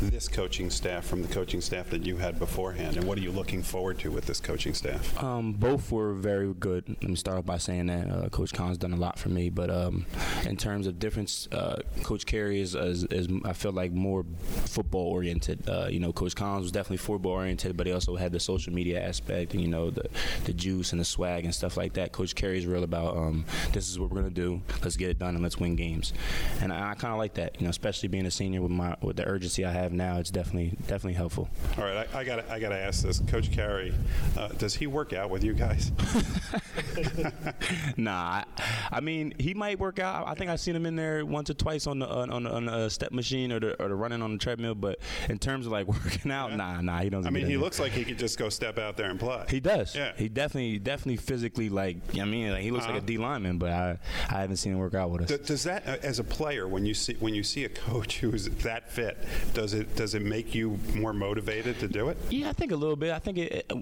this 0.00 0.28
coaching 0.28 0.70
staff 0.70 1.04
from 1.04 1.22
the 1.22 1.28
coaching 1.28 1.60
staff 1.60 1.90
that 1.90 2.04
you 2.04 2.16
had 2.16 2.38
beforehand, 2.38 2.96
and 2.96 3.06
what 3.06 3.18
are 3.18 3.20
you 3.20 3.32
looking 3.32 3.62
forward 3.62 3.98
to 4.00 4.10
with 4.10 4.26
this 4.26 4.40
coaching 4.40 4.74
staff? 4.74 5.22
Um, 5.22 5.52
both 5.52 5.90
were 5.90 6.12
very 6.14 6.52
good. 6.54 6.88
Let 6.88 7.02
me 7.02 7.16
start 7.16 7.38
off 7.38 7.46
by 7.46 7.58
saying 7.58 7.86
that 7.86 8.10
uh, 8.10 8.28
Coach 8.28 8.52
Collins 8.52 8.78
done 8.78 8.92
a 8.92 8.96
lot 8.96 9.18
for 9.18 9.28
me. 9.28 9.50
But 9.50 9.70
um, 9.70 10.06
in 10.44 10.56
terms 10.56 10.86
of 10.86 10.98
difference, 10.98 11.48
uh, 11.52 11.80
Coach 12.02 12.26
Carey 12.26 12.60
is, 12.60 12.74
is, 12.74 13.04
is 13.04 13.28
I 13.44 13.52
feel 13.52 13.72
like 13.72 13.92
more 13.92 14.24
football 14.64 15.06
oriented. 15.06 15.68
Uh, 15.68 15.88
you 15.90 16.00
know, 16.00 16.12
Coach 16.12 16.36
Collins 16.36 16.64
was 16.64 16.72
definitely 16.72 16.98
football 16.98 17.32
oriented, 17.32 17.76
but 17.76 17.86
he 17.86 17.92
also 17.92 18.16
had 18.16 18.32
the 18.32 18.40
social 18.40 18.72
media 18.72 19.02
aspect 19.02 19.54
and 19.54 19.62
you 19.62 19.68
know 19.68 19.90
the 19.90 20.08
the 20.44 20.52
juice 20.52 20.92
and 20.92 21.00
the 21.00 21.04
swag 21.04 21.44
and 21.44 21.54
stuff 21.54 21.76
like 21.76 21.94
that. 21.94 22.12
Coach 22.12 22.34
Carey 22.34 22.58
is 22.58 22.66
real 22.66 22.84
about 22.84 23.16
um, 23.16 23.44
this 23.72 23.88
is 23.88 23.98
what 23.98 24.10
we're 24.10 24.20
gonna 24.20 24.30
do. 24.30 24.60
Let's 24.82 24.96
get 24.96 25.10
it 25.10 25.18
done 25.18 25.34
and 25.34 25.42
let's 25.42 25.58
win 25.58 25.76
games. 25.76 26.12
And 26.60 26.72
I, 26.72 26.90
I 26.90 26.94
kind 26.94 27.12
of 27.12 27.18
like 27.18 27.34
that. 27.34 27.60
You 27.60 27.64
know, 27.64 27.70
especially 27.70 28.08
being 28.08 28.26
a 28.26 28.30
senior 28.30 28.60
with 28.60 28.70
my 28.70 28.96
with 29.00 29.16
the 29.16 29.26
urgency 29.26 29.64
I 29.64 29.72
have 29.72 29.85
now, 29.92 30.18
it's 30.18 30.30
definitely 30.30 30.76
definitely 30.86 31.14
helpful. 31.14 31.48
All 31.78 31.84
right, 31.84 32.06
I, 32.14 32.20
I 32.20 32.24
got 32.24 32.48
I 32.50 32.58
got 32.58 32.70
to 32.70 32.78
ask 32.78 33.02
this, 33.02 33.20
Coach 33.20 33.50
Carey. 33.52 33.94
Uh, 34.36 34.48
does 34.48 34.74
he 34.74 34.86
work 34.86 35.12
out 35.12 35.30
with 35.30 35.44
you 35.44 35.52
guys? 35.52 35.92
nah, 37.96 38.12
I, 38.12 38.44
I 38.92 39.00
mean 39.00 39.34
he 39.38 39.54
might 39.54 39.78
work 39.78 39.98
out. 39.98 40.26
I 40.26 40.34
think 40.34 40.50
I've 40.50 40.60
seen 40.60 40.76
him 40.76 40.86
in 40.86 40.96
there 40.96 41.24
once 41.24 41.50
or 41.50 41.54
twice 41.54 41.86
on 41.86 41.98
the 41.98 42.08
on, 42.08 42.30
on, 42.30 42.46
on 42.46 42.64
the 42.66 42.88
step 42.88 43.12
machine 43.12 43.52
or 43.52 43.60
the, 43.60 43.82
or 43.82 43.88
the 43.88 43.94
running 43.94 44.22
on 44.22 44.32
the 44.32 44.38
treadmill. 44.38 44.74
But 44.74 44.98
in 45.28 45.38
terms 45.38 45.66
of 45.66 45.72
like 45.72 45.86
working 46.04 46.30
out, 46.30 46.54
nah, 46.54 46.80
nah, 46.80 46.98
he 47.00 47.10
doesn't. 47.10 47.26
I 47.26 47.30
mean, 47.30 47.46
he 47.46 47.56
looks 47.56 47.78
like 47.78 47.92
he 47.92 48.04
could 48.04 48.18
just 48.18 48.38
go 48.38 48.48
step 48.48 48.78
out 48.78 48.96
there 48.96 49.10
and 49.10 49.18
play. 49.18 49.44
He 49.48 49.60
does. 49.60 49.94
Yeah. 49.94 50.12
He 50.16 50.28
definitely, 50.28 50.78
definitely 50.78 51.16
physically 51.16 51.68
like. 51.68 51.96
I 52.18 52.24
mean, 52.24 52.50
like, 52.52 52.62
he 52.62 52.70
looks 52.70 52.84
like 52.84 52.96
Uh-huh. 52.96 53.02
a 53.04 53.06
D 53.06 53.18
lineman, 53.18 53.58
but 53.58 53.70
I, 53.70 53.98
I 54.30 54.40
haven't 54.40 54.56
seen 54.56 54.72
him 54.72 54.78
work 54.78 54.94
out 54.94 55.10
with 55.10 55.30
us. 55.30 55.38
Does 55.46 55.64
that, 55.64 55.86
uh, 55.86 55.96
as 56.02 56.18
a 56.18 56.24
player, 56.24 56.66
when 56.68 56.86
you 56.86 56.94
see 56.94 57.14
when 57.20 57.34
you 57.34 57.42
see 57.42 57.64
a 57.64 57.68
coach 57.68 58.18
who's 58.18 58.46
that 58.48 58.90
fit, 58.90 59.18
does 59.54 59.74
it 59.74 59.94
does 59.96 60.14
it 60.14 60.22
make 60.22 60.54
you 60.54 60.78
more 60.94 61.12
motivated 61.12 61.78
to 61.80 61.88
do 61.88 62.08
it? 62.08 62.16
Yeah, 62.30 62.48
I 62.48 62.52
think 62.52 62.72
a 62.72 62.76
little 62.76 62.96
bit. 62.96 63.12
I 63.12 63.18
think 63.18 63.38
it, 63.38 63.72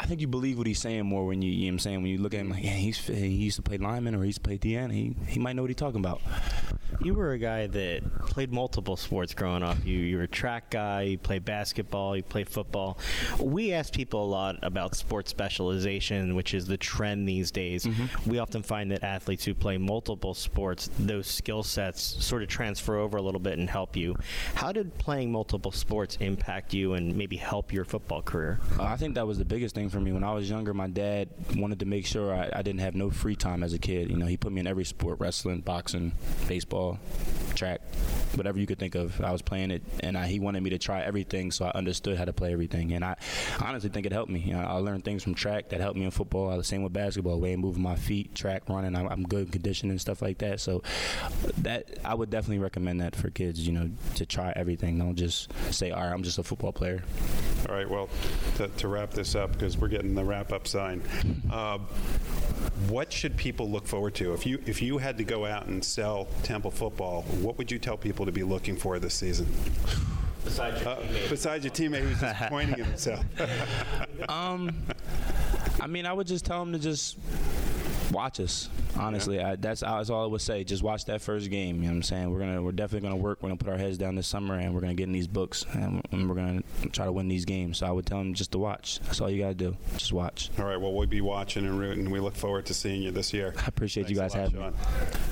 I 0.00 0.06
think 0.06 0.20
you 0.20 0.26
believe 0.26 0.58
what 0.58 0.66
he's 0.66 0.78
saying 0.80 1.06
more 1.06 1.26
when 1.26 1.42
you, 1.42 1.50
you 1.50 1.62
know 1.62 1.66
what 1.66 1.72
I'm 1.72 1.78
saying 1.80 2.02
when 2.02 2.10
you 2.12 2.18
look 2.18 2.34
at 2.34 2.39
him 2.40 2.50
like, 2.50 2.64
yeah, 2.64 2.70
he's 2.70 3.06
he 3.06 3.28
used 3.28 3.56
to 3.56 3.62
play 3.62 3.78
lineman 3.78 4.14
or 4.14 4.20
he 4.22 4.26
used 4.26 4.42
to 4.42 4.48
play 4.48 4.58
DN. 4.58 4.92
He 4.92 5.14
he 5.26 5.38
might 5.38 5.54
know 5.54 5.62
what 5.62 5.68
he's 5.70 5.76
talking 5.76 6.00
about. 6.00 6.20
You 7.02 7.14
were 7.14 7.32
a 7.32 7.38
guy 7.38 7.66
that 7.68 8.02
played 8.26 8.52
multiple 8.52 8.96
sports 8.96 9.32
growing 9.34 9.62
up. 9.62 9.78
You 9.84 9.98
you 9.98 10.16
were 10.16 10.24
a 10.24 10.28
track 10.28 10.70
guy. 10.70 11.02
You 11.02 11.18
played 11.18 11.44
basketball. 11.44 12.16
You 12.16 12.22
played 12.22 12.48
football. 12.48 12.98
We 13.38 13.72
ask 13.72 13.92
people 13.92 14.24
a 14.24 14.26
lot 14.26 14.58
about 14.62 14.94
sports 14.94 15.30
specialization, 15.30 16.34
which 16.34 16.54
is 16.54 16.66
the 16.66 16.76
trend 16.76 17.28
these 17.28 17.50
days. 17.50 17.86
We 18.26 18.38
often 18.38 18.62
find 18.62 18.90
that 18.90 19.04
athletes 19.04 19.44
who 19.44 19.54
play 19.54 19.78
multiple 19.78 20.34
sports, 20.34 20.90
those 20.98 21.26
skill 21.26 21.62
sets 21.62 22.02
sort 22.02 22.42
of 22.42 22.48
transfer 22.48 22.96
over 22.96 23.16
a 23.16 23.22
little 23.22 23.40
bit 23.40 23.58
and 23.58 23.68
help 23.70 23.96
you. 23.96 24.16
How 24.54 24.72
did 24.72 24.96
playing 24.98 25.32
multiple 25.32 25.72
sports 25.72 26.16
impact 26.20 26.74
you 26.74 26.94
and 26.94 27.14
maybe 27.16 27.36
help 27.36 27.72
your 27.72 27.84
football 27.84 28.22
career? 28.22 28.58
Uh, 28.78 28.84
I 28.84 28.96
think 28.96 29.14
that 29.14 29.26
was 29.26 29.38
the 29.38 29.44
biggest 29.44 29.74
thing 29.74 29.88
for 29.88 30.00
me. 30.00 30.12
When 30.12 30.24
I 30.24 30.32
was 30.32 30.48
younger, 30.50 30.74
my 30.74 30.88
dad 30.88 31.28
wanted 31.56 31.78
to 31.80 31.86
make 31.86 32.06
sure 32.06 32.29
I, 32.34 32.50
I 32.52 32.62
didn't 32.62 32.80
have 32.80 32.94
no 32.94 33.10
free 33.10 33.36
time 33.36 33.62
as 33.62 33.72
a 33.72 33.78
kid. 33.78 34.10
You 34.10 34.16
know, 34.16 34.26
he 34.26 34.36
put 34.36 34.52
me 34.52 34.60
in 34.60 34.66
every 34.66 34.84
sport 34.84 35.18
wrestling, 35.20 35.60
boxing, 35.60 36.12
baseball, 36.48 36.98
track, 37.54 37.80
whatever 38.34 38.58
you 38.58 38.66
could 38.66 38.78
think 38.78 38.94
of. 38.94 39.20
I 39.20 39.32
was 39.32 39.42
playing 39.42 39.70
it, 39.70 39.82
and 40.00 40.16
I, 40.16 40.26
he 40.26 40.40
wanted 40.40 40.62
me 40.62 40.70
to 40.70 40.78
try 40.78 41.02
everything 41.02 41.50
so 41.50 41.66
I 41.66 41.70
understood 41.70 42.16
how 42.16 42.24
to 42.24 42.32
play 42.32 42.52
everything. 42.52 42.92
And 42.92 43.04
I 43.04 43.16
honestly 43.60 43.90
think 43.90 44.06
it 44.06 44.12
helped 44.12 44.30
me. 44.30 44.40
You 44.40 44.54
know, 44.54 44.60
I 44.60 44.74
learned 44.74 45.04
things 45.04 45.22
from 45.22 45.34
track 45.34 45.68
that 45.70 45.80
helped 45.80 45.98
me 45.98 46.04
in 46.04 46.10
football. 46.10 46.56
The 46.56 46.64
same 46.64 46.82
with 46.82 46.92
basketball, 46.92 47.40
way 47.40 47.52
of 47.52 47.60
moving 47.60 47.82
my 47.82 47.96
feet, 47.96 48.34
track, 48.34 48.68
running. 48.68 48.96
I'm, 48.96 49.06
I'm 49.08 49.22
good 49.24 49.46
in 49.46 49.52
conditioning 49.52 49.90
and 49.92 50.00
stuff 50.00 50.22
like 50.22 50.38
that. 50.38 50.60
So 50.60 50.82
that 51.58 51.98
I 52.04 52.14
would 52.14 52.30
definitely 52.30 52.58
recommend 52.58 53.00
that 53.00 53.14
for 53.16 53.30
kids, 53.30 53.66
you 53.66 53.72
know, 53.72 53.90
to 54.16 54.26
try 54.26 54.52
everything. 54.56 54.98
Don't 54.98 55.16
just 55.16 55.52
say, 55.72 55.90
all 55.90 56.02
right, 56.02 56.12
I'm 56.12 56.22
just 56.22 56.38
a 56.38 56.42
football 56.42 56.72
player. 56.72 57.02
All 57.68 57.74
right. 57.74 57.88
Well, 57.88 58.08
to, 58.56 58.68
to 58.68 58.88
wrap 58.88 59.10
this 59.10 59.34
up 59.34 59.52
because 59.52 59.76
we're 59.76 59.88
getting 59.88 60.14
the 60.14 60.24
wrap 60.24 60.52
up 60.52 60.66
sign. 60.66 61.02
Uh, 61.50 61.78
what 62.88 63.12
should 63.12 63.36
people 63.36 63.70
look 63.70 63.86
forward 63.86 64.14
to 64.16 64.32
if 64.34 64.46
you 64.46 64.58
if 64.66 64.80
you 64.82 64.98
had 64.98 65.18
to 65.18 65.24
go 65.24 65.44
out 65.46 65.66
and 65.66 65.84
sell 65.84 66.26
Temple 66.42 66.70
football? 66.70 67.22
What 67.40 67.58
would 67.58 67.70
you 67.70 67.78
tell 67.78 67.96
people 67.96 68.26
to 68.26 68.32
be 68.32 68.42
looking 68.42 68.76
for 68.76 68.98
this 68.98 69.14
season? 69.14 69.46
Besides 70.44 70.80
your 70.80 70.88
Uh, 70.90 70.96
teammates. 71.00 71.28
besides 71.28 71.64
your 71.64 71.72
teammate 71.74 72.00
who's 72.00 72.20
just 72.20 72.40
pointing 72.48 72.80
at 72.80 72.86
himself. 72.86 73.24
Um, 74.28 74.74
I 75.80 75.86
mean, 75.86 76.04
I 76.04 76.12
would 76.12 76.26
just 76.26 76.44
tell 76.44 76.60
them 76.60 76.72
to 76.74 76.78
just 76.78 77.16
watch 78.10 78.40
us. 78.40 78.68
Honestly, 78.96 79.40
I, 79.40 79.56
that's, 79.56 79.80
that's 79.80 80.10
all 80.10 80.24
I 80.24 80.26
would 80.26 80.40
say. 80.40 80.64
Just 80.64 80.82
watch 80.82 81.04
that 81.06 81.20
first 81.20 81.50
game. 81.50 81.76
You 81.76 81.82
know 81.82 81.88
what 81.88 81.96
I'm 81.96 82.02
saying? 82.02 82.30
We're 82.30 82.40
gonna, 82.40 82.62
we're 82.62 82.72
definitely 82.72 83.08
gonna 83.08 83.20
work. 83.20 83.42
We're 83.42 83.50
gonna 83.50 83.58
put 83.58 83.68
our 83.68 83.78
heads 83.78 83.98
down 83.98 84.14
this 84.14 84.26
summer, 84.26 84.54
and 84.54 84.74
we're 84.74 84.80
gonna 84.80 84.94
get 84.94 85.04
in 85.04 85.12
these 85.12 85.28
books, 85.28 85.64
and, 85.72 86.02
and 86.12 86.28
we're 86.28 86.34
gonna 86.34 86.62
try 86.92 87.04
to 87.04 87.12
win 87.12 87.28
these 87.28 87.44
games. 87.44 87.78
So 87.78 87.86
I 87.86 87.90
would 87.90 88.06
tell 88.06 88.18
them 88.18 88.34
just 88.34 88.52
to 88.52 88.58
watch. 88.58 89.00
That's 89.04 89.20
all 89.20 89.30
you 89.30 89.40
gotta 89.42 89.54
do. 89.54 89.76
Just 89.96 90.12
watch. 90.12 90.50
All 90.58 90.64
right, 90.64 90.80
well, 90.80 90.92
we'll 90.92 91.06
be 91.06 91.20
watching 91.20 91.64
and 91.66 91.78
rooting. 91.78 92.10
We 92.10 92.20
look 92.20 92.36
forward 92.36 92.66
to 92.66 92.74
seeing 92.74 93.02
you 93.02 93.10
this 93.10 93.32
year. 93.32 93.54
I 93.58 93.66
appreciate 93.66 94.08
you 94.08 94.16
guys 94.16 94.34
a 94.34 94.38
lot, 94.38 94.52
having 94.52 94.72
me. 94.72 94.76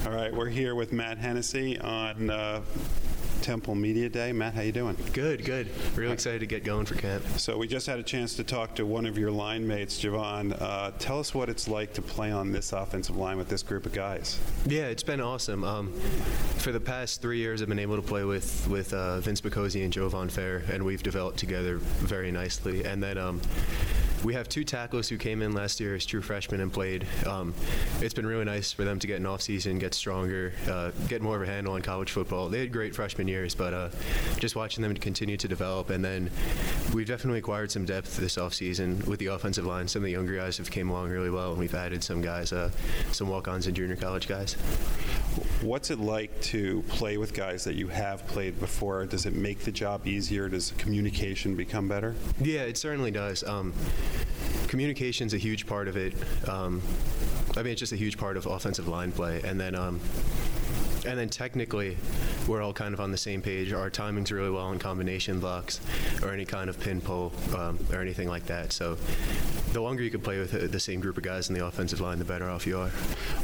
Shaun. 0.05 0.13
All 0.13 0.19
right, 0.19 0.33
we're 0.35 0.49
here 0.49 0.75
with 0.75 0.93
Matt 0.93 1.19
Hennessy 1.19 1.79
on 1.79 2.31
uh, 2.31 2.63
Temple 3.43 3.75
Media 3.75 4.09
Day. 4.09 4.33
Matt, 4.33 4.55
how 4.55 4.63
you 4.63 4.73
doing? 4.73 4.97
Good, 5.13 5.45
good. 5.45 5.69
Real 5.97 6.13
excited 6.13 6.41
to 6.41 6.47
get 6.47 6.65
going 6.65 6.87
for 6.87 6.95
camp. 6.97 7.25
So 7.37 7.57
we 7.57 7.69
just 7.69 7.87
had 7.87 7.99
a 7.99 8.03
chance 8.03 8.35
to 8.35 8.45
talk 8.45 8.75
to 8.77 8.85
one 8.87 9.07
of 9.07 9.17
your 9.17 9.31
line 9.31 9.67
mates, 9.67 10.03
Jovahn. 10.03 10.61
Uh, 10.61 10.91
tell 10.99 11.21
us 11.21 11.35
what 11.35 11.49
it's 11.49 11.69
like 11.69 11.95
to 11.95 12.03
play 12.03 12.31
on 12.31 12.53
this 12.53 12.68
offensive 12.73 13.17
line 13.17 13.37
with 13.39 13.49
this 13.49 13.63
group 13.63 13.87
of 13.87 13.93
guys. 13.93 14.39
Yeah, 14.67 14.87
it's 14.87 15.03
been 15.03 15.21
awesome. 15.21 15.65
Um, 15.65 15.93
for 16.59 16.73
the 16.73 16.81
past 16.81 17.23
three 17.23 17.39
years, 17.39 17.63
I've 17.63 17.69
been 17.69 17.79
able 17.79 17.97
to 17.97 18.03
play 18.03 18.25
with 18.25 18.67
with 18.69 18.93
uh, 18.93 19.21
Vince 19.21 19.41
Picozzi 19.41 19.85
and 19.85 19.93
Jovahn 19.93 20.31
Fair, 20.31 20.65
and 20.71 20.85
we've 20.85 21.03
developed 21.03 21.39
together 21.39 21.79
very 21.79 22.31
nicely. 22.31 22.85
And 22.85 23.03
then 23.03 23.19
um, 23.19 23.41
we 24.25 24.35
have 24.35 24.49
two 24.49 24.65
tackles 24.65 25.09
who 25.09 25.17
came 25.17 25.43
in 25.43 25.53
last 25.53 25.81
year 25.81 25.95
as 25.95 26.05
true 26.05 26.21
freshmen 26.21 26.61
and 26.61 26.73
played. 26.73 27.07
Um, 27.27 27.55
it's 28.01 28.15
been 28.15 28.27
really 28.27 28.45
nice 28.45 28.73
for 28.73 28.85
them 28.85 28.99
to 28.99 29.07
get 29.07 29.21
an 29.21 29.27
off 29.27 29.43
season, 29.43 29.79
get 29.79 29.95
stronger, 29.95 30.53
uh, 30.69 30.91
get 31.09 31.23
more 31.23 31.37
of 31.37 31.43
a 31.43 31.47
handle 31.47 31.75
on 31.75 31.83
college 31.83 32.11
football. 32.11 32.49
They 32.49 32.61
had 32.61 32.73
great 32.73 32.95
freshman 32.95 33.29
years, 33.29 33.55
but 33.55 33.73
uh, 33.73 33.89
just 34.39 34.57
watching 34.57 34.83
them 34.83 34.95
continue 34.95 35.37
to 35.37 35.49
develop. 35.49 35.91
And 35.91 36.05
then 36.05 36.31
we've 36.93 37.07
definitely 37.07 37.39
acquired 37.39 37.71
some 37.71 37.85
depth 37.85 38.17
this 38.17 38.39
off 38.39 38.55
season 38.55 39.03
with 39.07 39.21
the 39.21 39.27
offensive 39.27 39.67
line. 39.67 39.87
Some 39.89 40.03
of 40.03 40.07
the 40.07 40.13
younger 40.13 40.37
guys 40.37 40.59
have 40.59 40.71
came 40.71 40.91
along 40.91 41.11
really 41.11 41.31
well, 41.31 41.51
and 41.51 41.59
we've 41.59 41.75
added 41.75 42.03
some 42.03 42.21
guys, 42.21 42.53
uh, 42.53 42.71
some 43.13 43.29
walk-ons 43.29 43.67
and 43.67 43.77
junior 43.77 43.97
college 43.97 44.27
guys. 44.27 44.55
What's 45.63 45.91
it 45.91 45.99
like 45.99 46.41
to 46.43 46.83
play 46.89 47.17
with 47.17 47.35
guys 47.35 47.65
that 47.65 47.75
you 47.75 47.89
have 47.89 48.27
played 48.27 48.59
before? 48.59 49.07
Does 49.07 49.27
it 49.27 49.35
make 49.35 49.61
the 49.61 49.73
job 49.73 50.07
easier? 50.07 50.49
Does 50.49 50.73
communication 50.79 51.55
become 51.55 51.89
better? 51.89 52.15
Yeah, 52.41 52.63
it 52.63 52.77
certainly 52.77 53.11
does. 53.11 53.45
Um, 53.45 53.73
communication's 54.69 55.35
a 55.35 55.39
huge 55.39 55.67
part 55.67 55.89
of 55.89 55.97
it. 55.97 56.15
Um, 56.49 56.83
I 57.57 57.63
mean, 57.63 57.73
it's 57.73 57.81
just 57.81 57.93
a 57.93 57.97
huge 57.97 58.19
part 58.19 58.37
of 58.37 58.47
offensive 58.47 58.87
line 58.87 59.13
play, 59.13 59.41
and 59.43 59.59
then. 59.61 59.75
Um, 59.75 60.01
and 61.07 61.19
then 61.19 61.29
technically, 61.29 61.97
we're 62.47 62.61
all 62.61 62.73
kind 62.73 62.93
of 62.93 63.01
on 63.01 63.13
the 63.13 63.17
same 63.17 63.41
page. 63.41 63.73
Our 63.73 63.89
timing's 63.89 64.31
really 64.31 64.51
well 64.51 64.73
in 64.73 64.79
combination 64.79 65.41
blocks 65.41 65.81
or 66.23 66.33
any 66.33 66.45
kind 66.45 66.69
of 66.69 66.79
pin 66.81 67.01
pull 67.01 67.33
um, 67.57 67.79
or 67.93 68.01
anything 68.01 68.29
like 68.29 68.47
that. 68.47 68.73
So 68.73 68.99
the 69.73 69.81
longer 69.81 70.03
you 70.03 70.11
can 70.11 70.21
play 70.21 70.39
with 70.39 70.71
the 70.73 70.81
same 70.81 71.01
group 71.01 71.17
of 71.17 71.23
guys 71.23 71.49
in 71.49 71.55
the 71.55 71.65
offensive 71.67 72.01
line, 72.01 72.19
the 72.19 72.25
better 72.25 72.49
off 72.49 72.67
you 72.67 72.79
are. 72.79 72.91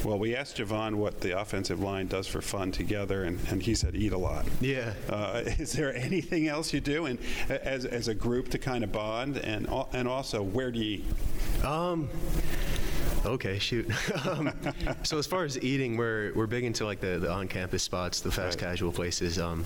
Well, 0.04 0.18
we 0.18 0.34
asked 0.34 0.56
Jovahn 0.56 0.94
what 0.96 1.20
the 1.20 1.38
offensive 1.38 1.80
line 1.80 2.06
does 2.06 2.26
for 2.26 2.40
fun 2.40 2.72
together, 2.72 3.24
and, 3.24 3.38
and 3.50 3.62
he 3.62 3.74
said 3.74 3.94
eat 3.94 4.12
a 4.12 4.18
lot. 4.18 4.46
Yeah. 4.60 4.94
Uh, 5.08 5.42
is 5.58 5.72
there 5.72 5.94
anything 5.94 6.48
else 6.48 6.72
you 6.72 6.80
do 6.80 7.06
and 7.06 7.18
as, 7.48 7.84
as 7.84 8.08
a 8.08 8.14
group 8.14 8.48
to 8.50 8.58
kind 8.58 8.84
of 8.84 8.92
bond? 8.92 9.36
And, 9.38 9.68
and 9.92 10.08
also, 10.08 10.42
where 10.42 10.70
do 10.70 10.78
you 10.78 11.02
eat? 11.60 11.64
Um. 11.64 12.08
Okay, 13.26 13.58
shoot. 13.58 13.90
um, 14.26 14.52
so 15.02 15.16
as 15.16 15.26
far 15.26 15.44
as 15.44 15.58
eating, 15.62 15.96
we're 15.96 16.32
we're 16.34 16.46
big 16.46 16.64
into 16.64 16.84
like 16.84 17.00
the, 17.00 17.18
the 17.18 17.30
on-campus 17.32 17.82
spots, 17.82 18.20
the 18.20 18.30
fast 18.30 18.60
Right. 18.60 18.68
casual 18.70 18.92
places, 18.92 19.38
um, 19.38 19.64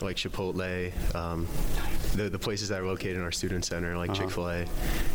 like 0.00 0.16
Chipotle, 0.16 0.90
um, 1.14 1.46
the 2.16 2.28
the 2.28 2.38
places 2.38 2.68
that 2.68 2.80
are 2.80 2.86
located 2.86 3.16
in 3.16 3.22
our 3.22 3.32
student 3.32 3.64
center, 3.64 3.96
like 3.96 4.12
Chick-fil-A. 4.14 4.66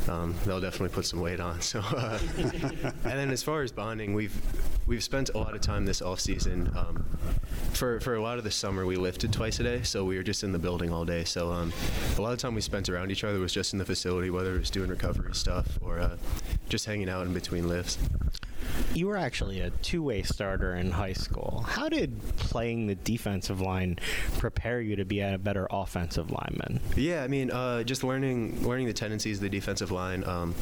Um, 0.10 0.36
they'll 0.46 0.62
definitely 0.62 0.94
put 0.94 1.06
some 1.06 1.20
weight 1.20 1.40
on. 1.40 1.62
So, 1.62 1.80
uh, 1.80 2.20
and 2.38 2.94
then 3.04 3.32
as 3.32 3.44
far 3.44 3.62
as 3.62 3.72
bonding, 3.72 4.14
we've 4.14 4.36
we've 4.86 5.04
spent 5.04 5.30
a 5.34 5.38
lot 5.38 5.54
of 5.54 5.62
time 5.62 5.86
this 5.86 6.02
off 6.02 6.20
season. 6.20 6.72
Um, 6.76 7.06
for 7.74 8.00
for 8.00 8.16
a 8.16 8.22
lot 8.22 8.38
of 8.38 8.44
the 8.44 8.52
summer, 8.52 8.86
we 8.86 8.96
lifted 8.96 9.32
twice 9.34 9.60
a 9.60 9.64
day, 9.64 9.82
so 9.84 10.06
we 10.06 10.18
were 10.18 10.24
just 10.24 10.44
in 10.44 10.52
the 10.52 10.60
building 10.60 10.92
all 10.92 11.06
day. 11.06 11.24
So 11.24 11.52
um, 11.52 11.74
a 12.18 12.22
lot 12.22 12.34
of 12.34 12.40
time 12.40 12.56
we 12.56 12.62
spent 12.62 12.90
around 12.90 13.12
each 13.12 13.24
other 13.24 13.40
was 13.40 13.54
just 13.54 13.74
in 13.74 13.80
the 13.80 13.86
facility, 13.86 14.30
whether 14.30 14.56
it 14.56 14.60
was 14.60 14.70
doing 14.70 14.90
recovery 14.90 15.34
stuff 15.34 15.80
or 15.82 16.00
uh, 16.00 16.18
just 16.70 16.86
hanging 16.86 17.10
out 17.10 17.26
in 17.26 17.34
between 17.34 17.68
lifts. 17.68 17.98
You 18.94 19.08
were 19.08 19.18
actually 19.18 19.60
a 19.62 19.70
two-way 19.70 20.22
starter 20.24 20.76
in 20.76 20.92
high 20.92 21.14
school. 21.14 21.66
How 21.68 21.90
did 21.90 22.20
playing 22.38 22.88
the 22.88 22.96
defensive 22.96 23.62
line 23.62 24.00
prepare 24.38 24.82
you 24.82 24.96
to 24.98 25.06
be 25.06 25.22
a 25.22 25.38
better 25.38 25.68
offensive 25.72 26.30
lineman? 26.32 26.80
Yeah, 26.96 27.24
I 27.24 27.28
mean, 27.28 27.52
uh, 27.52 27.84
just 27.84 28.04
learning 28.04 28.68
learning 28.68 28.88
the 28.88 28.94
tendencies 28.94 29.38
of 29.38 29.44
the 29.44 29.50
defensive 29.50 29.92
line. 29.92 30.24
Um, 30.24 30.56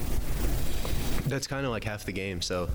that's 1.25 1.47
kind 1.47 1.65
of 1.65 1.71
like 1.71 1.83
half 1.83 2.05
the 2.05 2.11
game. 2.11 2.41
So, 2.41 2.69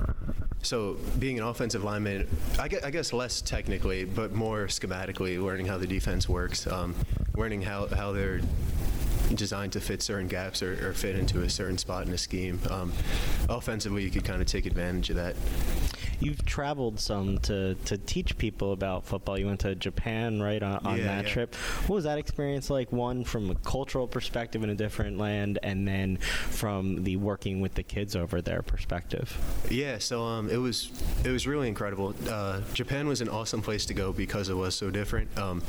so 0.65 0.97
being 1.19 1.39
an 1.39 1.45
offensive 1.45 1.85
lineman, 1.85 2.27
I 2.59 2.69
guess, 2.69 2.83
I 2.83 2.91
guess 2.91 3.13
less 3.13 3.41
technically, 3.41 4.05
but 4.05 4.33
more 4.33 4.67
schematically, 4.67 5.43
learning 5.43 5.67
how 5.67 5.79
the 5.79 5.87
defense 5.87 6.29
works, 6.29 6.67
um, 6.67 6.95
learning 7.37 7.63
how 7.63 7.87
how 7.87 8.13
they're 8.13 8.41
designed 9.35 9.73
to 9.73 9.81
fit 9.81 10.03
certain 10.03 10.29
gaps 10.29 10.63
or, 10.63 10.89
or 10.89 10.93
fit 10.93 11.17
into 11.17 11.43
a 11.43 11.51
certain 11.51 11.79
spot 11.79 12.07
in 12.07 12.13
a 12.13 12.19
scheme. 12.19 12.61
Um, 12.71 12.93
offensively, 13.49 14.03
you 14.03 14.11
could 14.11 14.25
kind 14.25 14.41
of 14.41 14.49
take 14.49 14.67
advantage 14.67 15.11
of 15.11 15.17
that. 15.17 15.37
You've 16.25 16.45
traveled 16.45 16.99
some 17.01 17.39
to, 17.39 17.75
to 17.87 17.99
teach 17.99 18.37
people 18.39 18.73
about 18.73 19.05
football. 19.05 19.39
You 19.39 19.47
went 19.47 19.61
to 19.61 19.75
Japan, 19.75 20.41
right, 20.41 20.63
on, 20.63 20.79
on 20.87 20.99
Yeah, 20.99 21.05
that 21.05 21.25
yeah. 21.25 21.31
trip. 21.31 21.55
What 21.87 21.97
was 21.97 22.05
that 22.05 22.19
experience 22.19 22.71
like? 22.71 22.93
One, 22.93 23.25
from 23.25 23.51
a 23.51 23.55
cultural 23.57 24.07
perspective 24.07 24.63
in 24.63 24.71
a 24.71 24.75
different 24.75 25.19
land, 25.19 25.59
and 25.63 25.87
then 25.87 26.17
from 26.17 27.05
the 27.05 27.17
working 27.17 27.61
with 27.61 27.75
the 27.75 27.83
kids 27.83 28.17
over 28.17 28.41
there 28.41 28.63
perspective. 28.63 29.37
Yeah, 29.71 29.99
so 29.99 30.23
um, 30.25 30.49
it 30.51 30.57
was 30.57 30.91
it 31.25 31.31
was 31.31 31.47
really 31.47 31.69
incredible. 31.69 32.15
Uh, 32.29 32.61
Japan 32.73 33.07
was 33.07 33.21
an 33.21 33.29
awesome 33.29 33.63
place 33.63 33.87
to 33.87 33.95
go 33.95 34.13
because 34.13 34.49
it 34.49 34.57
was 34.57 34.75
so 34.75 34.91
different. 34.91 35.37
Um, 35.39 35.63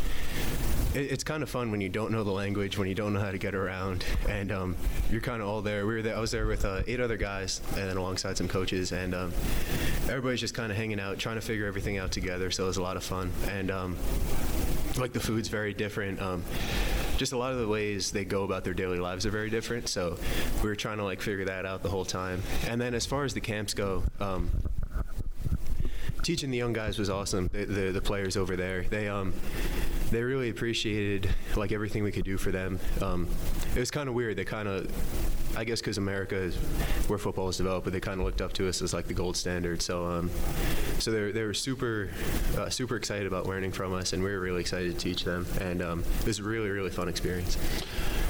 it, 0.96 1.12
it's 1.12 1.24
kind 1.24 1.44
of 1.44 1.50
fun 1.50 1.72
when 1.72 1.82
you 1.82 1.90
don't 1.90 2.12
know 2.12 2.24
the 2.24 2.32
language, 2.32 2.78
when 2.78 2.88
you 2.88 2.96
don't 2.96 3.14
know 3.14 3.20
how 3.20 3.32
to 3.32 3.38
get 3.38 3.54
around, 3.54 4.06
and 4.28 4.52
um, 4.52 4.76
you're 5.12 5.22
kind 5.22 5.42
of 5.42 5.48
all 5.48 5.62
there. 5.62 5.86
We 5.86 5.96
were 5.96 6.02
there. 6.02 6.16
I 6.16 6.20
was 6.20 6.32
there 6.32 6.48
with 6.48 6.66
uh, 6.66 6.82
eight 6.88 7.00
other 7.00 7.18
guys, 7.18 7.62
and 7.76 7.90
then 7.90 7.98
alongside 7.98 8.38
some 8.38 8.48
coaches, 8.48 8.92
and 8.92 9.14
um, 9.14 9.34
everybody's 10.04 10.40
just 10.40 10.54
kind 10.54 10.72
of 10.72 10.78
hanging 10.78 11.00
out, 11.00 11.20
trying 11.20 11.36
to 11.36 11.42
figure 11.42 11.68
everything 11.68 11.98
out 11.98 12.12
together. 12.12 12.50
So 12.52 12.64
it 12.64 12.68
was 12.68 12.78
a 12.78 12.84
lot 12.84 12.98
of 12.98 13.04
fun, 13.04 13.32
and 13.50 13.70
um, 13.70 13.98
like 14.98 15.14
the 15.14 15.20
food's 15.20 15.50
very 15.50 15.74
different. 15.74 16.22
Um, 16.22 16.44
just 17.18 17.32
a 17.32 17.38
lot 17.38 17.54
of 17.54 17.60
the 17.60 17.68
ways 17.68 18.12
they 18.12 18.26
go 18.26 18.44
about 18.44 18.64
their 18.64 18.74
daily 18.74 19.00
lives 19.00 19.26
are 19.26 19.32
very 19.32 19.50
different. 19.50 19.88
So 19.88 20.18
we 20.62 20.70
were 20.70 20.76
trying 20.76 20.98
to 20.98 21.04
like 21.04 21.22
figure 21.22 21.46
that 21.46 21.66
out 21.66 21.82
the 21.82 21.90
whole 21.90 22.04
time. 22.04 22.42
And 22.68 22.80
then 22.80 22.94
as 22.94 23.06
far 23.06 23.24
as 23.24 23.34
the 23.34 23.40
camps 23.40 23.74
go, 23.74 24.04
um, 24.20 24.50
teaching 26.24 26.52
the 26.52 26.58
young 26.58 26.74
guys 26.74 27.00
was 27.00 27.10
awesome. 27.10 27.50
The, 27.54 27.66
the, 27.66 27.92
the 27.92 28.02
players 28.02 28.36
over 28.36 28.58
there, 28.58 28.84
they 28.84 29.08
um, 29.08 29.34
they 30.16 30.24
really 30.24 30.50
appreciated 30.50 31.30
like 31.58 31.74
everything 31.74 32.02
we 32.02 32.12
could 32.12 32.24
do 32.24 32.38
for 32.38 32.50
them. 32.50 32.80
Um, 33.02 33.28
it 33.76 33.80
was 33.80 33.92
kind 33.92 34.08
of 34.08 34.16
weird. 34.16 34.38
They 34.38 34.46
kind 34.46 34.68
of, 34.68 34.90
I 35.58 35.64
guess, 35.64 35.80
because 35.82 35.98
America 35.98 36.36
is 36.36 36.56
where 37.08 37.18
football 37.18 37.50
is 37.50 37.58
developed, 37.58 37.86
but 37.86 37.94
they 37.94 38.00
kind 38.00 38.20
of 38.20 38.26
looked 38.26 38.42
up 38.42 38.54
to 38.54 38.68
us 38.68 38.82
as 38.82 38.94
like 38.94 39.08
the 39.08 39.14
gold 39.14 39.38
standard. 39.38 39.82
So 39.82 40.06
um, 40.06 40.30
so 41.00 41.12
they 41.12 41.32
they 41.32 41.44
were 41.44 41.54
super 41.54 42.10
uh, 42.58 42.70
super 42.70 42.96
excited 42.96 43.28
about 43.28 43.48
learning 43.48 43.72
from 43.72 43.94
us, 43.94 44.14
and 44.14 44.24
we 44.24 44.32
were 44.32 44.40
really 44.40 44.62
excited 44.62 44.94
to 44.94 45.00
teach 45.00 45.24
them. 45.24 45.46
And 45.62 45.82
um, 45.82 46.04
it 46.22 46.26
was 46.28 46.40
a 46.40 46.44
really 46.44 46.70
really 46.70 46.90
fun 46.92 47.08
experience. 47.10 47.58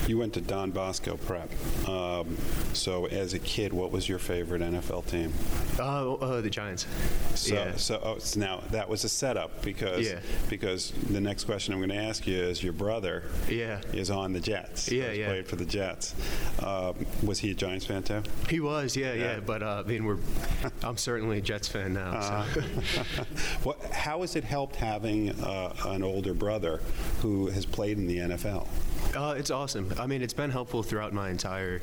You 0.08 0.20
went 0.20 0.34
to 0.36 0.42
Don 0.42 0.70
Bosco 0.70 1.18
Prep. 1.18 1.50
Um, 1.90 2.38
so, 2.74 3.08
as 3.08 3.34
a 3.34 3.40
kid, 3.40 3.74
what 3.74 3.92
was 3.92 4.08
your 4.08 4.20
favorite 4.20 4.62
NFL 4.62 5.08
team? 5.08 5.34
Uh, 5.80 6.14
uh, 6.14 6.42
the 6.42 6.50
Giants. 6.52 6.86
So, 7.34 7.56
yeah. 7.56 7.76
so, 7.76 8.00
oh, 8.04 8.20
so 8.20 8.40
now 8.40 8.62
that 8.70 8.88
was 8.88 9.04
a 9.04 9.10
setup 9.10 9.64
because 9.64 10.08
Yeah. 10.08 10.20
because 10.48 10.92
the 11.10 11.20
next 11.20 11.46
question 11.46 11.74
I'm 11.74 11.80
going 11.80 11.90
to 11.90 11.96
ask 11.96 12.28
you 12.28 12.38
is 12.38 12.62
your 12.64 12.74
brother 12.74 13.24
Yeah. 13.50 13.82
is 13.94 14.12
on 14.12 14.34
the 14.34 14.40
Jets. 14.40 14.92
Yeah, 14.92 15.12
yeah. 15.12 15.26
Played 15.26 15.48
for 15.48 15.56
the 15.56 15.66
Jets. 15.66 16.14
Um, 16.62 16.94
was 17.24 17.40
he 17.40 17.52
a 17.52 17.54
Giants 17.54 17.86
fan 17.86 18.04
too? 18.04 18.24
He 18.50 18.60
was, 18.60 18.96
yeah, 18.96 19.14
yeah. 19.14 19.24
Yeah. 19.36 19.40
But 19.40 19.64
uh, 19.64 19.84
I 19.86 19.88
mean, 19.88 20.06
we're 20.06 20.18
I'm 20.84 20.98
certainly 20.98 21.38
a 21.40 21.42
Jets 21.42 21.68
fan 21.68 21.94
now. 21.94 22.20
So. 22.20 22.62
what, 23.64 23.82
how 23.92 24.22
has 24.22 24.36
it 24.36 24.44
helped 24.44 24.76
having 24.76 25.32
uh, 25.42 25.74
an 25.86 26.04
older 26.04 26.34
brother 26.34 26.82
who 27.22 27.48
has 27.48 27.66
played 27.66 27.98
in 27.98 28.08
the 28.08 28.18
NFL? 28.18 28.68
Uh, 29.16 29.34
it's 29.38 29.50
awesome. 29.50 29.94
I 29.98 30.08
mean, 30.08 30.22
it's 30.22 30.34
been 30.34 30.52
helpful 30.52 30.84
throughout 30.84 31.14
my 31.14 31.30
entire 31.30 31.82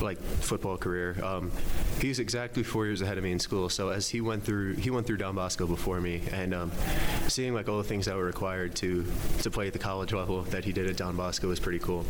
like 0.00 0.18
football 0.18 0.76
career. 0.76 1.16
Um, 1.24 1.50
he's 2.00 2.18
exactly 2.18 2.62
four 2.62 2.84
years 2.84 3.00
ahead 3.00 3.16
of 3.16 3.24
me 3.24 3.32
in 3.32 3.38
school. 3.38 3.68
So 3.68 3.88
as 3.88 4.08
he 4.08 4.20
went 4.20 4.44
through, 4.44 4.74
he 4.74 4.90
went 4.90 5.06
through 5.06 5.16
Don 5.16 5.34
Bosco 5.34 5.66
before 5.66 6.00
me, 6.00 6.22
and 6.30 6.54
um, 6.54 6.72
seeing 7.26 7.54
like 7.54 7.68
all 7.68 7.78
the 7.78 7.84
things 7.84 8.04
that 8.06 8.16
were 8.16 8.24
required 8.24 8.74
to 8.76 9.04
to 9.40 9.50
play 9.50 9.66
at 9.66 9.72
the 9.72 9.78
college 9.78 10.12
level 10.12 10.42
that 10.42 10.64
he 10.64 10.72
did 10.72 10.88
at 10.90 10.96
Don 10.96 11.16
Bosco 11.16 11.48
was 11.48 11.58
pretty 11.58 11.78
cool. 11.78 12.04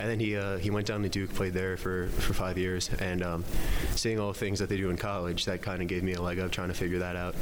And 0.00 0.08
then 0.08 0.20
he 0.20 0.36
uh, 0.36 0.58
he 0.58 0.70
went 0.70 0.86
down 0.86 1.02
to 1.02 1.08
Duke, 1.08 1.34
played 1.34 1.52
there 1.52 1.76
for 1.76 2.06
for 2.06 2.32
five 2.32 2.56
years, 2.58 2.88
and 3.00 3.22
um, 3.22 3.44
seeing 3.96 4.20
all 4.20 4.28
the 4.28 4.38
things 4.38 4.60
that 4.60 4.68
they 4.68 4.76
do 4.76 4.90
in 4.90 4.96
college, 4.96 5.46
that 5.46 5.62
kind 5.62 5.82
of 5.82 5.88
gave 5.88 6.04
me 6.04 6.12
a 6.12 6.22
leg 6.22 6.38
up 6.38 6.52
trying 6.52 6.68
to 6.68 6.74
figure 6.74 7.00
that 7.00 7.16
out. 7.16 7.34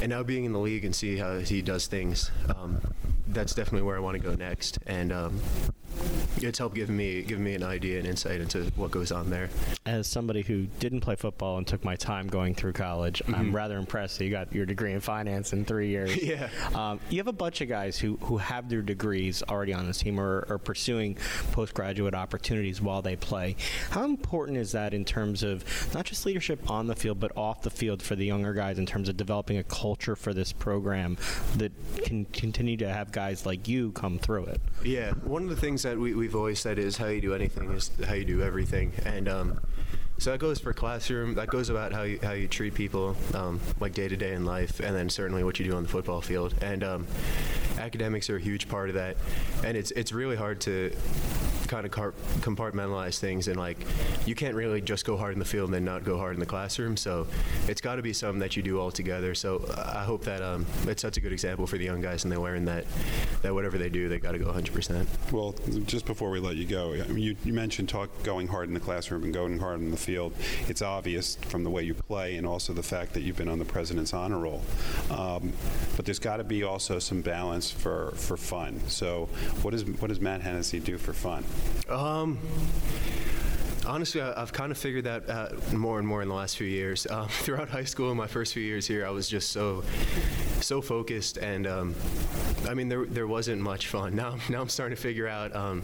And 0.00 0.10
now 0.10 0.22
being 0.22 0.44
in 0.44 0.52
the 0.52 0.60
league 0.60 0.84
and 0.84 0.94
see 0.94 1.16
how 1.16 1.38
he 1.38 1.62
does 1.62 1.86
things. 1.86 2.30
Um, 2.54 2.80
that's 3.26 3.54
definitely 3.54 3.82
where 3.82 3.96
I 3.96 4.00
want 4.00 4.16
to 4.16 4.22
go 4.22 4.34
next. 4.34 4.78
And 4.86 5.10
um, 5.10 5.40
it's 6.38 6.58
helped 6.58 6.74
give 6.74 6.88
me 6.88 7.22
give 7.22 7.38
me 7.38 7.54
an 7.54 7.62
idea 7.62 7.98
and 7.98 8.06
insight 8.06 8.40
into 8.40 8.64
what 8.76 8.90
goes 8.90 9.12
on 9.12 9.30
there. 9.30 9.48
As 9.86 10.06
somebody 10.06 10.42
who 10.42 10.66
didn't 10.78 11.00
play 11.00 11.16
football 11.16 11.58
and 11.58 11.66
took 11.66 11.84
my 11.84 11.96
time 11.96 12.26
going 12.28 12.54
through 12.54 12.72
college, 12.72 13.22
I'm 13.28 13.54
rather 13.54 13.78
impressed 13.78 14.18
that 14.18 14.24
you 14.24 14.30
got 14.30 14.52
your 14.52 14.66
degree 14.66 14.92
in 14.92 15.00
finance 15.00 15.52
in 15.52 15.64
three 15.64 15.88
years. 15.88 16.14
Yeah. 16.24 16.48
Um, 16.74 17.00
you 17.10 17.18
have 17.18 17.28
a 17.28 17.32
bunch 17.32 17.60
of 17.60 17.68
guys 17.68 17.98
who, 17.98 18.16
who 18.22 18.38
have 18.38 18.70
their 18.70 18.80
degrees 18.80 19.42
already 19.42 19.74
on 19.74 19.86
the 19.86 19.92
team 19.92 20.18
or 20.18 20.46
are 20.48 20.56
pursuing 20.56 21.18
postgraduate 21.52 22.14
opportunities 22.14 22.80
while 22.80 23.02
they 23.02 23.14
play. 23.14 23.56
How 23.90 24.04
important 24.04 24.56
is 24.56 24.72
that 24.72 24.94
in 24.94 25.04
terms 25.04 25.42
of 25.42 25.64
not 25.94 26.06
just 26.06 26.24
leadership 26.24 26.70
on 26.70 26.86
the 26.86 26.96
field, 26.96 27.20
but 27.20 27.36
off 27.36 27.60
the 27.60 27.68
field 27.70 28.02
for 28.02 28.16
the 28.16 28.24
younger 28.24 28.54
guys 28.54 28.78
in 28.78 28.86
terms 28.86 29.10
of 29.10 29.18
developing 29.18 29.58
a 29.58 29.64
culture 29.64 30.16
for 30.16 30.32
this 30.32 30.50
program 30.50 31.18
that 31.56 31.72
can 32.04 32.24
continue 32.26 32.78
to 32.78 32.88
have 32.88 33.12
guys 33.12 33.44
like 33.44 33.68
you 33.68 33.92
come 33.92 34.18
through 34.18 34.46
it? 34.46 34.60
Yeah, 34.82 35.12
one 35.24 35.42
of 35.42 35.50
the 35.50 35.56
things 35.56 35.82
that 35.82 35.98
we, 35.98 36.14
we've 36.24 36.34
always 36.34 36.58
said 36.58 36.78
is 36.78 36.96
how 36.96 37.08
you 37.08 37.20
do 37.20 37.34
anything 37.34 37.70
is 37.72 37.90
how 38.06 38.14
you 38.14 38.24
do 38.24 38.40
everything, 38.42 38.92
and 39.04 39.28
um, 39.28 39.60
so 40.18 40.30
that 40.30 40.38
goes 40.38 40.58
for 40.58 40.72
classroom. 40.72 41.34
That 41.34 41.48
goes 41.48 41.70
about 41.70 41.92
how 41.92 42.02
you 42.02 42.18
how 42.22 42.32
you 42.32 42.48
treat 42.48 42.74
people, 42.74 43.16
um, 43.34 43.60
like 43.80 43.92
day 43.94 44.08
to 44.08 44.16
day 44.16 44.32
in 44.32 44.44
life, 44.44 44.80
and 44.80 44.94
then 44.94 45.08
certainly 45.08 45.44
what 45.44 45.58
you 45.58 45.64
do 45.64 45.76
on 45.76 45.82
the 45.82 45.88
football 45.88 46.20
field. 46.20 46.54
And 46.62 46.82
um, 46.84 47.06
academics 47.78 48.30
are 48.30 48.36
a 48.36 48.40
huge 48.40 48.68
part 48.68 48.88
of 48.88 48.94
that, 48.94 49.16
and 49.64 49.76
it's 49.76 49.90
it's 49.92 50.12
really 50.12 50.36
hard 50.36 50.60
to 50.62 50.92
kind 51.66 51.86
of 51.86 51.92
compartmentalize 52.42 53.18
things 53.18 53.48
and 53.48 53.56
like 53.56 53.78
you 54.26 54.34
can't 54.34 54.54
really 54.54 54.82
just 54.82 55.04
go 55.04 55.16
hard 55.16 55.32
in 55.32 55.38
the 55.38 55.44
field 55.44 55.68
and 55.68 55.74
then 55.74 55.84
not 55.84 56.04
go 56.04 56.18
hard 56.18 56.34
in 56.34 56.40
the 56.40 56.46
classroom 56.46 56.94
so 56.94 57.26
it's 57.68 57.80
got 57.80 57.96
to 57.96 58.02
be 58.02 58.12
something 58.12 58.38
that 58.38 58.54
you 58.54 58.62
do 58.62 58.78
all 58.78 58.90
together 58.90 59.34
so 59.34 59.64
i 59.94 60.04
hope 60.04 60.22
that 60.24 60.42
um, 60.42 60.66
it 60.86 61.00
sets 61.00 61.16
a 61.16 61.20
good 61.20 61.32
example 61.32 61.66
for 61.66 61.78
the 61.78 61.84
young 61.84 62.02
guys 62.02 62.24
and 62.24 62.32
they 62.32 62.36
learn 62.36 62.66
that 62.66 62.84
that 63.42 63.52
whatever 63.54 63.78
they 63.78 63.88
do 63.88 64.08
they 64.08 64.18
got 64.18 64.32
to 64.32 64.38
go 64.38 64.52
100% 64.52 65.06
Well, 65.32 65.54
just 65.86 66.06
before 66.06 66.30
we 66.30 66.38
let 66.38 66.56
you 66.56 66.66
go, 66.66 66.92
you, 66.92 67.36
you 67.44 67.52
mentioned 67.52 67.88
talk 67.88 68.10
going 68.22 68.48
hard 68.48 68.68
in 68.68 68.74
the 68.74 68.80
classroom 68.80 69.24
and 69.24 69.32
going 69.32 69.58
hard 69.58 69.80
in 69.80 69.90
the 69.90 69.96
field. 70.04 70.34
It's 70.68 70.82
obvious 70.82 71.36
from 71.36 71.64
the 71.64 71.70
way 71.70 71.82
you 71.82 71.94
play 71.94 72.36
and 72.36 72.46
also 72.46 72.72
the 72.72 72.82
fact 72.82 73.14
that 73.14 73.22
you've 73.22 73.36
been 73.36 73.48
on 73.48 73.58
the 73.58 73.64
president's 73.64 74.12
honor 74.12 74.38
roll. 74.38 74.62
Um, 75.10 75.52
but 75.96 76.04
there's 76.04 76.18
got 76.18 76.36
to 76.36 76.44
be 76.44 76.62
also 76.62 76.98
some 76.98 77.22
balance 77.22 77.70
for, 77.70 78.12
for 78.16 78.36
fun. 78.36 78.80
So, 78.88 79.28
what 79.62 79.70
does 79.70 79.84
what 79.84 80.08
does 80.08 80.20
Matt 80.20 80.42
Hennessy 80.42 80.80
do 80.80 80.98
for 80.98 81.12
fun? 81.12 81.44
Um, 81.88 82.38
honestly, 83.86 84.20
I, 84.20 84.40
I've 84.40 84.52
kind 84.52 84.72
of 84.72 84.78
figured 84.78 85.04
that 85.04 85.28
out 85.28 85.72
more 85.72 85.98
and 85.98 86.06
more 86.06 86.22
in 86.22 86.28
the 86.28 86.34
last 86.34 86.56
few 86.56 86.66
years. 86.66 87.06
Um, 87.14 87.28
throughout 87.28 87.68
high 87.68 87.84
school, 87.84 88.10
in 88.10 88.16
my 88.16 88.26
first 88.26 88.52
few 88.54 88.62
years 88.62 88.88
here, 88.88 89.06
I 89.06 89.10
was 89.10 89.28
just 89.28 89.50
so, 89.50 89.84
so 90.60 90.82
focused, 90.82 91.36
and 91.36 91.64
um, 91.64 91.94
I 92.68 92.74
mean, 92.74 92.88
there 92.88 93.04
there 93.04 93.28
wasn't 93.28 93.62
much 93.62 93.86
fun. 93.86 94.16
Now, 94.16 94.36
now 94.48 94.60
I'm 94.60 94.68
starting 94.68 94.96
to 94.96 95.00
figure 95.00 95.28
out 95.28 95.54
um, 95.54 95.82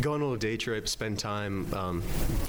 go 0.00 0.14
on 0.14 0.20
a 0.20 0.24
little 0.24 0.36
day 0.36 0.56
trip, 0.56 0.88
spend 0.88 1.20
time 1.20 1.72
um, 1.72 2.02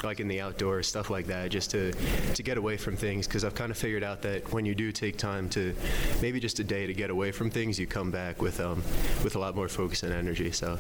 like 0.04 0.20
in 0.20 0.28
the 0.28 0.42
outdoors, 0.42 0.88
stuff 0.88 1.12
like 1.12 1.28
that, 1.28 1.52
just 1.52 1.70
to 1.72 1.92
to 1.92 2.42
get 2.42 2.58
away 2.58 2.78
from 2.78 2.96
things. 2.96 3.28
Because 3.28 3.44
I've 3.44 3.56
kind 3.56 3.70
of 3.70 3.78
figured 3.78 4.04
out 4.04 4.24
that 4.24 4.52
when 4.52 4.66
you 4.66 4.74
do 4.74 4.92
take 4.92 5.18
time 5.18 5.48
to, 5.50 5.76
maybe 6.20 6.40
just 6.40 6.60
a 6.60 6.64
day 6.64 6.88
to 6.88 6.94
get 6.94 7.12
away 7.12 7.32
from 7.32 7.52
things, 7.52 7.78
you 7.78 7.86
come 7.86 8.10
back 8.10 8.42
with 8.42 8.60
um, 8.60 8.82
with 9.24 9.36
a 9.36 9.40
lot 9.40 9.56
more 9.56 9.68
focus 9.68 10.02
and 10.02 10.14
energy. 10.14 10.52
So. 10.52 10.80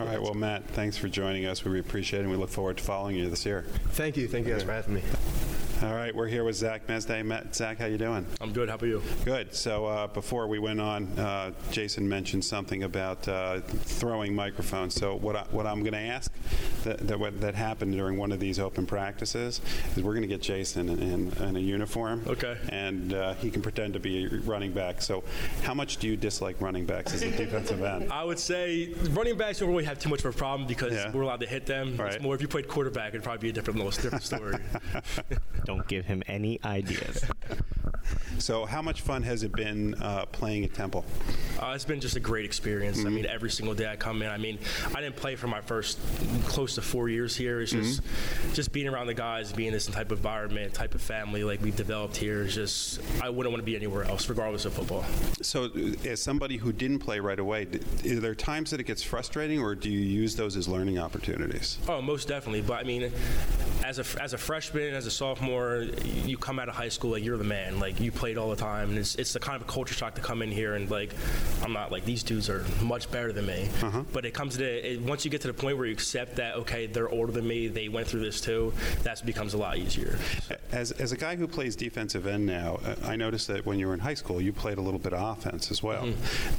All 0.00 0.06
right. 0.06 0.20
Well, 0.20 0.34
Matt, 0.34 0.64
thanks 0.70 0.96
for 0.96 1.08
joining 1.08 1.46
us. 1.46 1.64
We 1.64 1.78
appreciate 1.78 2.20
it, 2.20 2.22
and 2.22 2.30
we 2.30 2.36
look 2.36 2.50
forward 2.50 2.78
to 2.78 2.82
following 2.82 3.16
you 3.16 3.30
this 3.30 3.46
year. 3.46 3.64
Thank 3.92 4.16
you. 4.16 4.26
Thank 4.26 4.46
you 4.46 4.52
guys 4.52 4.64
for 4.64 4.72
having 4.72 4.94
me. 4.94 5.02
All 5.82 5.92
right, 5.92 6.14
we're 6.14 6.28
here 6.28 6.44
with 6.44 6.56
Zach 6.56 6.86
Mesday. 6.86 7.22
Matt, 7.24 7.54
Zach, 7.54 7.78
how 7.78 7.86
you 7.86 7.98
doing? 7.98 8.24
I'm 8.40 8.52
good. 8.52 8.68
How 8.68 8.76
about 8.76 8.86
you? 8.86 9.02
Good. 9.24 9.54
So 9.54 9.84
uh, 9.84 10.06
before 10.06 10.46
we 10.46 10.58
went 10.58 10.80
on, 10.80 11.06
uh, 11.18 11.50
Jason 11.72 12.08
mentioned 12.08 12.44
something 12.44 12.84
about 12.84 13.26
uh, 13.28 13.60
throwing 13.60 14.34
microphones. 14.34 14.94
So 14.94 15.16
what, 15.16 15.36
I, 15.36 15.42
what 15.50 15.66
I'm 15.66 15.80
going 15.80 15.92
to 15.92 15.98
ask 15.98 16.32
that, 16.84 17.06
that, 17.08 17.18
what, 17.18 17.38
that 17.40 17.54
happened 17.54 17.92
during 17.92 18.16
one 18.16 18.32
of 18.32 18.40
these 18.40 18.58
open 18.58 18.86
practices 18.86 19.60
is 19.96 20.02
we're 20.02 20.12
going 20.14 20.22
to 20.22 20.28
get 20.28 20.40
Jason 20.40 20.88
in, 20.88 21.02
in, 21.02 21.32
in 21.42 21.56
a 21.56 21.60
uniform. 21.60 22.22
Okay. 22.28 22.56
And 22.70 23.12
uh, 23.12 23.34
he 23.34 23.50
can 23.50 23.60
pretend 23.60 23.92
to 23.94 24.00
be 24.00 24.24
a 24.24 24.28
running 24.40 24.72
back. 24.72 25.02
So 25.02 25.22
how 25.64 25.74
much 25.74 25.98
do 25.98 26.06
you 26.06 26.16
dislike 26.16 26.60
running 26.60 26.86
backs 26.86 27.12
as 27.14 27.22
a 27.22 27.30
defensive 27.30 27.82
end? 27.82 28.10
I 28.12 28.24
would 28.24 28.38
say 28.38 28.94
running 29.10 29.36
backs 29.36 29.58
don't 29.58 29.68
really 29.68 29.84
have 29.84 29.98
too 29.98 30.08
much 30.08 30.20
of 30.24 30.34
a 30.34 30.38
problem 30.38 30.66
because 30.66 30.92
Yeah. 30.94 31.10
we're 31.12 31.22
allowed 31.22 31.40
to 31.40 31.46
hit 31.46 31.66
them. 31.66 31.96
Right. 31.96 32.14
It's 32.14 32.22
more 32.22 32.34
if 32.34 32.40
you 32.40 32.48
played 32.48 32.68
quarterback, 32.68 33.08
it'd 33.10 33.24
probably 33.24 33.42
be 33.42 33.50
a 33.50 33.52
different, 33.52 33.80
little 33.80 33.90
different 33.90 34.24
story. 34.24 34.54
Don't 35.64 35.86
give 35.88 36.04
him 36.06 36.22
any 36.26 36.60
ideas. 36.64 37.24
So 38.38 38.64
how 38.64 38.82
much 38.82 39.00
fun 39.02 39.22
has 39.22 39.42
it 39.42 39.52
been 39.52 39.94
uh, 39.94 40.26
playing 40.26 40.64
at 40.64 40.74
Temple? 40.74 41.04
Uh, 41.60 41.72
it's 41.74 41.84
been 41.84 42.00
just 42.00 42.16
a 42.16 42.20
great 42.20 42.44
experience. 42.44 42.98
Mm-hmm. 42.98 43.06
I 43.06 43.10
mean, 43.10 43.26
every 43.26 43.50
single 43.50 43.74
day 43.74 43.86
I 43.90 43.96
come 43.96 44.22
in. 44.22 44.28
I 44.30 44.38
mean, 44.38 44.58
I 44.94 45.00
didn't 45.00 45.16
play 45.16 45.36
for 45.36 45.46
my 45.46 45.60
first 45.60 45.98
close 46.46 46.74
to 46.74 46.82
four 46.82 47.08
years 47.08 47.36
here. 47.36 47.60
It's 47.60 47.72
just, 47.72 47.84
Mm-hmm. 48.02 48.52
just 48.54 48.72
being 48.72 48.88
around 48.88 49.06
the 49.06 49.14
guys, 49.14 49.52
being 49.52 49.68
in 49.68 49.72
this 49.74 49.86
type 49.86 50.10
of 50.10 50.18
environment, 50.18 50.72
type 50.74 50.94
of 50.94 51.00
family 51.02 51.44
like 51.44 51.62
we've 51.62 51.76
developed 51.76 52.16
here 52.16 52.42
is 52.42 52.54
just. 52.54 53.00
I 53.22 53.28
wouldn't 53.28 53.52
want 53.52 53.60
to 53.62 53.64
be 53.66 53.76
anywhere 53.76 54.04
else, 54.04 54.28
regardless 54.28 54.64
of 54.64 54.72
football. 54.72 55.04
So, 55.42 55.64
uh, 55.66 56.08
as 56.08 56.20
somebody 56.20 56.56
who 56.56 56.72
didn't 56.72 57.00
play 57.00 57.20
right 57.20 57.38
away, 57.38 57.66
are 58.06 58.20
there 58.20 58.34
times 58.34 58.70
that 58.70 58.80
it 58.80 58.84
gets 58.84 59.02
frustrating, 59.02 59.60
or 59.60 59.74
do 59.74 59.90
you 59.90 59.98
use 60.00 60.34
those 60.34 60.56
as 60.56 60.66
learning 60.66 60.98
opportunities? 60.98 61.78
Oh, 61.88 62.00
most 62.02 62.26
definitely. 62.28 62.62
But 62.62 62.80
I 62.80 62.84
mean, 62.84 63.12
as 63.84 63.98
a 63.98 64.22
as 64.22 64.32
a 64.32 64.38
freshman, 64.38 64.94
as 64.94 65.06
a 65.06 65.10
sophomore, 65.10 65.86
you 66.24 66.36
come 66.36 66.58
out 66.58 66.68
of 66.68 66.74
high 66.74 66.88
school 66.88 67.10
like 67.12 67.22
you're 67.24 67.36
the 67.38 67.44
man. 67.44 67.78
Like 67.78 67.93
you 67.98 68.12
played 68.12 68.38
all 68.38 68.50
the 68.50 68.56
time, 68.56 68.90
and 68.90 68.98
it's 68.98 69.14
it's 69.16 69.32
the 69.32 69.40
kind 69.40 69.60
of 69.60 69.66
culture 69.66 69.94
shock 69.94 70.14
to 70.16 70.20
come 70.20 70.42
in 70.42 70.50
here 70.50 70.74
and 70.74 70.90
like 70.90 71.14
I'm 71.62 71.72
not 71.72 71.92
like 71.92 72.04
these 72.04 72.22
dudes 72.22 72.48
are 72.48 72.64
much 72.82 73.10
better 73.10 73.32
than 73.32 73.46
me. 73.46 73.68
But 74.12 74.24
it 74.24 74.34
comes 74.34 74.56
to 74.58 74.64
it, 74.64 75.00
once 75.00 75.24
you 75.24 75.30
get 75.30 75.40
to 75.42 75.48
the 75.48 75.54
point 75.54 75.76
where 75.76 75.86
you 75.86 75.92
accept 75.92 76.36
that 76.36 76.56
okay, 76.56 76.86
they're 76.86 77.08
older 77.08 77.32
than 77.32 77.46
me, 77.46 77.68
they 77.68 77.88
went 77.88 78.06
through 78.06 78.20
this 78.20 78.40
too. 78.40 78.72
That 79.02 79.24
becomes 79.24 79.54
a 79.54 79.58
lot 79.58 79.78
easier. 79.78 80.18
As, 80.72 80.90
as 80.92 81.12
a 81.12 81.16
guy 81.16 81.36
who 81.36 81.46
plays 81.46 81.76
defensive 81.76 82.26
end 82.26 82.46
now, 82.46 82.80
uh, 82.84 82.96
I 83.04 83.16
noticed 83.16 83.48
that 83.48 83.64
when 83.64 83.78
you 83.78 83.86
were 83.86 83.94
in 83.94 84.00
high 84.00 84.14
school, 84.14 84.40
you 84.40 84.52
played 84.52 84.78
a 84.78 84.80
little 84.80 84.98
bit 84.98 85.12
of 85.12 85.38
offense 85.38 85.70
as 85.70 85.82
well. 85.82 86.08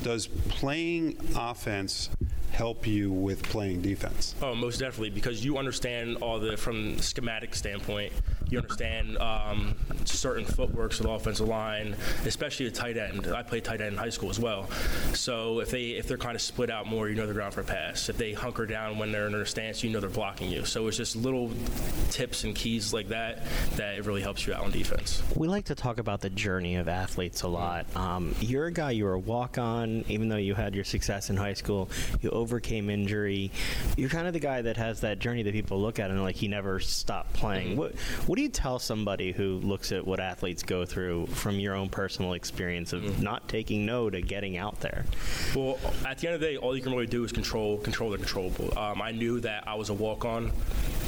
Does 0.04 0.28
playing 0.28 1.18
offense 1.36 2.10
help 2.52 2.88
you 2.88 3.12
with 3.12 3.44
playing 3.44 3.82
defense? 3.82 4.34
Oh, 4.42 4.56
most 4.56 4.80
definitely, 4.80 5.10
because 5.10 5.44
you 5.44 5.58
understand 5.58 6.18
all 6.18 6.40
the 6.40 6.56
from 6.56 6.98
schematic 7.00 7.54
standpoint. 7.54 8.14
You 8.50 8.60
understand 8.60 9.18
um, 9.18 9.76
certain 10.06 10.46
footworks 10.46 11.00
of 11.00 11.06
the 11.06 11.12
offensive 11.26 11.48
line, 11.48 11.96
especially 12.26 12.68
a 12.68 12.72
tight 12.72 12.98
end. 12.98 13.28
I 13.28 13.42
played 13.42 13.64
tight 13.64 13.82
end 13.82 13.94
in 13.94 13.98
high 13.98 14.10
school 14.10 14.30
as 14.30 14.40
well. 14.40 14.70
So 15.14 15.60
if 15.60 15.72
they 15.72 15.92
if 15.92 16.08
they're 16.08 16.18
kind 16.18 16.36
of 16.36 16.42
split 16.42 16.70
out 16.70 16.86
more, 16.86 17.10
you 17.10 17.16
know 17.16 17.26
they're 17.26 17.34
going 17.34 17.52
for 17.52 17.62
a 17.62 17.66
pass. 17.66 18.10
If 18.10 18.18
they 18.18 18.34
hunker 18.34 18.68
down 18.68 19.00
when 19.00 19.12
they're 19.12 19.26
in 19.26 19.32
their 19.32 19.46
stance, 19.46 19.84
you 19.84 19.90
know 19.90 20.00
they're 20.00 20.10
blocking 20.10 20.52
you. 20.52 20.66
So 20.66 20.88
it's 20.88 20.98
just 20.98 21.16
little 21.16 21.50
tips 22.12 22.44
and 22.44 22.56
keys 22.56 22.94
like 22.94 23.08
that 23.08 23.44
that 23.76 23.98
it 23.98 24.06
really 24.06 24.22
helps 24.22 24.46
you 24.46 24.54
out 24.54 24.64
on 24.64 24.72
defense. 24.72 25.24
We 25.36 25.48
like 25.48 25.66
to 25.66 25.76
talk 25.76 25.98
about 25.98 26.22
the 26.22 26.30
journey 26.30 26.76
of 26.76 26.88
athletes 26.88 27.42
a 27.42 27.48
lot. 27.48 27.88
Um, 27.96 28.36
you're 28.40 28.68
a 28.68 28.72
guy, 28.72 28.92
you 28.92 29.06
were 29.06 29.14
a 29.14 29.20
walk 29.20 29.58
on, 29.58 30.06
even 30.08 30.30
though 30.30 30.36
you 30.36 30.54
had 30.54 30.76
your 30.76 30.84
success 30.84 31.32
in 31.32 31.38
high 31.38 31.54
school, 31.54 31.90
you 32.22 32.30
overcame 32.30 32.90
injury. 32.90 33.52
You're 33.98 34.10
kind 34.10 34.28
of 34.28 34.34
the 34.34 34.40
guy 34.40 34.62
that 34.62 34.78
has 34.78 35.02
that 35.02 35.18
journey 35.18 35.42
that 35.44 35.54
people 35.54 35.82
look 35.82 35.98
at 35.98 36.12
and 36.12 36.22
like 36.22 36.36
he 36.36 36.48
never 36.48 36.80
stopped 36.80 37.34
playing. 37.34 37.78
What, 37.78 37.96
what 38.28 38.36
do 38.36 38.44
you 38.44 38.50
tell 38.50 38.78
somebody 38.78 39.32
who 39.32 39.60
looks 39.60 39.92
at 39.92 40.06
what 40.06 40.20
athletes 40.20 40.62
go 40.62 40.86
through 40.86 41.14
from 41.28 41.59
your 41.59 41.76
own 41.76 41.89
personal 41.89 42.34
experience 42.34 42.93
of 42.93 43.22
not 43.22 43.47
taking 43.47 43.86
no 43.86 44.09
to 44.09 44.22
getting 44.22 44.57
out 44.57 44.80
there? 44.82 45.05
Well, 45.55 45.78
at 46.05 46.18
the 46.20 46.28
end 46.28 46.36
of 46.36 46.41
the 46.41 46.47
day, 46.47 46.57
all 46.57 46.76
you 46.76 46.82
can 46.82 46.91
really 46.91 47.07
do 47.07 47.24
is 47.24 47.32
control 47.32 47.78
control 47.78 48.11
the 48.11 48.18
controllable. 48.18 48.78
Um, 48.78 49.01
I 49.01 49.11
knew 49.11 49.39
that 49.41 49.68
I 49.68 49.76
was 49.76 49.89
a 49.89 49.93
walk 49.93 50.26
on, 50.26 50.51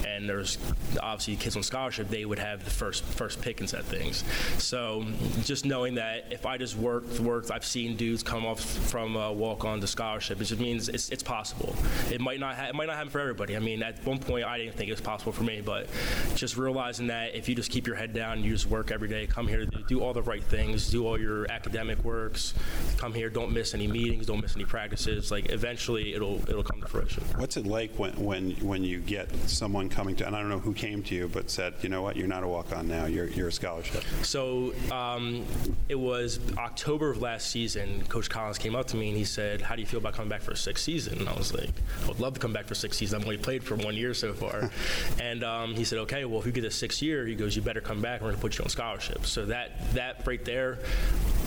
and 0.06 0.28
there's 0.30 0.58
obviously 1.02 1.36
kids 1.36 1.56
on 1.56 1.64
scholarship. 1.64 2.10
They 2.10 2.26
would 2.26 2.40
have 2.40 2.64
the 2.64 2.72
first 2.72 3.04
first 3.04 3.42
pickings 3.42 3.74
at 3.74 3.84
things. 3.84 4.24
So 4.58 5.06
just 5.44 5.66
knowing 5.66 5.96
that 5.96 6.26
if 6.32 6.46
I 6.46 6.58
just 6.58 6.78
worked 6.78 7.20
worked, 7.20 7.52
I've 7.52 7.66
seen 7.66 7.96
dudes 7.98 8.24
come 8.24 8.46
off 8.46 8.62
from 8.62 9.18
uh, 9.18 9.32
walk 9.32 9.66
on 9.66 9.82
to 9.82 9.88
scholarship. 9.88 10.40
It 10.42 10.46
just 10.46 10.62
means 10.62 10.90
it's, 10.90 11.10
it's 11.10 11.24
possible. 11.24 11.76
It 12.12 12.22
might 12.22 12.40
not 12.40 12.56
ha- 12.56 12.68
it 12.68 12.76
might 12.76 12.88
not 12.88 12.96
happen 12.96 13.10
for 13.10 13.20
everybody. 13.20 13.56
I 13.56 13.60
mean, 13.60 13.84
at 13.84 14.04
one 14.06 14.20
point 14.20 14.46
I 14.46 14.58
didn't 14.58 14.76
think 14.76 14.90
it 14.90 14.94
was 14.94 15.02
possible 15.02 15.32
for 15.32 15.44
me, 15.44 15.62
but 15.62 15.88
just 16.36 16.58
realizing 16.58 17.08
that 17.08 17.36
if 17.36 17.50
you 17.50 17.56
just 17.56 17.72
keep 17.72 17.88
your 17.88 17.96
head 17.96 18.14
down, 18.14 18.44
you 18.44 18.52
just 18.52 18.68
work 18.68 18.92
every 18.92 19.08
day, 19.08 19.28
come 19.28 19.48
here, 19.48 19.66
do- 19.66 19.97
do 19.98 20.04
all 20.04 20.14
the 20.14 20.22
right 20.22 20.44
things, 20.44 20.90
do 20.90 21.08
all 21.08 21.20
your 21.20 21.50
academic 21.52 22.04
works, 22.04 22.54
come 22.98 23.14
here, 23.14 23.30
don't 23.30 23.52
miss 23.52 23.74
any 23.74 23.88
meetings, 23.88 24.28
don't 24.28 24.42
miss 24.42 24.56
any 24.56 24.66
practices. 24.66 25.32
Like 25.32 25.52
eventually, 25.52 26.14
it'll 26.14 26.38
it'll 26.50 26.64
come 26.64 26.82
to 26.82 26.88
fruition. 26.88 27.24
What's 27.36 27.58
it 27.58 27.66
like 27.66 27.98
when, 27.98 28.14
when, 28.14 28.52
when 28.58 28.84
you 28.84 29.00
get 29.00 29.34
someone 29.50 29.90
coming 29.90 30.16
to, 30.18 30.28
and 30.28 30.36
I 30.36 30.40
don't 30.40 30.50
know 30.50 30.60
who 30.60 30.74
came 30.74 31.04
to 31.04 31.16
you, 31.16 31.28
but 31.28 31.50
said, 31.50 31.74
you 31.82 31.90
know 31.90 32.02
what, 32.02 32.16
you're 32.16 32.28
not 32.28 32.44
a 32.44 32.48
walk 32.48 32.76
on 32.76 32.88
now, 32.88 33.06
you're, 33.06 33.28
you're 33.28 33.48
a 33.48 33.52
scholarship? 33.52 34.04
So 34.24 34.74
um, 34.92 35.46
it 35.90 35.96
was 35.96 36.40
October 36.58 37.12
of 37.12 37.22
last 37.22 37.50
season. 37.50 38.04
Coach 38.06 38.30
Collins 38.30 38.58
came 38.58 38.76
up 38.76 38.88
to 38.88 38.98
me 38.98 39.10
and 39.10 39.18
he 39.18 39.26
said, 39.26 39.62
"How 39.62 39.76
do 39.76 39.82
you 39.82 39.88
feel 39.88 40.00
about 40.00 40.14
coming 40.14 40.30
back 40.30 40.42
for 40.42 40.52
a 40.52 40.58
sixth 40.58 40.84
season?" 40.84 41.20
And 41.20 41.30
I 41.30 41.34
was 41.34 41.54
like, 41.54 41.70
"I 42.04 42.08
would 42.08 42.20
love 42.20 42.34
to 42.36 42.40
come 42.40 42.54
back 42.54 42.66
for 42.66 42.76
six 42.76 42.98
seasons. 42.98 43.22
I've 43.22 43.26
only 43.26 43.38
played 43.38 43.64
for 43.64 43.76
one 43.76 43.96
year 43.96 44.14
so 44.14 44.34
far." 44.34 44.70
and 45.20 45.44
um, 45.44 45.74
he 45.74 45.84
said, 45.84 46.00
"Okay, 46.00 46.26
well, 46.26 46.40
if 46.40 46.46
you 46.46 46.52
get 46.52 46.66
a 46.66 46.72
sixth 46.72 47.02
year, 47.02 47.26
he 47.26 47.36
goes, 47.36 47.56
you 47.56 47.62
better 47.62 47.82
come 47.82 48.02
back. 48.02 48.22
We're 48.22 48.28
going 48.28 48.36
to 48.36 48.42
put 48.42 48.58
you 48.58 48.64
on 48.64 48.70
scholarship." 48.70 49.26
So 49.26 49.46
that 49.46 49.87
that 49.94 50.26
right 50.26 50.44
there, 50.44 50.80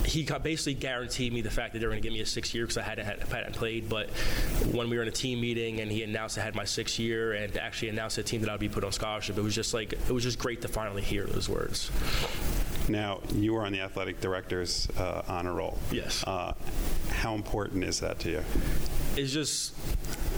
he 0.05 0.25
basically 0.43 0.75
guaranteed 0.75 1.33
me 1.33 1.41
the 1.41 1.51
fact 1.51 1.73
that 1.73 1.79
they 1.79 1.87
were 1.87 1.93
going 1.93 2.03
to 2.03 2.07
give 2.07 2.15
me 2.15 2.21
a 2.21 2.27
six 2.27 2.55
year 2.55 2.65
because 2.65 2.79
I 2.79 2.83
hadn't, 2.83 3.05
had, 3.05 3.23
hadn't 3.23 3.55
played. 3.55 3.89
But 3.89 4.11
when 4.73 4.91
we 4.91 4.97
were 4.97 5.03
in 5.03 5.09
a 5.09 5.13
team 5.13 5.41
meeting 5.41 5.81
and 5.81 5.91
he 5.91 6.03
announced 6.03 6.39
I 6.39 6.43
had 6.43 6.55
my 6.55 6.65
six 6.65 6.99
year 6.99 7.33
and 7.33 7.57
actually 7.57 7.91
announced 7.91 8.17
to 8.17 8.23
the 8.23 8.29
team 8.29 8.41
that 8.41 8.51
I'd 8.51 8.61
be 8.61 8.69
put 8.69 8.85
on 8.85 8.93
scholarship, 8.93 9.39
it 9.39 9.43
was 9.43 9.55
just 9.55 9.75
like 9.75 9.93
it 9.93 10.11
was 10.11 10.25
just 10.25 10.39
great 10.39 10.63
to 10.63 10.69
finally 10.69 11.03
hear 11.03 11.25
those 11.25 11.49
words. 11.49 11.91
Now, 12.89 13.21
you 13.35 13.53
were 13.53 13.65
on 13.65 13.73
the 13.73 13.81
athletic 13.81 14.21
director's 14.21 14.89
uh, 14.99 15.23
honor 15.29 15.55
roll. 15.55 15.79
Yes. 15.93 16.25
Uh, 16.27 16.55
how 17.11 17.35
important 17.35 17.85
is 17.85 18.01
that 18.01 18.19
to 18.21 18.31
you? 18.31 18.45
It's 19.17 19.33
just 19.33 19.75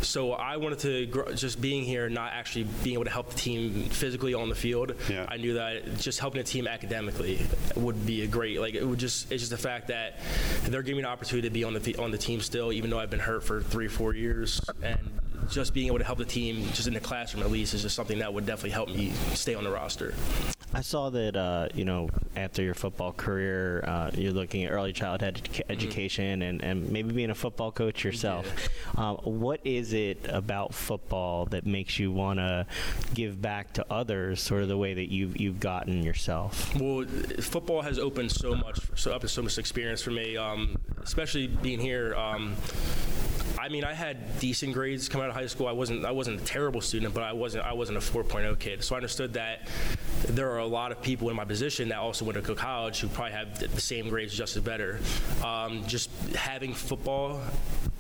so 0.05 0.33
I 0.33 0.57
wanted 0.57 0.81
to 0.81 1.07
grow, 1.07 1.33
just 1.33 1.61
being 1.61 1.85
here, 1.85 2.09
not 2.09 2.33
actually 2.33 2.65
being 2.83 2.95
able 2.95 3.05
to 3.05 3.11
help 3.11 3.31
the 3.31 3.39
team 3.39 3.85
physically 3.85 4.35
on 4.35 4.49
the 4.49 4.55
field. 4.55 4.95
Yeah. 5.09 5.27
I 5.29 5.37
knew 5.37 5.55
that 5.55 5.99
just 5.99 6.19
helping 6.19 6.41
the 6.41 6.47
team 6.47 6.67
academically 6.67 7.47
would 7.77 8.05
be 8.07 8.23
a 8.23 8.27
great 8.27 8.61
like 8.61 8.75
it 8.75 8.85
would 8.85 8.99
just 8.99 9.31
it's 9.31 9.43
just 9.43 9.51
the 9.51 9.59
fact 9.59 9.89
that 9.89 10.19
they're 10.65 10.83
giving 10.83 10.99
me 10.99 11.03
an 11.03 11.09
opportunity 11.09 11.49
to 11.49 11.53
be 11.53 11.65
on 11.65 11.75
the 11.75 11.97
on 11.97 12.11
the 12.11 12.19
team 12.19 12.41
still, 12.41 12.73
even 12.73 12.91
though 12.91 12.99
I've 12.99 13.11
been 13.11 13.21
hurt 13.21 13.45
for 13.45 13.63
three 13.63 13.89
four 13.89 14.15
years 14.15 14.61
and. 14.83 14.99
Just 15.51 15.75
being 15.75 15.89
able 15.89 15.99
to 15.99 16.05
help 16.05 16.19
the 16.19 16.25
team, 16.25 16.65
just 16.67 16.87
in 16.87 16.95
the 16.95 17.01
classroom 17.01 17.43
at 17.43 17.51
least, 17.51 17.75
is 17.75 17.83
just 17.83 17.97
something 17.97 18.21
that 18.21 18.33
would 18.33 18.47
definitely 18.47 18.71
help 18.71 18.89
me 18.89 19.11
stay 19.35 19.57
on 19.57 19.65
the 19.65 19.71
roster. 19.71 20.15
I 20.75 20.81
saw 20.81 21.11
that 21.11 21.37
uh, 21.37 21.69
you 21.75 21.85
know 21.85 22.09
after 22.37 22.63
your 22.63 22.75
football 22.75 23.13
career, 23.13 23.85
uh, 23.87 24.11
you're 24.15 24.33
looking 24.33 24.65
at 24.65 24.73
early 24.73 24.93
childhood 24.93 25.43
educa- 25.43 25.63
education 25.69 26.43
and, 26.43 26.63
and 26.63 26.91
maybe 26.91 27.13
being 27.13 27.31
a 27.31 27.35
football 27.35 27.71
coach 27.71 28.05
yourself. 28.05 28.47
Um, 28.97 29.17
what 29.17 29.61
is 29.65 29.93
it 29.93 30.27
about 30.29 30.75
football 30.75 31.47
that 31.47 31.67
makes 31.67 31.99
you 31.99 32.11
want 32.11 32.39
to 32.39 32.67
give 33.15 33.41
back 33.41 33.73
to 33.75 33.87
others, 33.91 34.41
sort 34.41 34.63
of 34.63 34.69
the 34.69 34.77
way 34.77 34.95
that 34.95 35.11
you've 35.11 35.39
you've 35.41 35.61
gotten 35.61 36.03
yourself? 36.03 36.75
Well, 36.77 37.05
football 37.41 37.83
has 37.83 37.99
opened 37.99 38.33
so 38.33 38.55
much, 38.55 38.81
so 38.95 39.13
up 39.13 39.29
so 39.29 39.43
much 39.43 39.59
experience 39.59 40.03
for 40.03 40.11
me, 40.11 40.37
um, 40.37 40.77
especially 41.03 41.47
being 41.47 41.81
here. 41.81 42.15
Um, 42.15 42.57
I 43.63 43.69
mean, 43.69 43.85
I 43.85 43.95
had 43.95 44.41
decent 44.41 44.75
grades 44.75 45.09
coming 45.09 45.25
out 45.25 45.31
of 45.31 45.37
high 45.37 45.47
school. 45.47 45.69
I 45.69 45.73
wasn't 45.73 46.05
I 46.05 46.11
wasn't 46.11 46.41
a 46.41 46.45
terrible 46.45 46.81
student, 46.81 47.15
but 47.15 47.23
I 47.23 47.33
wasn't 47.33 47.65
I 47.65 47.73
wasn't 47.75 47.97
a 47.97 48.01
4.0 48.01 48.59
kid. 48.59 48.83
So 48.83 48.97
I 48.97 48.99
understood 48.99 49.35
that 49.35 49.69
there 50.27 50.51
are 50.51 50.59
a 50.59 50.67
lot 50.67 50.91
of 50.91 51.01
people 51.01 51.31
in 51.31 51.37
my 51.37 51.45
position 51.45 51.89
that 51.91 51.99
also 51.99 52.25
went 52.25 52.45
to 52.45 52.55
college 52.57 52.99
who 52.99 53.07
probably 53.07 53.35
have 53.35 53.61
the 53.61 53.81
same 53.81 54.09
grades, 54.09 54.35
just 54.35 54.57
as 54.57 54.65
better. 54.65 54.99
Um, 55.45 55.87
just 55.87 56.11
having 56.35 56.75
football 56.75 57.41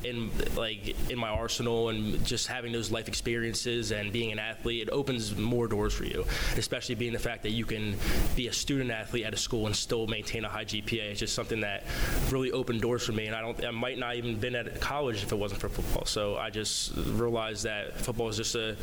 in 0.05 0.31
like 0.57 0.97
in 1.11 1.19
my 1.19 1.29
arsenal 1.29 1.91
and 1.91 2.25
just 2.27 2.49
having 2.49 2.73
those 2.73 2.91
life 2.91 3.07
experiences 3.07 3.93
and 3.93 4.13
being 4.13 4.33
an 4.33 4.41
athlete, 4.41 4.89
it 4.89 4.91
opens 4.91 5.37
more 5.37 5.69
doors 5.69 5.95
for 5.95 6.05
you. 6.05 6.25
Especially 6.57 6.97
being 6.97 7.13
the 7.13 7.21
fact 7.21 7.45
that 7.45 7.51
you 7.51 7.65
can 7.65 7.97
be 8.35 8.49
a 8.49 8.53
student 8.53 8.91
athlete 8.91 9.25
at 9.25 9.33
a 9.33 9.37
school 9.37 9.67
and 9.67 9.77
still 9.77 10.09
maintain 10.09 10.45
a 10.45 10.49
high 10.49 10.65
GPA. 10.65 11.11
It's 11.11 11.21
just 11.21 11.35
something 11.35 11.61
that 11.61 11.85
really 12.31 12.51
opened 12.51 12.81
doors 12.81 13.05
for 13.05 13.13
me, 13.13 13.27
and 13.27 13.37
I 13.37 13.41
don't 13.41 13.65
I 13.65 13.71
might 13.71 13.99
not 13.99 14.17
even 14.17 14.37
been 14.37 14.57
at 14.57 14.81
college 14.81 15.23
if 15.23 15.31
it 15.31 15.37
wasn't 15.37 15.52
for 15.55 15.69
football. 15.69 16.05
So 16.05 16.37
I 16.37 16.51
just 16.51 16.93
realized 16.97 17.65
that 17.65 17.99
football 17.99 18.29
is 18.29 18.37
just 18.37 18.55
a, 18.55 18.77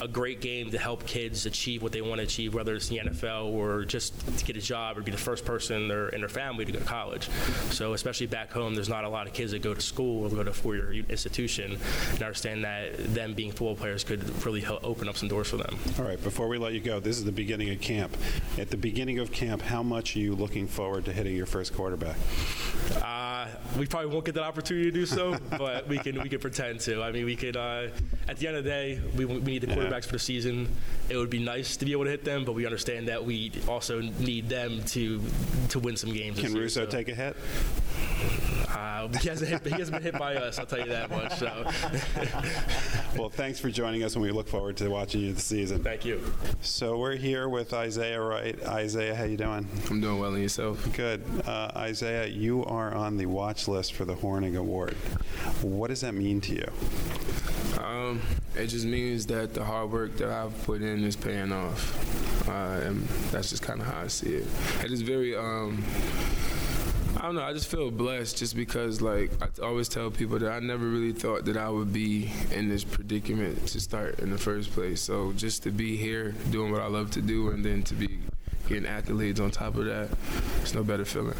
a 0.00 0.08
great 0.08 0.40
game 0.40 0.70
to 0.70 0.78
help 0.78 1.06
kids 1.06 1.46
achieve 1.46 1.82
what 1.82 1.92
they 1.92 2.02
want 2.02 2.18
to 2.18 2.24
achieve, 2.24 2.54
whether 2.54 2.74
it's 2.74 2.88
the 2.88 2.98
NFL 2.98 3.52
or 3.52 3.84
just 3.84 4.38
to 4.38 4.44
get 4.44 4.56
a 4.56 4.60
job 4.60 4.98
or 4.98 5.02
be 5.02 5.10
the 5.10 5.16
first 5.16 5.44
person 5.44 5.82
in 5.82 5.88
their, 5.88 6.08
in 6.10 6.20
their 6.20 6.28
family 6.28 6.64
to 6.64 6.72
go 6.72 6.78
to 6.78 6.84
college. 6.84 7.28
So 7.70 7.94
especially 7.94 8.26
back 8.26 8.52
home, 8.52 8.74
there's 8.74 8.88
not 8.88 9.04
a 9.04 9.08
lot 9.08 9.26
of 9.26 9.32
kids 9.32 9.52
that 9.52 9.62
go 9.62 9.74
to 9.74 9.80
school 9.80 10.24
or 10.24 10.30
go 10.30 10.42
to 10.42 10.50
a 10.50 10.54
four-year 10.54 11.04
institution, 11.08 11.78
and 12.10 12.22
I 12.22 12.26
understand 12.26 12.64
that 12.64 13.14
them 13.14 13.34
being 13.34 13.50
football 13.50 13.76
players 13.76 14.04
could 14.04 14.44
really 14.44 14.60
help 14.60 14.84
open 14.84 15.08
up 15.08 15.16
some 15.16 15.28
doors 15.28 15.48
for 15.48 15.56
them. 15.56 15.78
All 15.98 16.04
right, 16.04 16.22
before 16.22 16.48
we 16.48 16.58
let 16.58 16.72
you 16.72 16.80
go, 16.80 17.00
this 17.00 17.18
is 17.18 17.24
the 17.24 17.32
beginning 17.32 17.70
of 17.70 17.80
camp. 17.80 18.16
At 18.58 18.70
the 18.70 18.76
beginning 18.76 19.18
of 19.18 19.32
camp, 19.32 19.62
how 19.62 19.82
much 19.82 20.16
are 20.16 20.20
you 20.20 20.34
looking 20.34 20.66
forward 20.66 21.04
to 21.06 21.12
hitting 21.12 21.36
your 21.36 21.46
first 21.46 21.74
quarterback? 21.74 22.16
Uh, 22.96 23.48
we 23.78 23.86
probably 23.86 24.10
won't 24.10 24.24
get 24.24 24.34
that 24.34 24.44
opportunity 24.44 24.90
to 24.90 24.90
do 24.90 25.06
so, 25.06 25.36
but 25.58 25.86
we 25.88 25.98
can 26.02 26.22
we 26.22 26.28
can 26.28 26.40
pretend 26.40 26.80
to. 26.80 27.02
I 27.02 27.12
mean, 27.12 27.24
we 27.24 27.36
could. 27.36 27.56
Uh, 27.56 27.88
at 28.28 28.38
the 28.38 28.48
end 28.48 28.56
of 28.56 28.64
the 28.64 28.70
day, 28.70 29.00
we, 29.16 29.24
we 29.24 29.40
need 29.40 29.62
the 29.62 29.66
quarterbacks 29.66 30.06
for 30.06 30.12
the 30.12 30.18
season. 30.18 30.68
It 31.08 31.16
would 31.16 31.30
be 31.30 31.42
nice 31.42 31.76
to 31.76 31.84
be 31.84 31.92
able 31.92 32.04
to 32.04 32.10
hit 32.10 32.24
them, 32.24 32.44
but 32.44 32.52
we 32.52 32.66
understand 32.66 33.08
that 33.08 33.24
we 33.24 33.52
also 33.68 34.00
need 34.00 34.48
them 34.48 34.82
to 34.84 35.20
to 35.70 35.78
win 35.78 35.96
some 35.96 36.12
games. 36.12 36.36
Can 36.36 36.46
this 36.46 36.54
year, 36.54 36.62
Russo 36.62 36.84
so. 36.84 36.90
take 36.90 37.08
a 37.08 37.14
hit? 37.14 37.36
Uh, 38.68 39.08
he, 39.18 39.28
hasn't 39.28 39.50
hit, 39.50 39.66
he 39.66 39.70
hasn't 39.70 39.92
been 39.92 40.02
hit 40.02 40.18
by 40.18 40.36
us. 40.36 40.58
I'll 40.58 40.66
tell 40.66 40.78
you 40.78 40.86
that 40.86 41.10
much. 41.10 41.38
So, 41.38 41.70
Well, 43.18 43.28
thanks 43.28 43.58
for 43.58 43.70
joining 43.70 44.04
us, 44.04 44.14
and 44.14 44.22
we 44.22 44.30
look 44.30 44.48
forward 44.48 44.76
to 44.78 44.88
watching 44.88 45.22
you 45.22 45.32
this 45.32 45.44
season. 45.44 45.82
thank 45.82 46.04
you. 46.04 46.22
So 46.60 46.98
we're 46.98 47.16
here 47.16 47.48
with 47.48 47.72
Isaiah 47.72 48.20
Wright. 48.20 48.62
Isaiah, 48.64 49.14
how 49.14 49.24
you 49.24 49.36
doing? 49.36 49.66
I'm 49.90 50.00
doing 50.00 50.20
well, 50.20 50.32
and 50.32 50.42
yourself? 50.42 50.86
Good. 50.94 51.22
Uh, 51.46 51.72
Isaiah, 51.76 52.26
you 52.26 52.64
are 52.66 52.94
on 52.94 53.16
the 53.16 53.26
watch 53.26 53.66
list 53.66 53.94
for 53.94 54.04
the 54.04 54.14
Hornung 54.14 54.56
Award. 54.56 54.94
What 55.62 55.89
does 55.90 56.00
that 56.00 56.14
mean 56.14 56.40
to 56.40 56.54
you? 56.54 56.68
Um, 57.78 58.22
it 58.56 58.68
just 58.68 58.86
means 58.86 59.26
that 59.26 59.54
the 59.54 59.64
hard 59.64 59.90
work 59.90 60.16
that 60.18 60.30
I've 60.30 60.56
put 60.64 60.82
in 60.82 61.04
is 61.04 61.16
paying 61.16 61.52
off, 61.52 62.48
uh, 62.48 62.86
and 62.86 63.02
that's 63.30 63.50
just 63.50 63.62
kind 63.62 63.80
of 63.80 63.86
how 63.86 64.00
I 64.02 64.06
see 64.06 64.36
it. 64.36 64.46
It 64.84 64.92
is 64.92 65.02
very. 65.02 65.36
Um, 65.36 65.84
I 67.16 67.22
don't 67.22 67.34
know. 67.34 67.42
I 67.42 67.52
just 67.52 67.70
feel 67.70 67.90
blessed 67.90 68.38
just 68.38 68.56
because, 68.56 69.02
like, 69.02 69.30
I 69.42 69.48
always 69.62 69.88
tell 69.88 70.10
people 70.10 70.38
that 70.38 70.50
I 70.50 70.60
never 70.60 70.86
really 70.86 71.12
thought 71.12 71.44
that 71.46 71.56
I 71.56 71.68
would 71.68 71.92
be 71.92 72.32
in 72.52 72.68
this 72.68 72.82
predicament 72.82 73.66
to 73.68 73.80
start 73.80 74.20
in 74.20 74.30
the 74.30 74.38
first 74.38 74.70
place. 74.72 75.02
So 75.02 75.32
just 75.32 75.64
to 75.64 75.70
be 75.70 75.96
here 75.96 76.34
doing 76.50 76.72
what 76.72 76.80
I 76.80 76.86
love 76.86 77.10
to 77.12 77.20
do, 77.20 77.50
and 77.50 77.64
then 77.64 77.82
to 77.82 77.94
be 77.94 78.20
getting 78.70 78.88
accolades 78.88 79.40
on 79.40 79.50
top 79.50 79.76
of 79.76 79.84
that, 79.84 80.08
it's 80.62 80.74
no 80.74 80.82
better 80.82 81.04
feeling. 81.04 81.34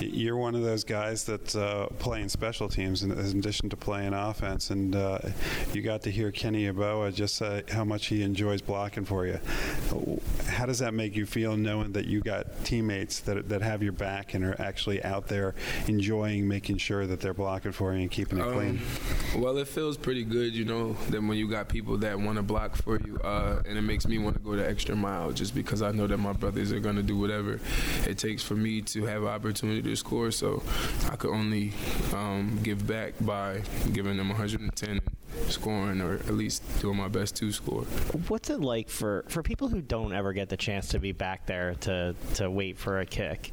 You're 0.00 0.36
one 0.36 0.54
of 0.54 0.62
those 0.62 0.84
guys 0.84 1.24
that's 1.24 1.56
uh, 1.56 1.88
playing 1.98 2.28
special 2.28 2.68
teams 2.68 3.02
in, 3.02 3.10
in 3.10 3.18
addition 3.18 3.68
to 3.70 3.76
playing 3.76 4.14
offense, 4.14 4.70
and 4.70 4.94
uh, 4.94 5.18
you 5.72 5.82
got 5.82 6.02
to 6.02 6.10
hear 6.10 6.30
Kenny 6.30 6.64
Yeboah 6.64 7.12
just 7.12 7.36
say 7.36 7.64
how 7.70 7.84
much 7.84 8.06
he 8.06 8.22
enjoys 8.22 8.62
blocking 8.62 9.04
for 9.04 9.26
you. 9.26 9.40
How 10.46 10.66
does 10.66 10.78
that 10.78 10.94
make 10.94 11.16
you 11.16 11.26
feel 11.26 11.56
knowing 11.56 11.92
that 11.92 12.06
you 12.06 12.20
got 12.20 12.64
teammates 12.64 13.20
that, 13.20 13.48
that 13.48 13.60
have 13.62 13.82
your 13.82 13.92
back 13.92 14.34
and 14.34 14.44
are 14.44 14.60
actually 14.60 15.02
out 15.02 15.26
there 15.26 15.54
enjoying 15.88 16.46
making 16.46 16.78
sure 16.78 17.06
that 17.06 17.20
they're 17.20 17.34
blocking 17.34 17.72
for 17.72 17.92
you 17.92 18.00
and 18.00 18.10
keeping 18.10 18.38
it 18.38 18.52
clean? 18.52 18.80
Um, 19.34 19.42
well, 19.42 19.58
it 19.58 19.66
feels 19.66 19.96
pretty 19.96 20.24
good, 20.24 20.54
you 20.54 20.64
know, 20.64 20.92
that 21.10 21.20
when 21.20 21.36
you 21.36 21.48
got 21.48 21.68
people 21.68 21.96
that 21.98 22.18
want 22.18 22.36
to 22.36 22.42
block 22.42 22.76
for 22.76 23.00
you, 23.00 23.18
uh, 23.24 23.62
and 23.66 23.76
it 23.76 23.82
makes 23.82 24.06
me 24.06 24.18
want 24.18 24.36
to 24.36 24.42
go 24.42 24.54
the 24.54 24.68
extra 24.68 24.94
mile 24.94 25.32
just 25.32 25.54
because 25.54 25.82
I 25.82 25.90
know 25.90 26.06
that 26.06 26.18
my 26.18 26.32
brothers 26.32 26.67
are 26.72 26.80
going 26.80 26.96
to 26.96 27.02
do 27.02 27.16
whatever 27.16 27.60
it 28.06 28.18
takes 28.18 28.42
for 28.42 28.54
me 28.54 28.80
to 28.82 29.04
have 29.06 29.22
an 29.22 29.28
opportunity 29.28 29.82
to 29.82 29.96
score. 29.96 30.30
So 30.30 30.62
I 31.10 31.16
could 31.16 31.30
only 31.30 31.72
um, 32.14 32.58
give 32.62 32.86
back 32.86 33.14
by 33.20 33.62
giving 33.92 34.16
them 34.16 34.28
110 34.28 35.00
scoring, 35.48 36.00
or 36.00 36.14
at 36.14 36.34
least 36.34 36.62
doing 36.80 36.96
my 36.96 37.08
best 37.08 37.36
to 37.36 37.52
score. 37.52 37.82
What's 38.28 38.50
it 38.50 38.60
like 38.60 38.88
for, 38.88 39.24
for 39.28 39.42
people 39.42 39.68
who 39.68 39.80
don't 39.80 40.12
ever 40.12 40.32
get 40.32 40.48
the 40.48 40.56
chance 40.56 40.88
to 40.88 40.98
be 40.98 41.12
back 41.12 41.46
there 41.46 41.74
to, 41.80 42.14
to 42.34 42.50
wait 42.50 42.78
for 42.78 43.00
a 43.00 43.06
kick? 43.06 43.52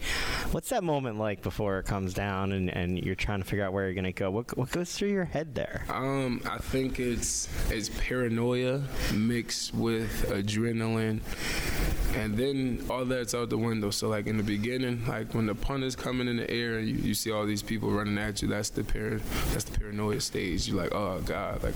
What's 0.52 0.70
that 0.70 0.84
moment 0.84 1.18
like 1.18 1.42
before 1.42 1.80
it 1.80 1.86
comes 1.86 2.14
down 2.14 2.52
and, 2.52 2.70
and 2.70 2.98
you're 2.98 3.16
trying 3.16 3.42
to 3.42 3.46
figure 3.46 3.66
out 3.66 3.74
where 3.74 3.86
you're 3.86 3.94
going 3.94 4.06
to 4.06 4.12
go? 4.12 4.32
What, 4.32 4.58
what 4.58 4.72
goes 4.72 4.94
through 4.94 5.10
your 5.10 5.26
head 5.26 5.56
there? 5.56 5.86
Um, 5.90 6.42
I 6.50 6.58
think 6.58 7.00
it's 7.00 7.48
it's 7.70 7.90
paranoia 7.90 8.82
mixed 9.14 9.74
with 9.74 10.30
adrenaline, 10.30 11.22
and 12.16 12.36
then 12.36 12.86
all 12.90 13.05
that's 13.10 13.34
out 13.34 13.50
the 13.50 13.58
window. 13.58 13.90
So 13.92 14.08
like 14.10 14.28
in 14.28 14.38
the 14.38 14.44
beginning, 14.44 15.06
like 15.08 15.34
when 15.34 15.46
the 15.46 15.56
punt 15.56 15.84
is 15.84 15.96
coming 15.96 16.28
in 16.28 16.38
the 16.38 16.50
air 16.50 16.78
and 16.78 16.88
you, 16.88 16.96
you 16.96 17.14
see 17.14 17.32
all 17.32 17.46
these 17.46 17.62
people 17.62 17.90
running 17.92 18.18
at 18.18 18.42
you, 18.42 18.48
that's 18.48 18.70
the 18.70 18.84
par- 18.84 19.20
that's 19.52 19.64
the 19.66 19.78
paranoia 19.80 20.20
stage. 20.22 20.68
You're 20.68 20.78
like, 20.78 20.94
oh 20.94 21.20
god, 21.26 21.64
like 21.64 21.76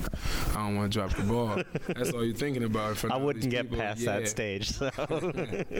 I 0.50 0.54
don't 0.66 0.76
want 0.76 0.92
to 0.92 0.98
drop 0.98 1.14
the 1.16 1.22
ball. 1.22 1.62
that's 1.88 2.10
all 2.12 2.24
you're 2.24 2.34
thinking 2.34 2.64
about. 2.64 3.04
I 3.10 3.16
wouldn't 3.16 3.48
get 3.50 3.64
people. 3.70 3.78
past 3.78 4.00
Yeah. 4.00 4.18
that 4.20 4.28
stage. 4.28 4.70
So. 4.70 4.90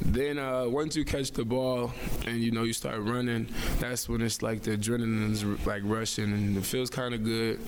Then 0.00 0.38
uh, 0.38 0.66
once 0.68 0.94
you 0.96 1.04
catch 1.04 1.30
the 1.32 1.44
ball 1.44 1.92
and 2.26 2.40
you 2.42 2.50
know 2.50 2.64
you 2.64 2.72
start 2.72 3.00
running, 3.00 3.48
that's 3.78 4.08
when 4.08 4.20
it's 4.20 4.42
like 4.42 4.62
the 4.62 4.76
adrenaline's 4.76 5.44
like 5.66 5.82
rushing 5.84 6.24
and 6.32 6.56
it 6.56 6.64
feels 6.64 6.90
kind 6.90 7.14
of 7.14 7.24
good. 7.24 7.60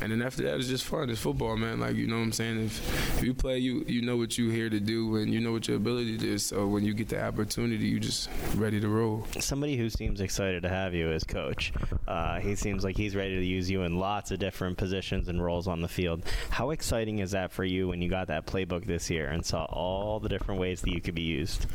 And 0.00 0.12
then 0.12 0.22
after 0.22 0.42
that, 0.44 0.56
it's 0.56 0.68
just 0.68 0.84
fun. 0.84 1.10
It's 1.10 1.20
football, 1.20 1.56
man. 1.56 1.80
Like 1.80 1.96
you 1.96 2.06
know 2.06 2.16
what 2.16 2.22
I'm 2.22 2.32
saying. 2.32 2.64
If, 2.64 3.18
if 3.18 3.24
you 3.24 3.34
play, 3.34 3.58
you 3.58 3.84
you 3.86 4.02
know 4.02 4.16
what 4.16 4.38
you're 4.38 4.52
here 4.52 4.70
to 4.70 4.80
do 4.80 5.16
and 5.16 5.32
you 5.32 5.40
know 5.40 5.52
what 5.52 5.68
your 5.68 5.76
ability 5.76 6.16
is. 6.26 6.46
So 6.46 6.66
when 6.66 6.84
you 6.84 6.94
get 6.94 7.08
the 7.08 7.22
opportunity, 7.22 7.86
you 7.86 8.00
just 8.00 8.30
ready 8.56 8.80
to 8.80 8.88
roll. 8.88 9.26
Somebody 9.38 9.76
who 9.76 9.90
seems 9.90 10.20
excited 10.20 10.62
to 10.62 10.68
have 10.68 10.94
you 10.94 11.10
as 11.10 11.24
coach. 11.24 11.72
Uh, 12.08 12.40
he 12.40 12.54
seems 12.54 12.82
like 12.82 12.96
he's 12.96 13.14
ready 13.14 13.36
to 13.36 13.44
use 13.44 13.70
you 13.70 13.82
in 13.82 13.98
lots 13.98 14.30
of 14.30 14.38
different 14.38 14.78
positions 14.78 15.28
and 15.28 15.42
roles 15.42 15.68
on 15.68 15.80
the 15.80 15.88
field. 15.88 16.24
How 16.50 16.70
exciting 16.70 17.18
is 17.18 17.32
that 17.32 17.52
for 17.52 17.64
you 17.64 17.88
when 17.88 18.00
you 18.00 18.08
got 18.08 18.28
that 18.28 18.46
playbook 18.46 18.86
this 18.86 19.10
year 19.10 19.28
and 19.28 19.44
saw 19.44 19.64
all 19.64 20.18
the 20.18 20.28
different 20.28 20.60
ways 20.60 20.80
that 20.80 20.90
you 20.90 21.00
could 21.00 21.14
be 21.14 21.22
used? 21.22 21.66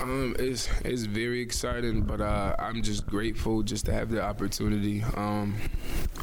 Um, 0.00 0.34
it's 0.38 0.68
it's 0.84 1.02
very 1.04 1.40
exciting, 1.40 2.02
but 2.02 2.20
uh, 2.20 2.56
I'm 2.58 2.82
just 2.82 3.06
grateful 3.06 3.62
just 3.62 3.86
to 3.86 3.92
have 3.92 4.10
the 4.10 4.22
opportunity. 4.22 5.02
Um, 5.16 5.56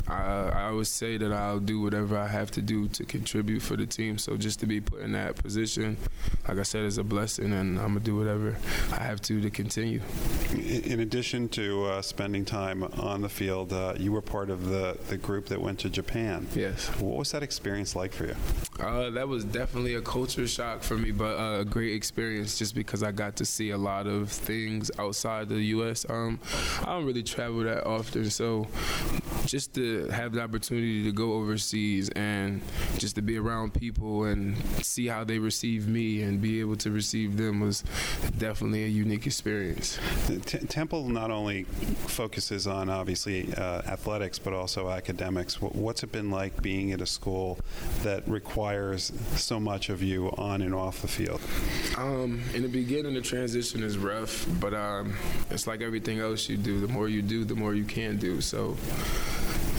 I, 0.08 0.50
I 0.50 0.64
always 0.70 0.90
say 0.90 1.18
that 1.18 1.29
that 1.30 1.38
I'll 1.40 1.60
do 1.60 1.82
whatever 1.82 2.18
I 2.18 2.28
have 2.28 2.52
to 2.52 2.62
do 2.62 2.88
to 2.90 3.06
contribute 3.06 3.62
for 3.62 3.76
the 3.76 3.86
team. 3.86 4.18
So 4.18 4.38
just 4.38 4.60
to 4.60 4.66
be 4.66 4.82
put 4.82 5.02
in 5.02 5.14
that 5.14 5.36
position, 5.36 5.98
like 6.48 6.58
I 6.58 6.64
said, 6.64 6.84
is 6.84 6.98
a 6.98 7.04
blessing, 7.04 7.54
and 7.54 7.80
I'm 7.80 7.90
gonna 7.90 8.00
do 8.02 8.16
whatever 8.16 8.58
I 8.92 9.04
have 9.04 9.22
to 9.24 9.42
to 9.42 9.50
continue. 9.50 10.02
In 10.54 11.00
addition 11.00 11.50
to 11.50 11.86
uh, 11.86 12.02
spending 12.02 12.46
time 12.46 12.84
on 12.84 13.22
the 13.22 13.30
field, 13.30 13.74
uh, 13.74 13.94
you 13.98 14.12
were 14.12 14.22
part 14.22 14.50
of 14.50 14.66
the, 14.66 14.98
the 15.08 15.18
group 15.18 15.48
that 15.48 15.62
went 15.62 15.80
to 15.80 15.90
Japan. 15.90 16.48
Yes. 16.56 16.88
What 17.00 17.18
was 17.18 17.32
that 17.32 17.44
experience 17.44 17.96
like 17.96 18.14
for 18.14 18.26
you? 18.26 18.36
Uh, 18.80 19.10
that 19.10 19.28
was 19.28 19.44
definitely 19.44 19.96
a 19.96 20.02
culture 20.02 20.48
shock 20.48 20.82
for 20.84 20.98
me, 20.98 21.12
but 21.12 21.38
uh, 21.38 21.60
a 21.60 21.66
great 21.66 21.94
experience 21.94 22.58
just 22.58 22.74
because 22.74 23.04
I 23.04 23.12
got 23.12 23.36
to 23.38 23.46
see 23.46 23.72
a 23.72 23.78
lot 23.78 24.08
of 24.08 24.32
things 24.32 24.90
outside 24.98 25.50
the 25.50 25.62
U.S. 25.76 26.06
Um, 26.10 26.40
I 26.82 26.86
don't 26.86 27.06
really 27.06 27.24
travel 27.24 27.64
that 27.64 27.86
often, 27.86 28.30
so 28.30 28.68
just 29.46 29.74
to 29.76 30.08
have 30.08 30.34
the 30.34 30.42
opportunity 30.42 31.04
to 31.04 31.12
go 31.20 31.34
overseas 31.34 32.10
and 32.10 32.62
just 32.98 33.16
to 33.16 33.22
be 33.22 33.38
around 33.38 33.74
people 33.74 34.24
and 34.24 34.58
see 34.84 35.08
how 35.08 35.24
they 35.24 35.38
receive 35.38 35.88
me 35.88 36.22
and 36.24 36.42
be 36.42 36.60
able 36.60 36.76
to 36.78 36.90
receive 36.92 37.38
them 37.38 37.60
was 37.60 37.84
definitely 38.38 38.84
a 38.86 38.88
unique 38.88 39.28
experience. 39.28 40.00
T- 40.46 40.60
Temple 40.60 41.10
not 41.10 41.30
only 41.30 41.64
focuses 42.08 42.66
on 42.68 42.90
obviously 42.90 43.54
uh, 43.56 43.82
athletics 43.86 44.40
but 44.40 44.54
also 44.54 44.90
academics. 44.90 45.62
What's 45.62 46.04
it 46.04 46.12
been 46.12 46.32
like 46.32 46.62
being 46.62 46.92
at 46.92 47.02
a 47.02 47.06
school 47.06 47.60
that 48.04 48.28
requires 48.28 49.12
so 49.36 49.60
much 49.60 49.90
of 49.90 50.02
you 50.02 50.30
on 50.38 50.62
and 50.62 50.74
off 50.74 51.02
the 51.02 51.08
field? 51.08 51.42
Um, 51.98 52.42
in 52.54 52.62
the 52.64 52.70
beginning, 52.70 53.14
the 53.14 53.22
transition 53.22 53.84
is 53.84 53.98
rough, 53.98 54.46
but 54.60 54.74
um, 54.74 55.16
it's 55.50 55.68
like 55.68 55.82
everything 55.82 56.20
else 56.20 56.48
you 56.48 56.58
do. 56.58 56.80
The 56.80 56.88
more 56.88 57.10
you 57.10 57.22
do, 57.22 57.44
the 57.44 57.56
more 57.56 57.74
you 57.74 57.84
can 57.84 58.18
do. 58.18 58.42
So, 58.42 58.78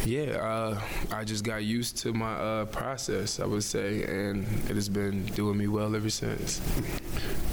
yeah, 0.05 0.33
uh, 0.37 0.81
I 1.13 1.25
just 1.31 1.45
got 1.45 1.63
used 1.63 1.97
to 1.99 2.13
my 2.13 2.33
uh, 2.33 2.65
process, 2.65 3.39
I 3.39 3.47
would 3.47 3.63
say, 3.63 4.03
and 4.03 4.45
it 4.69 4.75
has 4.75 4.89
been 4.89 5.25
doing 5.27 5.57
me 5.59 5.69
well 5.69 5.95
ever 5.95 6.11
since. 6.11 6.59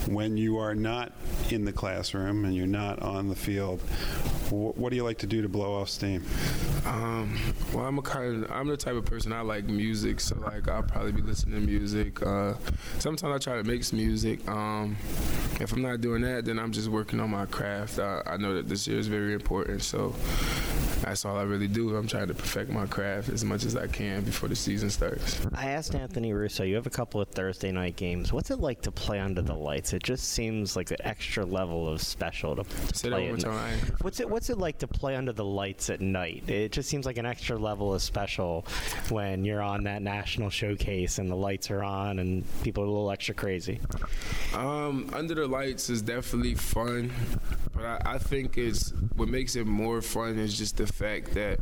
When 0.07 0.35
you 0.35 0.57
are 0.57 0.73
not 0.73 1.11
in 1.51 1.63
the 1.63 1.71
classroom 1.71 2.43
and 2.45 2.55
you're 2.55 2.65
not 2.65 2.99
on 3.03 3.29
the 3.29 3.35
field, 3.35 3.79
wh- 4.49 4.75
what 4.75 4.89
do 4.89 4.95
you 4.95 5.03
like 5.03 5.19
to 5.19 5.27
do 5.27 5.43
to 5.43 5.47
blow 5.49 5.75
off 5.75 5.89
steam? 5.89 6.23
Um, 6.87 7.37
well, 7.71 7.85
I'm 7.85 7.99
a 7.99 8.01
kind 8.01 8.45
of, 8.45 8.51
I'm 8.51 8.67
the 8.67 8.77
type 8.77 8.95
of 8.95 9.05
person 9.05 9.31
I 9.31 9.41
like 9.41 9.65
music, 9.65 10.21
so 10.21 10.35
like 10.39 10.67
I'll 10.67 10.81
probably 10.81 11.11
be 11.11 11.21
listening 11.21 11.59
to 11.59 11.65
music. 11.65 12.25
Uh, 12.25 12.55
sometimes 12.97 13.35
I 13.35 13.37
try 13.37 13.61
to 13.61 13.63
make 13.63 13.83
some 13.83 13.99
music. 13.99 14.47
Um, 14.47 14.97
if 15.59 15.71
I'm 15.71 15.83
not 15.83 16.01
doing 16.01 16.23
that, 16.23 16.45
then 16.45 16.57
I'm 16.57 16.71
just 16.71 16.87
working 16.87 17.19
on 17.19 17.29
my 17.29 17.45
craft. 17.45 17.99
I, 17.99 18.23
I 18.25 18.37
know 18.37 18.55
that 18.55 18.67
this 18.69 18.87
year 18.87 18.97
is 18.97 19.07
very 19.07 19.33
important, 19.35 19.83
so 19.83 20.15
that's 21.09 21.25
all 21.25 21.37
I 21.37 21.43
really 21.43 21.67
do. 21.67 21.95
I'm 21.95 22.07
trying 22.07 22.27
to 22.27 22.33
perfect 22.33 22.69
my 22.69 22.85
craft 22.85 23.29
as 23.29 23.43
much 23.43 23.63
as 23.63 23.75
I 23.75 23.87
can 23.87 24.23
before 24.23 24.49
the 24.49 24.55
season 24.55 24.89
starts. 24.89 25.45
I 25.53 25.71
asked 25.71 25.95
Anthony 25.95 26.33
Russo, 26.33 26.63
you 26.63 26.75
have 26.75 26.87
a 26.87 26.91
couple 26.91 27.21
of 27.21 27.29
Thursday 27.29 27.71
night 27.71 27.95
games. 27.95 28.33
What's 28.33 28.51
it 28.51 28.59
like 28.59 28.81
to 28.81 28.91
play 28.91 29.19
under 29.19 29.41
the 29.41 29.53
lights? 29.53 29.93
It 29.93 30.03
just 30.03 30.29
seems 30.29 30.75
like 30.75 30.91
an 30.91 30.97
extra 31.01 31.45
level 31.45 31.87
of 31.87 32.01
special 32.01 32.55
to, 32.55 32.65
Say 32.93 33.09
that 33.09 33.15
play 33.15 33.29
one 33.29 33.39
at 33.39 33.45
time. 33.45 33.79
What's 34.01 34.19
it 34.19 34.29
What's 34.29 34.49
it 34.49 34.57
like 34.57 34.77
to 34.79 34.87
play 34.87 35.15
under 35.15 35.33
the 35.33 35.45
lights 35.45 35.89
at 35.89 36.01
night? 36.01 36.49
It 36.49 36.71
just 36.71 36.89
seems 36.89 37.05
like 37.05 37.17
an 37.17 37.25
extra 37.25 37.57
level 37.57 37.93
of 37.93 38.01
special 38.01 38.65
when 39.09 39.45
you're 39.45 39.61
on 39.61 39.83
that 39.83 40.01
national 40.01 40.49
showcase 40.49 41.19
and 41.19 41.29
the 41.29 41.35
lights 41.35 41.71
are 41.71 41.83
on 41.83 42.19
and 42.19 42.43
people 42.63 42.83
are 42.83 42.87
a 42.87 42.91
little 42.91 43.11
extra 43.11 43.33
crazy. 43.33 43.79
Um, 44.53 45.09
Under 45.13 45.35
the 45.35 45.47
Lights 45.47 45.89
is 45.89 46.01
definitely 46.01 46.55
fun, 46.55 47.11
but 47.73 47.85
I, 47.85 48.01
I 48.05 48.17
think 48.17 48.57
it's 48.57 48.93
what 49.15 49.29
makes 49.29 49.55
it 49.55 49.65
more 49.65 50.01
fun 50.01 50.37
is 50.37 50.57
just 50.57 50.77
the 50.77 50.87
fact 50.97 51.35
that 51.35 51.59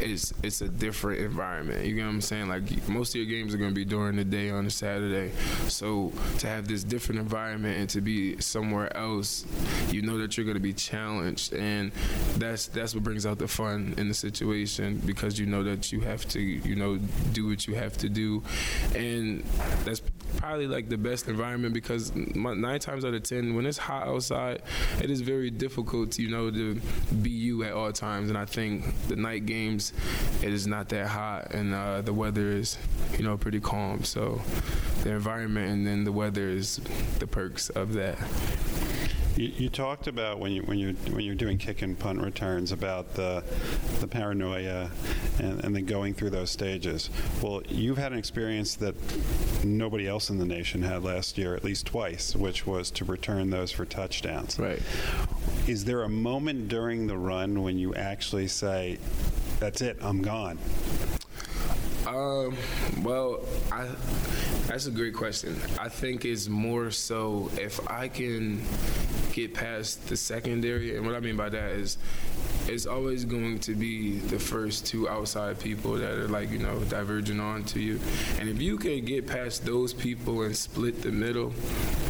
it's 0.00 0.32
it's 0.42 0.60
a 0.60 0.68
different 0.68 1.20
environment. 1.20 1.84
You 1.84 1.94
get 1.94 2.04
what 2.04 2.10
I'm 2.10 2.20
saying? 2.20 2.48
Like 2.48 2.88
most 2.88 3.10
of 3.10 3.16
your 3.16 3.26
games 3.26 3.54
are 3.54 3.58
to 3.58 3.70
be 3.70 3.84
during 3.84 4.16
the 4.16 4.24
day 4.24 4.50
on 4.50 4.66
a 4.66 4.70
Saturday, 4.70 5.32
so 5.68 6.12
to 6.38 6.46
have 6.46 6.68
this 6.68 6.84
different 6.84 7.20
environment 7.20 7.78
and 7.78 7.88
to 7.90 8.00
be 8.00 8.40
somewhere 8.40 8.94
else, 8.96 9.44
you 9.90 10.02
know 10.02 10.18
that 10.18 10.36
you're 10.36 10.46
to 10.54 10.60
be 10.60 10.72
challenged, 10.72 11.52
and 11.52 11.92
that's 12.36 12.66
that's 12.66 12.94
what 12.94 13.04
brings 13.04 13.26
out 13.26 13.38
the 13.38 13.48
fun 13.48 13.94
in 13.96 14.08
the 14.08 14.14
situation 14.14 15.00
because 15.06 15.38
you 15.38 15.46
know 15.46 15.62
that 15.62 15.92
you 15.92 16.00
have 16.00 16.26
to 16.28 16.40
you 16.40 16.74
know 16.74 16.98
do 17.32 17.48
what 17.48 17.66
you 17.66 17.74
have 17.74 17.96
to 17.98 18.08
do, 18.08 18.42
and 18.94 19.44
that's 19.84 20.02
probably 20.36 20.66
like 20.66 20.88
the 20.88 20.98
best 20.98 21.28
environment 21.28 21.74
because 21.74 22.14
nine 22.14 22.78
times 22.80 23.04
out 23.04 23.14
of 23.14 23.22
ten, 23.22 23.54
when 23.54 23.66
it's 23.66 23.78
hot 23.78 24.06
outside, 24.06 24.62
it 25.00 25.10
is 25.10 25.20
very 25.20 25.50
difficult, 25.50 26.18
you 26.18 26.30
know, 26.30 26.50
to 26.50 26.80
be 27.22 27.30
you 27.30 27.64
at 27.64 27.72
all 27.72 27.92
times. 27.92 28.28
And 28.28 28.38
I 28.38 28.44
think 28.44 28.84
the 29.08 29.16
night 29.16 29.46
games, 29.46 29.89
it 30.42 30.52
is 30.52 30.66
not 30.66 30.88
that 30.90 31.06
hot, 31.08 31.52
and 31.52 31.74
uh, 31.74 32.00
the 32.00 32.12
weather 32.12 32.48
is, 32.48 32.78
you 33.16 33.24
know, 33.24 33.36
pretty 33.36 33.60
calm. 33.60 34.04
So 34.04 34.40
the 35.02 35.10
environment 35.10 35.70
and 35.70 35.86
then 35.86 36.04
the 36.04 36.12
weather 36.12 36.48
is 36.48 36.80
the 37.18 37.26
perks 37.26 37.70
of 37.70 37.94
that. 37.94 38.18
You, 39.36 39.46
you 39.56 39.68
talked 39.68 40.06
about 40.06 40.38
when 40.38 40.52
you 40.52 40.62
when 40.62 40.78
you 40.78 40.94
when 41.12 41.24
you're 41.24 41.34
doing 41.34 41.58
kick 41.58 41.82
and 41.82 41.98
punt 41.98 42.20
returns 42.20 42.72
about 42.72 43.14
the 43.14 43.44
the 44.00 44.06
paranoia 44.06 44.90
and, 45.38 45.64
and 45.64 45.74
then 45.74 45.86
going 45.86 46.14
through 46.14 46.30
those 46.30 46.50
stages. 46.50 47.10
Well, 47.40 47.62
you've 47.68 47.98
had 47.98 48.12
an 48.12 48.18
experience 48.18 48.74
that 48.76 48.94
nobody 49.64 50.08
else 50.08 50.30
in 50.30 50.38
the 50.38 50.46
nation 50.46 50.82
had 50.82 51.04
last 51.04 51.38
year, 51.38 51.54
at 51.54 51.64
least 51.64 51.86
twice, 51.86 52.34
which 52.34 52.66
was 52.66 52.90
to 52.92 53.04
return 53.04 53.50
those 53.50 53.70
for 53.72 53.84
touchdowns. 53.84 54.58
Right. 54.58 54.82
Is 55.66 55.84
there 55.84 56.02
a 56.02 56.08
moment 56.08 56.68
during 56.68 57.06
the 57.06 57.16
run 57.16 57.62
when 57.62 57.78
you 57.78 57.94
actually 57.94 58.48
say, 58.48 58.98
"That's 59.60 59.80
it, 59.80 59.98
I'm 60.00 60.22
gone"? 60.22 60.58
Um, 62.06 62.56
well, 63.02 63.40
I, 63.70 63.86
that's 64.66 64.86
a 64.86 64.90
great 64.90 65.14
question. 65.14 65.56
I 65.78 65.88
think 65.88 66.24
it's 66.24 66.48
more 66.48 66.90
so 66.90 67.50
if 67.56 67.78
I 67.90 68.08
can 68.08 68.62
get 69.32 69.54
past 69.54 70.08
the 70.08 70.16
secondary, 70.16 70.96
and 70.96 71.06
what 71.06 71.14
I 71.14 71.20
mean 71.20 71.36
by 71.36 71.48
that 71.48 71.72
is 71.72 71.98
it's 72.68 72.86
always 72.86 73.24
going 73.24 73.58
to 73.60 73.74
be 73.74 74.18
the 74.18 74.38
first 74.38 74.86
two 74.86 75.08
outside 75.08 75.58
people 75.58 75.92
that 75.94 76.12
are 76.12 76.28
like, 76.28 76.50
you 76.50 76.58
know, 76.58 76.78
diverging 76.84 77.40
onto 77.40 77.80
you. 77.80 77.98
And 78.38 78.48
if 78.48 78.60
you 78.60 78.76
can 78.76 79.04
get 79.04 79.26
past 79.26 79.64
those 79.64 79.92
people 79.92 80.42
and 80.42 80.56
split 80.56 81.02
the 81.02 81.10
middle, 81.10 81.52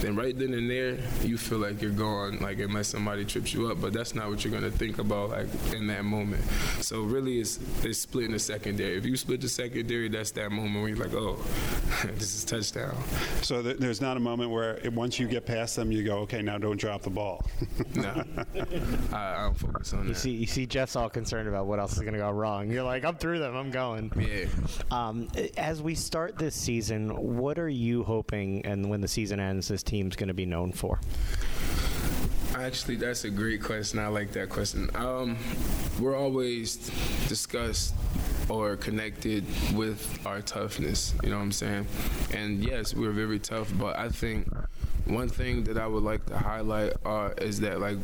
then 0.00 0.16
right 0.16 0.36
then 0.38 0.52
and 0.54 0.68
there, 0.70 0.98
you 1.22 1.38
feel 1.38 1.58
like 1.58 1.80
you're 1.80 1.90
gone, 1.90 2.38
like 2.40 2.58
unless 2.58 2.88
somebody 2.88 3.24
trips 3.24 3.52
you 3.54 3.70
up. 3.70 3.80
But 3.80 3.92
that's 3.92 4.14
not 4.14 4.28
what 4.28 4.44
you're 4.44 4.52
gonna 4.52 4.70
think 4.70 4.98
about 4.98 5.30
like 5.30 5.48
in 5.74 5.86
that 5.88 6.04
moment. 6.04 6.42
So 6.80 7.02
really 7.02 7.40
it's 7.40 7.58
it's 7.84 7.98
splitting 7.98 8.32
the 8.32 8.38
secondary. 8.38 8.96
If 8.96 9.06
you 9.06 9.16
split 9.16 9.40
the 9.40 9.48
secondary, 9.48 10.08
that's 10.08 10.30
that 10.32 10.50
moment 10.50 10.74
where 10.80 10.88
you're 10.88 10.98
like, 10.98 11.14
oh, 11.14 11.36
this 12.16 12.34
is 12.34 12.44
touchdown. 12.44 12.96
So 13.42 13.62
th- 13.62 13.78
there's 13.78 14.00
not 14.00 14.16
a 14.16 14.20
moment 14.20 14.50
where 14.50 14.74
it, 14.78 14.92
once 14.92 15.18
you 15.18 15.26
get 15.28 15.46
past 15.46 15.76
them, 15.76 15.92
you 15.92 16.02
go, 16.04 16.18
"Okay, 16.20 16.42
now 16.42 16.58
don't 16.58 16.78
drop 16.78 17.02
the 17.02 17.10
ball." 17.10 17.44
no, 17.94 18.24
I, 19.12 19.16
I 19.16 19.42
don't 19.44 19.58
focus 19.58 19.92
on 19.92 20.02
You 20.08 20.14
that. 20.14 20.18
see, 20.18 20.39
you 20.40 20.46
see, 20.46 20.64
Jeff's 20.64 20.96
all 20.96 21.10
concerned 21.10 21.48
about 21.48 21.66
what 21.66 21.78
else 21.78 21.92
is 21.92 21.98
going 21.98 22.14
to 22.14 22.18
go 22.18 22.30
wrong. 22.30 22.70
You're 22.70 22.82
like, 22.82 23.04
I'm 23.04 23.16
through 23.16 23.40
them. 23.40 23.54
I'm 23.54 23.70
going. 23.70 24.10
Yeah. 24.18 24.46
Um, 24.90 25.28
as 25.58 25.82
we 25.82 25.94
start 25.94 26.38
this 26.38 26.54
season, 26.54 27.10
what 27.10 27.58
are 27.58 27.68
you 27.68 28.04
hoping, 28.04 28.64
and 28.64 28.88
when 28.88 29.02
the 29.02 29.08
season 29.08 29.38
ends, 29.38 29.68
this 29.68 29.82
team's 29.82 30.16
going 30.16 30.28
to 30.28 30.34
be 30.34 30.46
known 30.46 30.72
for? 30.72 30.98
Actually, 32.56 32.96
that's 32.96 33.24
a 33.24 33.30
great 33.30 33.62
question. 33.62 33.98
I 33.98 34.06
like 34.08 34.32
that 34.32 34.48
question. 34.48 34.88
Um, 34.94 35.36
we're 36.00 36.16
always 36.16 36.90
discussed 37.28 37.94
or 38.48 38.76
connected 38.76 39.44
with 39.74 40.26
our 40.26 40.40
toughness. 40.40 41.12
You 41.22 41.30
know 41.30 41.36
what 41.36 41.42
I'm 41.42 41.52
saying? 41.52 41.86
And 42.32 42.64
yes, 42.64 42.94
we're 42.94 43.12
very 43.12 43.40
tough, 43.40 43.70
but 43.78 43.98
I 43.98 44.08
think 44.08 44.48
one 45.06 45.28
thing 45.28 45.64
that 45.64 45.78
I 45.78 45.86
would 45.86 46.02
like 46.02 46.24
to 46.26 46.36
highlight 46.36 46.94
uh, 47.04 47.30
is 47.38 47.60
that 47.60 47.80
like 47.80 47.98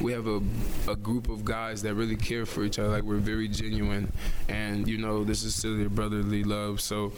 we 0.00 0.12
have 0.12 0.26
a, 0.26 0.40
a 0.88 0.96
group 0.96 1.28
of 1.28 1.44
guys 1.44 1.82
that 1.82 1.94
really 1.94 2.16
care 2.16 2.46
for 2.46 2.64
each 2.64 2.78
other. 2.78 2.88
Like 2.88 3.04
we're 3.04 3.16
very 3.16 3.48
genuine, 3.48 4.12
and 4.48 4.86
you 4.88 4.98
know 4.98 5.24
this 5.24 5.44
is 5.44 5.54
still 5.54 5.76
your 5.76 5.90
brotherly 5.90 6.44
love. 6.44 6.80
So 6.80 7.12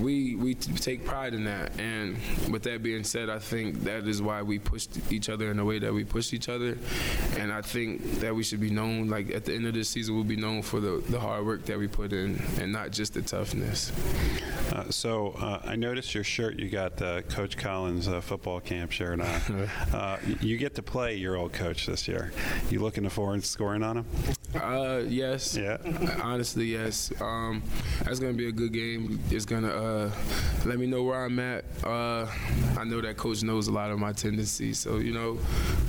we 0.00 0.34
we 0.34 0.54
t- 0.54 0.72
take 0.74 1.04
pride 1.04 1.34
in 1.34 1.44
that. 1.44 1.78
And 1.78 2.16
with 2.50 2.62
that 2.64 2.82
being 2.82 3.04
said, 3.04 3.28
I 3.30 3.38
think 3.38 3.84
that 3.84 4.06
is 4.06 4.22
why 4.22 4.42
we 4.42 4.58
push 4.58 4.88
each 5.10 5.28
other 5.28 5.50
in 5.50 5.56
the 5.56 5.64
way 5.64 5.78
that 5.78 5.92
we 5.92 6.04
push 6.04 6.32
each 6.32 6.48
other. 6.48 6.76
And 7.38 7.52
I 7.52 7.62
think 7.62 8.20
that 8.20 8.34
we 8.34 8.42
should 8.42 8.60
be 8.60 8.70
known. 8.70 9.08
Like 9.08 9.30
at 9.30 9.44
the 9.44 9.54
end 9.54 9.66
of 9.66 9.74
this 9.74 9.88
season, 9.88 10.14
we'll 10.14 10.24
be 10.24 10.36
known 10.36 10.62
for 10.62 10.80
the 10.80 11.02
the 11.08 11.20
hard 11.20 11.46
work 11.46 11.64
that 11.66 11.78
we 11.78 11.88
put 11.88 12.12
in, 12.12 12.42
and 12.58 12.72
not 12.72 12.90
just 12.90 13.14
the 13.14 13.22
toughness. 13.22 13.92
Uh, 14.72 14.88
so 14.90 15.30
uh, 15.40 15.60
I 15.64 15.76
noticed 15.76 16.14
your 16.14 16.24
shirt. 16.24 16.58
You 16.58 16.68
got 16.68 17.00
uh, 17.02 17.22
Coach 17.22 17.56
Collins' 17.56 18.06
uh, 18.06 18.20
football 18.60 18.78
camp 18.78 18.92
sure 18.92 19.12
on. 19.12 19.20
uh, 19.92 20.18
you 20.40 20.56
get 20.56 20.74
to 20.74 20.82
play 20.82 21.16
your 21.16 21.36
old 21.36 21.52
coach 21.52 21.86
this 21.86 22.06
year. 22.06 22.32
You 22.70 22.80
looking 22.80 23.08
forward 23.08 23.42
to 23.42 23.46
scoring 23.46 23.82
on 23.82 23.98
him? 23.98 24.06
Uh, 24.54 25.02
yes. 25.06 25.56
Yeah. 25.56 25.78
Honestly, 26.22 26.66
yes. 26.66 27.12
Um, 27.20 27.62
that's 28.04 28.18
gonna 28.18 28.32
be 28.32 28.48
a 28.48 28.52
good 28.52 28.72
game. 28.72 29.20
It's 29.30 29.44
gonna 29.44 29.68
uh, 29.68 30.10
let 30.64 30.78
me 30.78 30.86
know 30.86 31.02
where 31.02 31.24
I'm 31.24 31.38
at. 31.38 31.64
Uh, 31.84 32.26
I 32.76 32.84
know 32.84 33.00
that 33.00 33.16
coach 33.16 33.42
knows 33.42 33.68
a 33.68 33.72
lot 33.72 33.90
of 33.90 33.98
my 33.98 34.12
tendencies, 34.12 34.78
so 34.78 34.98
you 34.98 35.12
know, 35.12 35.38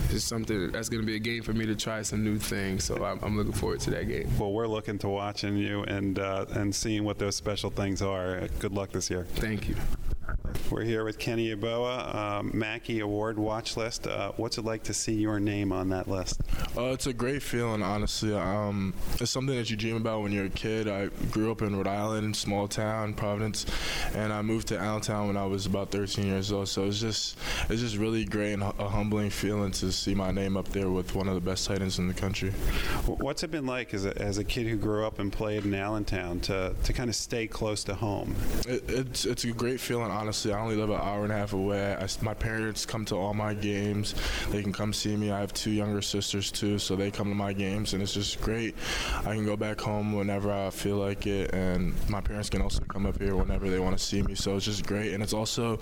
it's 0.09 0.23
something 0.23 0.71
that's 0.71 0.89
gonna 0.89 1.03
be 1.03 1.15
a 1.15 1.19
game 1.19 1.43
for 1.43 1.53
me 1.53 1.65
to 1.65 1.75
try 1.75 2.01
some 2.01 2.23
new 2.23 2.37
things. 2.37 2.83
So 2.83 3.03
I'm, 3.03 3.19
I'm 3.23 3.37
looking 3.37 3.53
forward 3.53 3.79
to 3.81 3.91
that 3.91 4.07
game. 4.07 4.29
Well, 4.37 4.51
we're 4.51 4.67
looking 4.67 4.97
to 4.99 5.09
watching 5.09 5.57
you 5.57 5.83
and 5.83 6.19
uh, 6.19 6.45
and 6.51 6.73
seeing 6.73 7.03
what 7.03 7.17
those 7.17 7.35
special 7.35 7.69
things 7.69 8.01
are. 8.01 8.47
Good 8.59 8.73
luck 8.73 8.91
this 8.91 9.09
year. 9.09 9.25
Thank 9.35 9.67
you. 9.69 9.75
We're 10.71 10.83
here 10.83 11.03
with 11.03 11.19
Kenny 11.19 11.53
Yeboah, 11.53 12.15
um, 12.15 12.51
Mackey 12.53 13.01
Award 13.01 13.37
watch 13.37 13.75
list. 13.75 14.07
Uh, 14.07 14.31
what's 14.37 14.57
it 14.57 14.65
like 14.65 14.83
to 14.83 14.93
see 14.93 15.13
your 15.13 15.39
name 15.39 15.71
on 15.71 15.89
that 15.89 16.07
list? 16.07 16.41
Uh, 16.77 16.91
it's 16.91 17.07
a 17.07 17.13
great 17.13 17.43
feeling, 17.43 17.83
honestly. 17.83 18.33
Um, 18.33 18.93
it's 19.19 19.31
something 19.31 19.55
that 19.55 19.69
you 19.69 19.75
dream 19.75 19.97
about 19.97 20.21
when 20.21 20.31
you're 20.31 20.45
a 20.45 20.49
kid. 20.49 20.87
I 20.87 21.07
grew 21.31 21.51
up 21.51 21.61
in 21.61 21.75
Rhode 21.75 21.87
Island, 21.87 22.35
small 22.35 22.67
town, 22.67 23.13
Providence, 23.13 23.65
and 24.15 24.31
I 24.31 24.41
moved 24.41 24.69
to 24.69 24.79
Allentown 24.79 25.27
when 25.27 25.37
I 25.37 25.45
was 25.45 25.65
about 25.65 25.91
13 25.91 26.25
years 26.25 26.51
old. 26.51 26.69
So 26.69 26.85
it's 26.85 26.99
just 26.99 27.37
it's 27.69 27.81
just 27.81 27.97
really 27.97 28.25
great 28.25 28.53
and 28.53 28.63
a 28.63 28.89
humbling 28.89 29.29
feeling 29.29 29.71
to 29.71 29.91
see 29.91 30.15
my 30.15 30.31
name 30.31 30.57
up 30.57 30.67
there 30.69 30.89
with 30.89 31.15
one 31.15 31.27
of 31.27 31.35
the 31.35 31.41
best 31.41 31.67
tight 31.67 31.81
ends 31.81 31.99
in 31.99 32.07
the 32.07 32.13
country. 32.13 32.51
What's 33.05 33.43
it 33.43 33.51
been 33.51 33.65
like 33.65 33.93
as 33.93 34.05
a, 34.05 34.19
as 34.21 34.37
a 34.37 34.43
kid 34.43 34.67
who 34.67 34.77
grew 34.77 35.05
up 35.05 35.19
and 35.19 35.31
played 35.31 35.65
in 35.65 35.73
Allentown 35.73 36.39
to, 36.41 36.73
to 36.83 36.93
kind 36.93 37.09
of 37.09 37.15
stay 37.15 37.47
close 37.47 37.83
to 37.83 37.95
home? 37.95 38.35
It, 38.67 38.89
it's 38.89 39.25
it's 39.25 39.43
a 39.43 39.51
great 39.51 39.79
feeling, 39.79 40.11
honestly. 40.11 40.40
I 40.45 40.59
only 40.59 40.75
live 40.75 40.89
an 40.89 40.99
hour 40.99 41.23
and 41.23 41.31
a 41.31 41.35
half 41.35 41.53
away. 41.53 41.95
I, 41.95 42.07
my 42.21 42.33
parents 42.33 42.85
come 42.85 43.05
to 43.05 43.15
all 43.15 43.33
my 43.33 43.53
games. 43.53 44.15
They 44.49 44.63
can 44.63 44.73
come 44.73 44.93
see 44.93 45.15
me. 45.15 45.31
I 45.31 45.39
have 45.39 45.53
two 45.53 45.71
younger 45.71 46.01
sisters 46.01 46.51
too, 46.51 46.79
so 46.79 46.95
they 46.95 47.11
come 47.11 47.29
to 47.29 47.35
my 47.35 47.53
games, 47.53 47.93
and 47.93 48.01
it's 48.01 48.13
just 48.13 48.41
great. 48.41 48.75
I 49.19 49.35
can 49.35 49.45
go 49.45 49.55
back 49.55 49.79
home 49.79 50.13
whenever 50.13 50.51
I 50.51 50.69
feel 50.69 50.97
like 50.97 51.27
it, 51.27 51.53
and 51.53 51.93
my 52.09 52.21
parents 52.21 52.49
can 52.49 52.61
also 52.61 52.81
come 52.85 53.05
up 53.05 53.19
here 53.19 53.35
whenever 53.35 53.69
they 53.69 53.79
want 53.79 53.97
to 53.97 54.03
see 54.03 54.21
me. 54.21 54.35
So 54.35 54.55
it's 54.55 54.65
just 54.65 54.85
great, 54.85 55.13
and 55.13 55.21
it's 55.21 55.33
also 55.33 55.79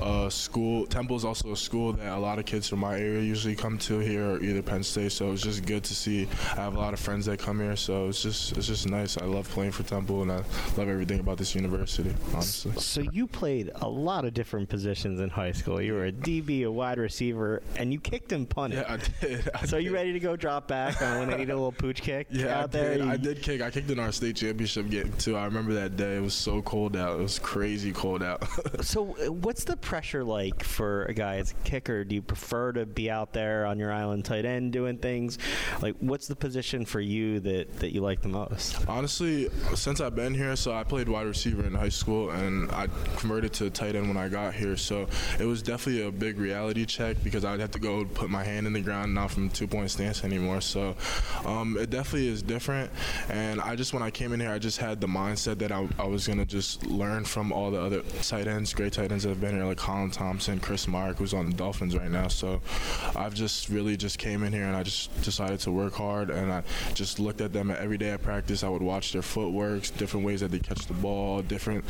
a 0.00 0.30
school. 0.30 0.86
Temple 0.86 1.16
is 1.16 1.24
also 1.24 1.52
a 1.52 1.56
school 1.56 1.92
that 1.94 2.12
a 2.12 2.18
lot 2.18 2.38
of 2.38 2.44
kids 2.44 2.68
from 2.68 2.80
my 2.80 2.98
area 2.98 3.22
usually 3.22 3.56
come 3.56 3.78
to 3.78 3.98
here, 3.98 4.32
or 4.32 4.42
either 4.42 4.62
Penn 4.62 4.82
State. 4.82 5.12
So 5.12 5.32
it's 5.32 5.42
just 5.42 5.64
good 5.64 5.84
to 5.84 5.94
see. 5.94 6.28
I 6.52 6.56
have 6.56 6.74
a 6.74 6.78
lot 6.78 6.92
of 6.92 7.00
friends 7.00 7.26
that 7.26 7.38
come 7.38 7.60
here, 7.60 7.76
so 7.76 8.08
it's 8.08 8.22
just 8.22 8.56
it's 8.56 8.66
just 8.66 8.88
nice. 8.88 9.16
I 9.16 9.24
love 9.24 9.48
playing 9.48 9.72
for 9.72 9.82
Temple, 9.82 10.22
and 10.22 10.32
I 10.32 10.36
love 10.76 10.88
everything 10.88 11.20
about 11.20 11.38
this 11.38 11.54
university. 11.54 12.14
Honestly. 12.32 12.72
So 12.76 13.02
you 13.12 13.26
played 13.26 13.70
a 13.76 13.88
lot 14.02 14.24
of 14.24 14.34
different 14.34 14.68
positions 14.68 15.20
in 15.20 15.30
high 15.30 15.52
school. 15.52 15.80
You 15.80 15.94
were 15.94 16.06
a 16.06 16.12
DB, 16.12 16.64
a 16.64 16.70
wide 16.70 16.98
receiver, 16.98 17.62
and 17.76 17.92
you 17.92 18.00
kicked 18.00 18.32
and 18.32 18.48
punted. 18.48 18.80
Yeah, 18.86 18.94
I 18.94 19.24
did. 19.26 19.50
I 19.54 19.64
so 19.66 19.76
did. 19.78 19.84
you 19.86 19.94
ready 19.94 20.12
to 20.12 20.20
go 20.20 20.36
drop 20.36 20.68
back 20.68 21.00
on 21.02 21.20
when 21.20 21.30
they 21.30 21.36
need 21.38 21.50
a 21.50 21.54
little 21.54 21.72
pooch 21.72 22.02
kick 22.02 22.26
Yeah, 22.30 22.58
out 22.58 22.64
I 22.64 22.66
there? 22.66 22.98
did. 22.98 23.08
I 23.08 23.16
did 23.16 23.42
kick. 23.42 23.62
I 23.62 23.70
kicked 23.70 23.90
in 23.90 23.98
our 23.98 24.12
state 24.12 24.36
championship 24.36 24.88
game 24.90 25.12
too. 25.18 25.36
I 25.36 25.44
remember 25.44 25.72
that 25.74 25.96
day. 25.96 26.16
It 26.16 26.22
was 26.22 26.34
so 26.34 26.60
cold 26.62 26.96
out. 26.96 27.18
It 27.18 27.22
was 27.22 27.38
crazy 27.38 27.92
cold 27.92 28.22
out. 28.22 28.42
So, 28.82 29.16
uh, 29.24 29.30
what's 29.32 29.64
the 29.64 29.76
pressure 29.76 30.24
like 30.24 30.64
for 30.64 31.04
a 31.04 31.14
guy 31.14 31.36
as 31.36 31.52
a 31.52 31.54
kicker? 31.64 32.04
Do 32.04 32.14
you 32.14 32.22
prefer 32.22 32.72
to 32.72 32.84
be 32.84 33.10
out 33.10 33.32
there 33.32 33.64
on 33.66 33.78
your 33.78 33.92
island 33.92 34.24
tight 34.24 34.44
end 34.44 34.72
doing 34.72 34.98
things? 34.98 35.38
Like, 35.80 35.94
what's 36.00 36.26
the 36.26 36.34
position 36.36 36.84
for 36.84 37.00
you 37.00 37.38
that, 37.40 37.78
that 37.78 37.92
you 37.94 38.00
like 38.00 38.22
the 38.22 38.28
most? 38.28 38.86
Honestly, 38.88 39.48
since 39.74 40.00
I've 40.00 40.14
been 40.16 40.34
here, 40.34 40.56
so 40.56 40.72
I 40.72 40.82
played 40.84 41.08
wide 41.08 41.26
receiver 41.26 41.64
in 41.64 41.74
high 41.74 41.90
school, 41.90 42.30
and 42.30 42.70
I 42.72 42.88
converted 43.16 43.52
to 43.54 43.70
tight 43.70 43.91
end 43.96 44.08
when 44.08 44.16
I 44.16 44.28
got 44.28 44.54
here. 44.54 44.76
So 44.76 45.06
it 45.38 45.44
was 45.44 45.62
definitely 45.62 46.06
a 46.06 46.10
big 46.10 46.38
reality 46.38 46.84
check 46.84 47.16
because 47.22 47.44
I'd 47.44 47.60
have 47.60 47.70
to 47.72 47.78
go 47.78 48.04
put 48.04 48.30
my 48.30 48.44
hand 48.44 48.66
in 48.66 48.72
the 48.72 48.80
ground, 48.80 49.14
not 49.14 49.30
from 49.30 49.50
two 49.50 49.66
point 49.66 49.90
stance 49.90 50.24
anymore. 50.24 50.60
So 50.60 50.96
um, 51.44 51.76
it 51.78 51.90
definitely 51.90 52.28
is 52.28 52.42
different. 52.42 52.90
And 53.28 53.60
I 53.60 53.76
just 53.76 53.92
when 53.92 54.02
I 54.02 54.10
came 54.10 54.32
in 54.32 54.40
here, 54.40 54.50
I 54.50 54.58
just 54.58 54.78
had 54.78 55.00
the 55.00 55.06
mindset 55.06 55.58
that 55.58 55.72
I, 55.72 55.88
I 55.98 56.06
was 56.06 56.26
gonna 56.26 56.46
just 56.46 56.86
learn 56.86 57.24
from 57.24 57.52
all 57.52 57.70
the 57.70 57.80
other 57.80 58.02
tight 58.22 58.46
ends, 58.46 58.72
great 58.72 58.92
tight 58.92 59.10
ends 59.12 59.24
that 59.24 59.30
have 59.30 59.40
been 59.40 59.54
here, 59.54 59.64
like 59.64 59.78
Colin 59.78 60.10
Thompson, 60.10 60.60
Chris 60.60 60.86
Myarick, 60.86 61.16
who's 61.16 61.34
on 61.34 61.46
the 61.50 61.56
Dolphins 61.56 61.96
right 61.96 62.10
now. 62.10 62.28
So 62.28 62.60
I've 63.16 63.34
just 63.34 63.68
really 63.68 63.96
just 63.96 64.18
came 64.18 64.42
in 64.42 64.52
here 64.52 64.64
and 64.64 64.76
I 64.76 64.82
just 64.82 65.20
decided 65.22 65.60
to 65.60 65.70
work 65.70 65.94
hard 65.94 66.30
and 66.30 66.52
I 66.52 66.62
just 66.94 67.18
looked 67.18 67.40
at 67.40 67.52
them 67.52 67.70
every 67.70 67.98
day 67.98 68.10
at 68.10 68.22
practice. 68.22 68.64
I 68.64 68.68
would 68.68 68.82
watch 68.82 69.12
their 69.12 69.22
footworks, 69.22 69.90
different 69.90 70.24
ways 70.24 70.40
that 70.40 70.50
they 70.50 70.58
catch 70.58 70.86
the 70.86 70.94
ball, 70.94 71.42
different 71.42 71.84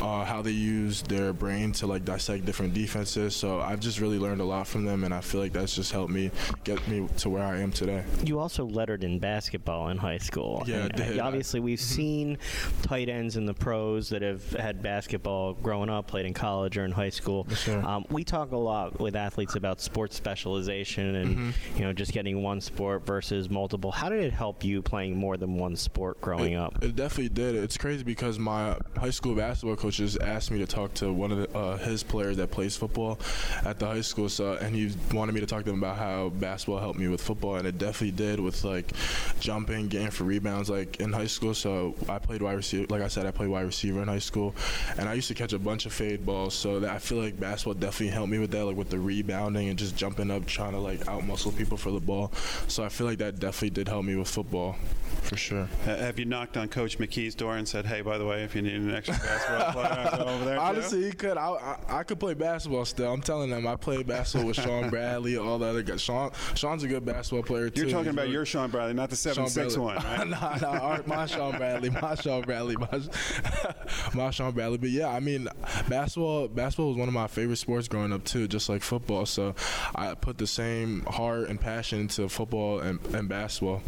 uh, 0.00 0.24
how 0.24 0.42
they 0.42 0.50
use 0.50 1.02
their 1.02 1.32
brain 1.32 1.47
to 1.48 1.86
like 1.86 2.04
dissect 2.04 2.44
different 2.44 2.74
defenses. 2.74 3.34
So 3.34 3.60
I've 3.60 3.80
just 3.80 4.00
really 4.00 4.18
learned 4.18 4.40
a 4.40 4.44
lot 4.44 4.66
from 4.66 4.84
them, 4.84 5.04
and 5.04 5.14
I 5.14 5.20
feel 5.20 5.40
like 5.40 5.52
that's 5.52 5.74
just 5.74 5.92
helped 5.92 6.12
me 6.12 6.30
get 6.64 6.86
me 6.88 7.08
to 7.18 7.30
where 7.30 7.42
I 7.42 7.58
am 7.60 7.72
today. 7.72 8.04
You 8.24 8.38
also 8.38 8.66
lettered 8.66 9.02
in 9.02 9.18
basketball 9.18 9.88
in 9.88 9.96
high 9.96 10.18
school. 10.18 10.62
Yeah, 10.66 10.88
and. 10.94 11.20
Obviously, 11.20 11.60
we've 11.60 11.80
seen 11.80 12.38
tight 12.82 13.08
ends 13.08 13.36
in 13.36 13.44
the 13.46 13.54
pros 13.54 14.08
that 14.10 14.22
have 14.22 14.50
had 14.52 14.82
basketball 14.82 15.54
growing 15.54 15.90
up, 15.90 16.06
played 16.06 16.26
in 16.26 16.34
college 16.34 16.76
or 16.78 16.84
in 16.84 16.92
high 16.92 17.10
school. 17.10 17.46
sir. 17.54 17.80
Um, 17.80 18.04
we 18.10 18.24
talk 18.24 18.52
a 18.52 18.56
lot 18.56 18.98
with 19.00 19.16
athletes 19.16 19.56
about 19.56 19.80
sports 19.80 20.16
specialization 20.16 21.14
and 21.14 21.28
Mm-hmm. 21.28 21.78
you 21.78 21.84
know 21.84 21.92
just 21.92 22.12
getting 22.12 22.42
one 22.42 22.60
sport 22.60 23.04
versus 23.04 23.50
multiple. 23.50 23.92
How 23.92 24.08
did 24.08 24.22
it 24.24 24.32
help 24.32 24.64
you 24.64 24.80
playing 24.82 25.16
more 25.16 25.36
than 25.36 25.56
one 25.56 25.76
sport 25.76 26.20
growing 26.20 26.54
it, 26.54 26.56
up? 26.56 26.82
It 26.82 26.96
definitely 26.96 27.28
did. 27.28 27.54
It's 27.54 27.76
crazy 27.76 28.02
because 28.02 28.38
my 28.38 28.76
high 28.96 29.10
school 29.10 29.34
basketball 29.34 29.76
coaches 29.76 30.16
asked 30.16 30.50
me 30.50 30.58
to 30.58 30.66
talk 30.66 30.94
to 30.94 31.12
one 31.12 31.30
of 31.32 31.37
the, 31.42 31.56
uh, 31.56 31.76
his 31.78 32.02
players 32.02 32.36
that 32.36 32.50
plays 32.50 32.76
football 32.76 33.18
at 33.64 33.78
the 33.78 33.86
high 33.86 34.00
school. 34.00 34.28
So, 34.28 34.54
and 34.54 34.74
he 34.74 34.92
wanted 35.12 35.32
me 35.32 35.40
to 35.40 35.46
talk 35.46 35.64
to 35.64 35.70
him 35.70 35.78
about 35.78 35.98
how 35.98 36.30
basketball 36.30 36.80
helped 36.80 36.98
me 36.98 37.08
with 37.08 37.20
football, 37.20 37.56
and 37.56 37.66
it 37.66 37.78
definitely 37.78 38.12
did 38.12 38.40
with 38.40 38.64
like 38.64 38.92
jumping, 39.40 39.88
getting 39.88 40.10
for 40.10 40.24
rebounds, 40.24 40.70
like 40.70 41.00
in 41.00 41.12
high 41.12 41.26
school. 41.26 41.54
So 41.54 41.94
I 42.08 42.18
played 42.18 42.42
wide 42.42 42.56
receiver. 42.56 42.86
Like 42.88 43.02
I 43.02 43.08
said, 43.08 43.26
I 43.26 43.30
played 43.30 43.48
wide 43.48 43.66
receiver 43.66 44.02
in 44.02 44.08
high 44.08 44.18
school, 44.18 44.54
and 44.96 45.08
I 45.08 45.14
used 45.14 45.28
to 45.28 45.34
catch 45.34 45.52
a 45.52 45.58
bunch 45.58 45.86
of 45.86 45.92
fade 45.92 46.24
balls. 46.24 46.54
So 46.54 46.80
that 46.80 46.90
I 46.90 46.98
feel 46.98 47.18
like 47.18 47.38
basketball 47.38 47.74
definitely 47.74 48.08
helped 48.08 48.30
me 48.30 48.38
with 48.38 48.50
that, 48.52 48.64
like 48.64 48.76
with 48.76 48.90
the 48.90 48.98
rebounding 48.98 49.68
and 49.68 49.78
just 49.78 49.96
jumping 49.96 50.30
up, 50.30 50.46
trying 50.46 50.72
to 50.72 50.78
like 50.78 51.00
outmuscle 51.00 51.56
people 51.56 51.76
for 51.76 51.90
the 51.90 52.00
ball. 52.00 52.32
So 52.66 52.84
I 52.84 52.88
feel 52.88 53.06
like 53.06 53.18
that 53.18 53.38
definitely 53.38 53.70
did 53.70 53.88
help 53.88 54.04
me 54.04 54.16
with 54.16 54.28
football, 54.28 54.76
for 55.22 55.36
sure. 55.36 55.68
Have 55.84 56.18
you 56.18 56.24
knocked 56.24 56.56
on 56.56 56.68
Coach 56.68 56.98
McKie's 56.98 57.34
door 57.34 57.56
and 57.56 57.66
said, 57.68 57.86
"Hey, 57.86 58.00
by 58.00 58.18
the 58.18 58.26
way, 58.26 58.42
if 58.44 58.54
you 58.54 58.62
need 58.62 58.74
an 58.74 58.94
extra 58.94 59.14
basketball 59.14 59.72
player, 60.18 60.28
over 60.28 60.44
there"? 60.44 60.56
too?" 60.56 60.60
Honestly, 60.60 61.04
he 61.04 61.12
could. 61.18 61.36
I, 61.36 61.48
I 61.88 61.98
I 61.98 62.02
could 62.04 62.18
play 62.20 62.34
basketball 62.34 62.84
still. 62.84 63.12
I'm 63.12 63.20
telling 63.20 63.50
them, 63.50 63.66
I 63.66 63.76
played 63.76 64.06
basketball 64.06 64.48
with 64.48 64.56
Shaun 64.56 64.88
Bradley, 64.90 65.36
and 65.36 65.46
all 65.46 65.58
the 65.58 65.66
other 65.66 65.82
guys. 65.82 66.00
Shaun 66.00 66.30
Shaun's 66.54 66.84
a 66.84 66.88
good 66.88 67.04
basketball 67.04 67.42
player 67.42 67.68
too. 67.70 67.82
you're 67.82 67.90
talking 67.90 68.10
about 68.10 68.22
really- 68.22 68.32
your 68.34 68.46
Shaun 68.46 68.70
Bradley, 68.70 68.94
not 68.94 69.10
the 69.10 69.16
seven 69.16 69.44
Shawn 69.44 69.50
six 69.50 69.76
Bradley. 69.76 69.94
one, 69.96 69.96
right? 70.18 70.28
nah, 70.28 70.56
nah, 70.56 70.98
my 71.06 71.26
Shaun 71.26 71.56
Bradley, 71.56 71.90
my 71.90 72.14
Shaun 72.14 72.42
Bradley, 72.42 72.76
my, 72.76 73.00
my 74.14 74.30
Shaun 74.30 74.52
Bradley. 74.52 74.78
But 74.78 74.90
yeah, 74.90 75.08
I 75.08 75.20
mean, 75.20 75.48
basketball, 75.88 76.48
basketball 76.48 76.88
was 76.88 76.96
one 76.96 77.08
of 77.08 77.14
my 77.14 77.26
favorite 77.26 77.56
sports 77.56 77.88
growing 77.88 78.12
up 78.12 78.24
too, 78.24 78.46
just 78.48 78.68
like 78.68 78.82
football. 78.82 79.26
So 79.26 79.54
I 79.94 80.14
put 80.14 80.38
the 80.38 80.46
same 80.46 81.04
heart 81.06 81.48
and 81.48 81.60
passion 81.60 82.00
into 82.00 82.28
football 82.28 82.80
and, 82.80 83.04
and 83.14 83.28
basketball. 83.28 83.82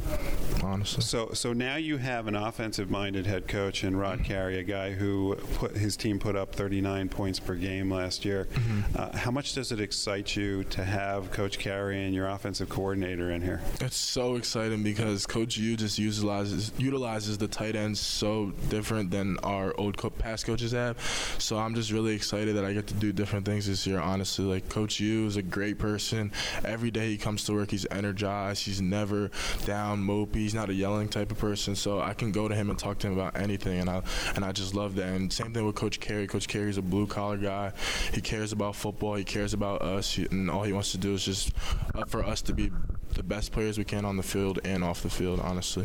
Honestly. 0.63 1.03
So, 1.03 1.31
so 1.33 1.53
now 1.53 1.77
you 1.77 1.97
have 1.99 2.27
an 2.27 2.35
offensive-minded 2.37 3.27
head 3.27 3.47
coach 3.47 3.85
in 3.85 3.91
Mm-hmm. 3.91 4.01
Rod 4.01 4.25
Carey, 4.25 4.59
a 4.59 4.63
guy 4.63 4.93
who 4.93 5.35
put 5.57 5.77
his 5.77 5.97
team 5.97 6.19
put 6.19 6.35
up 6.37 6.55
39 6.55 7.09
points 7.09 7.20
per 7.21 7.55
game 7.55 7.93
last 7.93 8.25
year. 8.25 8.49
Mm-hmm. 8.55 8.97
Uh, 8.97 9.17
how 9.17 9.31
much 9.31 9.53
does 9.55 9.73
it 9.73 9.81
excite 9.81 10.35
you 10.37 10.65
to 10.65 10.83
have 10.83 11.31
Coach 11.31 11.59
Carey 11.59 12.05
and 12.05 12.15
your 12.15 12.29
offensive 12.29 12.69
coordinator 12.71 13.31
in 13.31 13.43
here? 13.43 13.61
It's 13.81 13.97
so 13.97 14.37
exciting 14.37 14.83
because 14.83 15.27
Coach 15.27 15.59
U 15.59 15.77
just 15.77 15.99
utilizes 15.99 16.73
utilizes 16.79 17.37
the 17.37 17.47
tight 17.49 17.77
ends 17.77 18.01
so 18.01 18.53
different 18.71 19.11
than 19.11 19.39
our 19.43 19.75
old 19.79 19.99
co- 19.99 20.11
past 20.11 20.47
coaches 20.47 20.73
have. 20.73 20.99
So 21.39 21.59
I'm 21.59 21.75
just 21.75 21.93
really 21.93 22.15
excited 22.15 22.57
that 22.57 22.65
I 22.65 22.73
get 22.73 22.87
to 22.87 22.95
do 22.95 23.13
different 23.13 23.45
things 23.45 23.67
this 23.67 23.87
year. 23.87 24.01
Honestly, 24.01 24.45
like 24.47 24.69
Coach 24.71 24.99
U 25.01 25.27
is 25.27 25.37
a 25.37 25.43
great 25.43 25.79
person. 25.79 26.33
Every 26.65 26.91
day 26.91 27.11
he 27.11 27.19
comes 27.19 27.45
to 27.45 27.53
work, 27.53 27.71
he's 27.71 27.87
energized. 27.91 28.65
He's 28.65 28.81
never 28.81 29.31
down, 29.67 30.03
mopey. 30.03 30.37
He's 30.37 30.55
not 30.55 30.71
a 30.71 30.75
yelling 30.75 31.09
type 31.09 31.31
of 31.31 31.39
person. 31.39 31.77
So 31.77 32.01
I 32.01 32.15
can 32.15 32.33
go 32.33 32.49
to 32.49 32.55
him 32.55 32.71
and 32.71 32.79
talk 32.79 32.99
to 33.01 33.07
him 33.07 33.13
about 33.13 33.37
anything, 33.37 33.81
and 33.81 33.91
I 33.91 34.03
and 34.35 34.45
I 34.45 34.53
just 34.53 34.75
love 34.75 34.95
that. 34.95 35.09
And 35.09 35.31
same 35.31 35.53
thing 35.53 35.67
with 35.67 35.75
Coach 35.75 36.01
Carey. 36.01 36.27
Coach 36.27 36.49
Carey's 36.49 36.79
a 36.79 36.83
blue 36.83 37.07
collar 37.11 37.37
guy. 37.37 37.73
He 38.15 38.21
cares 38.21 38.53
about 38.53 38.77
football. 38.77 39.15
He 39.17 39.25
cares 39.25 39.53
about 39.53 39.83
us, 39.83 40.17
and 40.19 40.51
all 40.51 40.63
he 40.63 40.73
wants 40.73 40.93
to 40.93 40.99
do 40.99 41.13
is 41.15 41.25
just 41.25 41.53
uh, 41.95 42.05
for 42.07 42.25
us 42.25 42.41
to 42.43 42.53
be 42.55 42.71
the 43.15 43.23
best 43.25 43.51
players 43.51 43.77
we 43.77 43.83
can 43.85 44.05
on 44.05 44.17
the 44.17 44.23
field 44.23 44.61
and 44.65 44.85
off 44.85 45.03
the 45.03 45.11
field. 45.11 45.41
Honestly. 45.41 45.85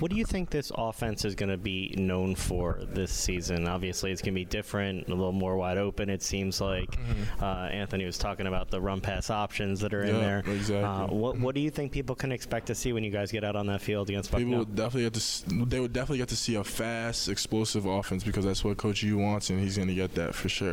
What 0.00 0.10
do 0.10 0.16
you 0.16 0.24
think 0.24 0.50
this 0.50 0.72
offense 0.74 1.24
is 1.24 1.36
going 1.36 1.50
to 1.50 1.56
be 1.56 1.94
known 1.96 2.34
for 2.34 2.80
this 2.92 3.12
season? 3.12 3.68
Obviously, 3.68 4.10
it's 4.10 4.20
going 4.22 4.34
to 4.34 4.40
be 4.40 4.44
different, 4.44 5.06
a 5.06 5.10
little 5.10 5.30
more 5.30 5.56
wide 5.56 5.78
open. 5.78 6.10
It 6.10 6.22
seems 6.22 6.60
like 6.60 6.90
Mm-hmm. 7.04 7.44
uh, 7.44 7.66
Anthony 7.68 8.04
was 8.04 8.18
talking 8.18 8.46
about 8.48 8.70
the 8.70 8.80
run 8.80 9.00
pass 9.00 9.30
options 9.30 9.80
that 9.80 9.94
are 9.94 10.02
in 10.02 10.16
Yeah, 10.16 10.20
there. 10.20 10.38
exactly. 10.40 10.74
Uh, 10.84 11.06
what 11.06 11.38
What 11.38 11.54
do 11.54 11.60
you 11.60 11.70
think 11.70 11.92
people 11.92 12.16
can 12.16 12.32
expect 12.32 12.66
to 12.66 12.74
see 12.74 12.92
when 12.92 13.04
you 13.04 13.10
guys 13.10 13.30
get 13.30 13.44
out 13.44 13.54
on 13.56 13.66
that 13.66 13.80
field 13.82 14.08
against 14.10 14.30
People 14.30 14.42
Bucknell? 14.44 14.58
would 14.60 14.74
definitely 14.74 15.02
get 15.04 15.14
to. 15.14 15.64
They 15.66 15.80
would 15.80 15.92
definitely 15.92 16.18
get 16.18 16.28
to 16.30 16.36
see 16.36 16.56
a 16.56 16.64
fast, 16.64 17.28
explosive 17.28 17.86
offense 17.86 18.24
because 18.24 18.44
that's 18.44 18.64
what 18.64 18.76
Coach 18.76 19.02
U 19.04 19.18
wants, 19.18 19.48
and 19.50 19.60
he's 19.60 19.76
going 19.76 19.88
to 19.88 19.94
get 19.94 20.14
that 20.16 20.34
for 20.34 20.48
sure. 20.48 20.63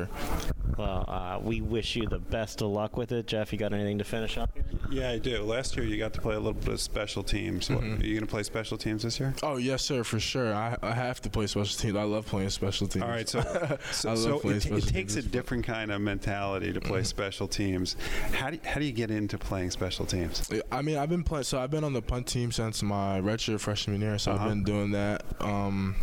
Well, 0.78 1.06
uh, 1.08 1.39
we 1.44 1.62
wish 1.62 1.96
you 1.96 2.08
the 2.08 2.18
best 2.18 2.62
of 2.62 2.70
luck 2.70 2.96
with 2.98 3.12
it, 3.12 3.28
Jeff. 3.28 3.52
You 3.52 3.60
got 3.60 3.74
anything 3.74 3.98
to 3.98 4.04
finish 4.04 4.38
up? 4.38 4.50
Here? 4.54 4.64
Yeah, 4.89 5.10
I 5.12 5.18
do. 5.20 5.44
Last 5.44 5.76
year 5.76 5.86
you 5.86 5.98
got 5.98 6.14
to 6.14 6.22
play 6.22 6.34
a 6.36 6.39
little 6.39 6.54
bit 6.54 6.70
of 6.74 6.80
special 6.82 7.24
teams. 7.24 7.70
What, 7.70 7.82
Mm-hmm. 7.82 8.02
are 8.02 8.06
you 8.06 8.14
going 8.16 8.26
to 8.26 8.32
play 8.32 8.44
special 8.44 8.78
teams 8.78 9.04
this 9.04 9.20
year? 9.20 9.34
Oh 9.44 9.58
yes, 9.58 9.84
sir, 9.84 10.04
for 10.04 10.20
sure. 10.20 10.54
I, 10.54 10.78
I 10.82 10.94
have 10.94 11.22
to 11.22 11.30
play 11.30 11.48
special 11.48 11.78
teams. 11.78 11.96
I 11.96 12.04
love 12.04 12.26
playing 12.26 12.50
special 12.50 12.88
teams. 12.88 13.04
All 13.04 13.10
right, 13.10 13.28
so 13.28 13.42
so, 13.92 14.16
so 14.16 14.39
it, 14.50 14.62
special 14.62 14.78
it 14.78 14.88
takes 14.88 15.16
a 15.18 15.22
different 15.22 15.66
kind 15.66 15.92
of 15.92 16.02
mentality 16.02 16.72
to 16.74 16.80
Mm-hmm. 16.80 16.89
play 16.89 17.04
special 17.04 17.48
teams. 17.48 17.96
How 18.34 18.50
do, 18.50 18.60
how 18.66 18.80
do 18.80 18.86
you 18.86 18.92
get 18.92 19.12
into 19.12 19.38
playing 19.38 19.72
special 19.72 20.06
teams? 20.06 20.50
I 20.72 20.82
mean, 20.82 20.98
I've 20.98 21.10
been 21.10 21.24
playing. 21.24 21.44
So 21.44 21.60
I've 21.60 21.70
been 21.72 21.84
on 21.84 21.94
the 21.94 22.02
punt 22.02 22.28
team 22.28 22.52
since 22.52 22.82
my 22.82 23.20
redshirt 23.22 23.60
freshman 23.60 24.02
year. 24.02 24.18
So 24.18 24.32
Uh-huh. 24.32 24.44
I've 24.44 24.50
been 24.50 24.64
doing 24.64 24.92
that. 24.92 25.24
Um, 25.39 25.96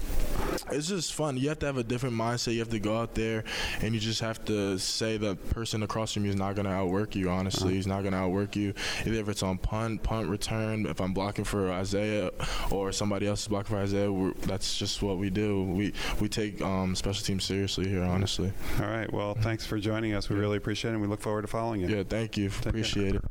it's 0.71 0.89
just 0.89 1.15
fun. 1.15 1.37
You 1.37 1.49
have 1.49 1.59
to 1.61 1.67
have 1.67 1.79
a 1.79 1.83
different 1.83 2.15
mindset. 2.17 2.53
You 2.53 2.59
have 2.61 2.69
to 2.71 2.79
go 2.79 2.99
out 2.99 3.15
there, 3.15 3.45
and 3.83 3.95
you 3.95 4.01
just 4.01 4.21
have 4.21 4.45
to 4.47 4.79
say 4.79 5.17
the 5.17 5.37
person 5.37 5.83
across 5.83 6.13
from 6.13 6.25
you 6.25 6.31
is 6.31 6.37
not 6.37 6.55
going 6.55 6.67
to 6.67 6.73
outwork 6.73 7.15
you. 7.15 7.31
Honestly, 7.31 7.75
he's 7.75 7.87
not 7.87 8.01
going 8.03 8.13
to 8.13 8.19
outwork 8.19 8.57
you. 8.57 8.75
Either 9.05 9.21
if 9.21 9.29
it's 9.29 9.43
on 9.43 9.59
punt, 9.59 10.03
punt 10.03 10.29
return. 10.29 10.87
If 10.87 11.01
I'm 11.01 11.13
blocking 11.13 11.45
for 11.45 11.71
Isaiah, 11.71 12.31
or 12.71 12.93
somebody 12.93 13.27
else 13.27 13.43
is 13.43 13.49
blocking 13.49 13.77
for 13.77 13.83
Isaiah, 13.83 14.11
we're, 14.11 14.33
that's 14.33 14.79
just 14.79 15.03
what 15.03 15.19
we 15.19 15.31
do. 15.31 15.63
We 15.65 15.93
we 16.21 16.29
take 16.29 16.61
um, 16.63 16.95
special 16.95 17.25
teams 17.25 17.45
seriously 17.45 17.89
here. 17.89 18.03
Honestly. 18.03 18.53
All 18.81 18.87
right. 18.87 19.13
Well, 19.13 19.35
thanks 19.35 19.65
for 19.67 19.79
joining 19.79 20.15
us. 20.15 20.29
We 20.29 20.37
really 20.37 20.57
appreciate 20.57 20.91
it. 20.91 20.95
and 20.95 21.03
We 21.03 21.09
look 21.09 21.21
forward 21.21 21.43
to 21.43 21.49
following 21.49 21.81
you. 21.81 21.89
Yeah. 21.89 22.03
Thank 22.03 22.37
you. 22.37 22.51
care. 22.51 22.69
Appreciate 22.71 23.15
it. 23.17 23.25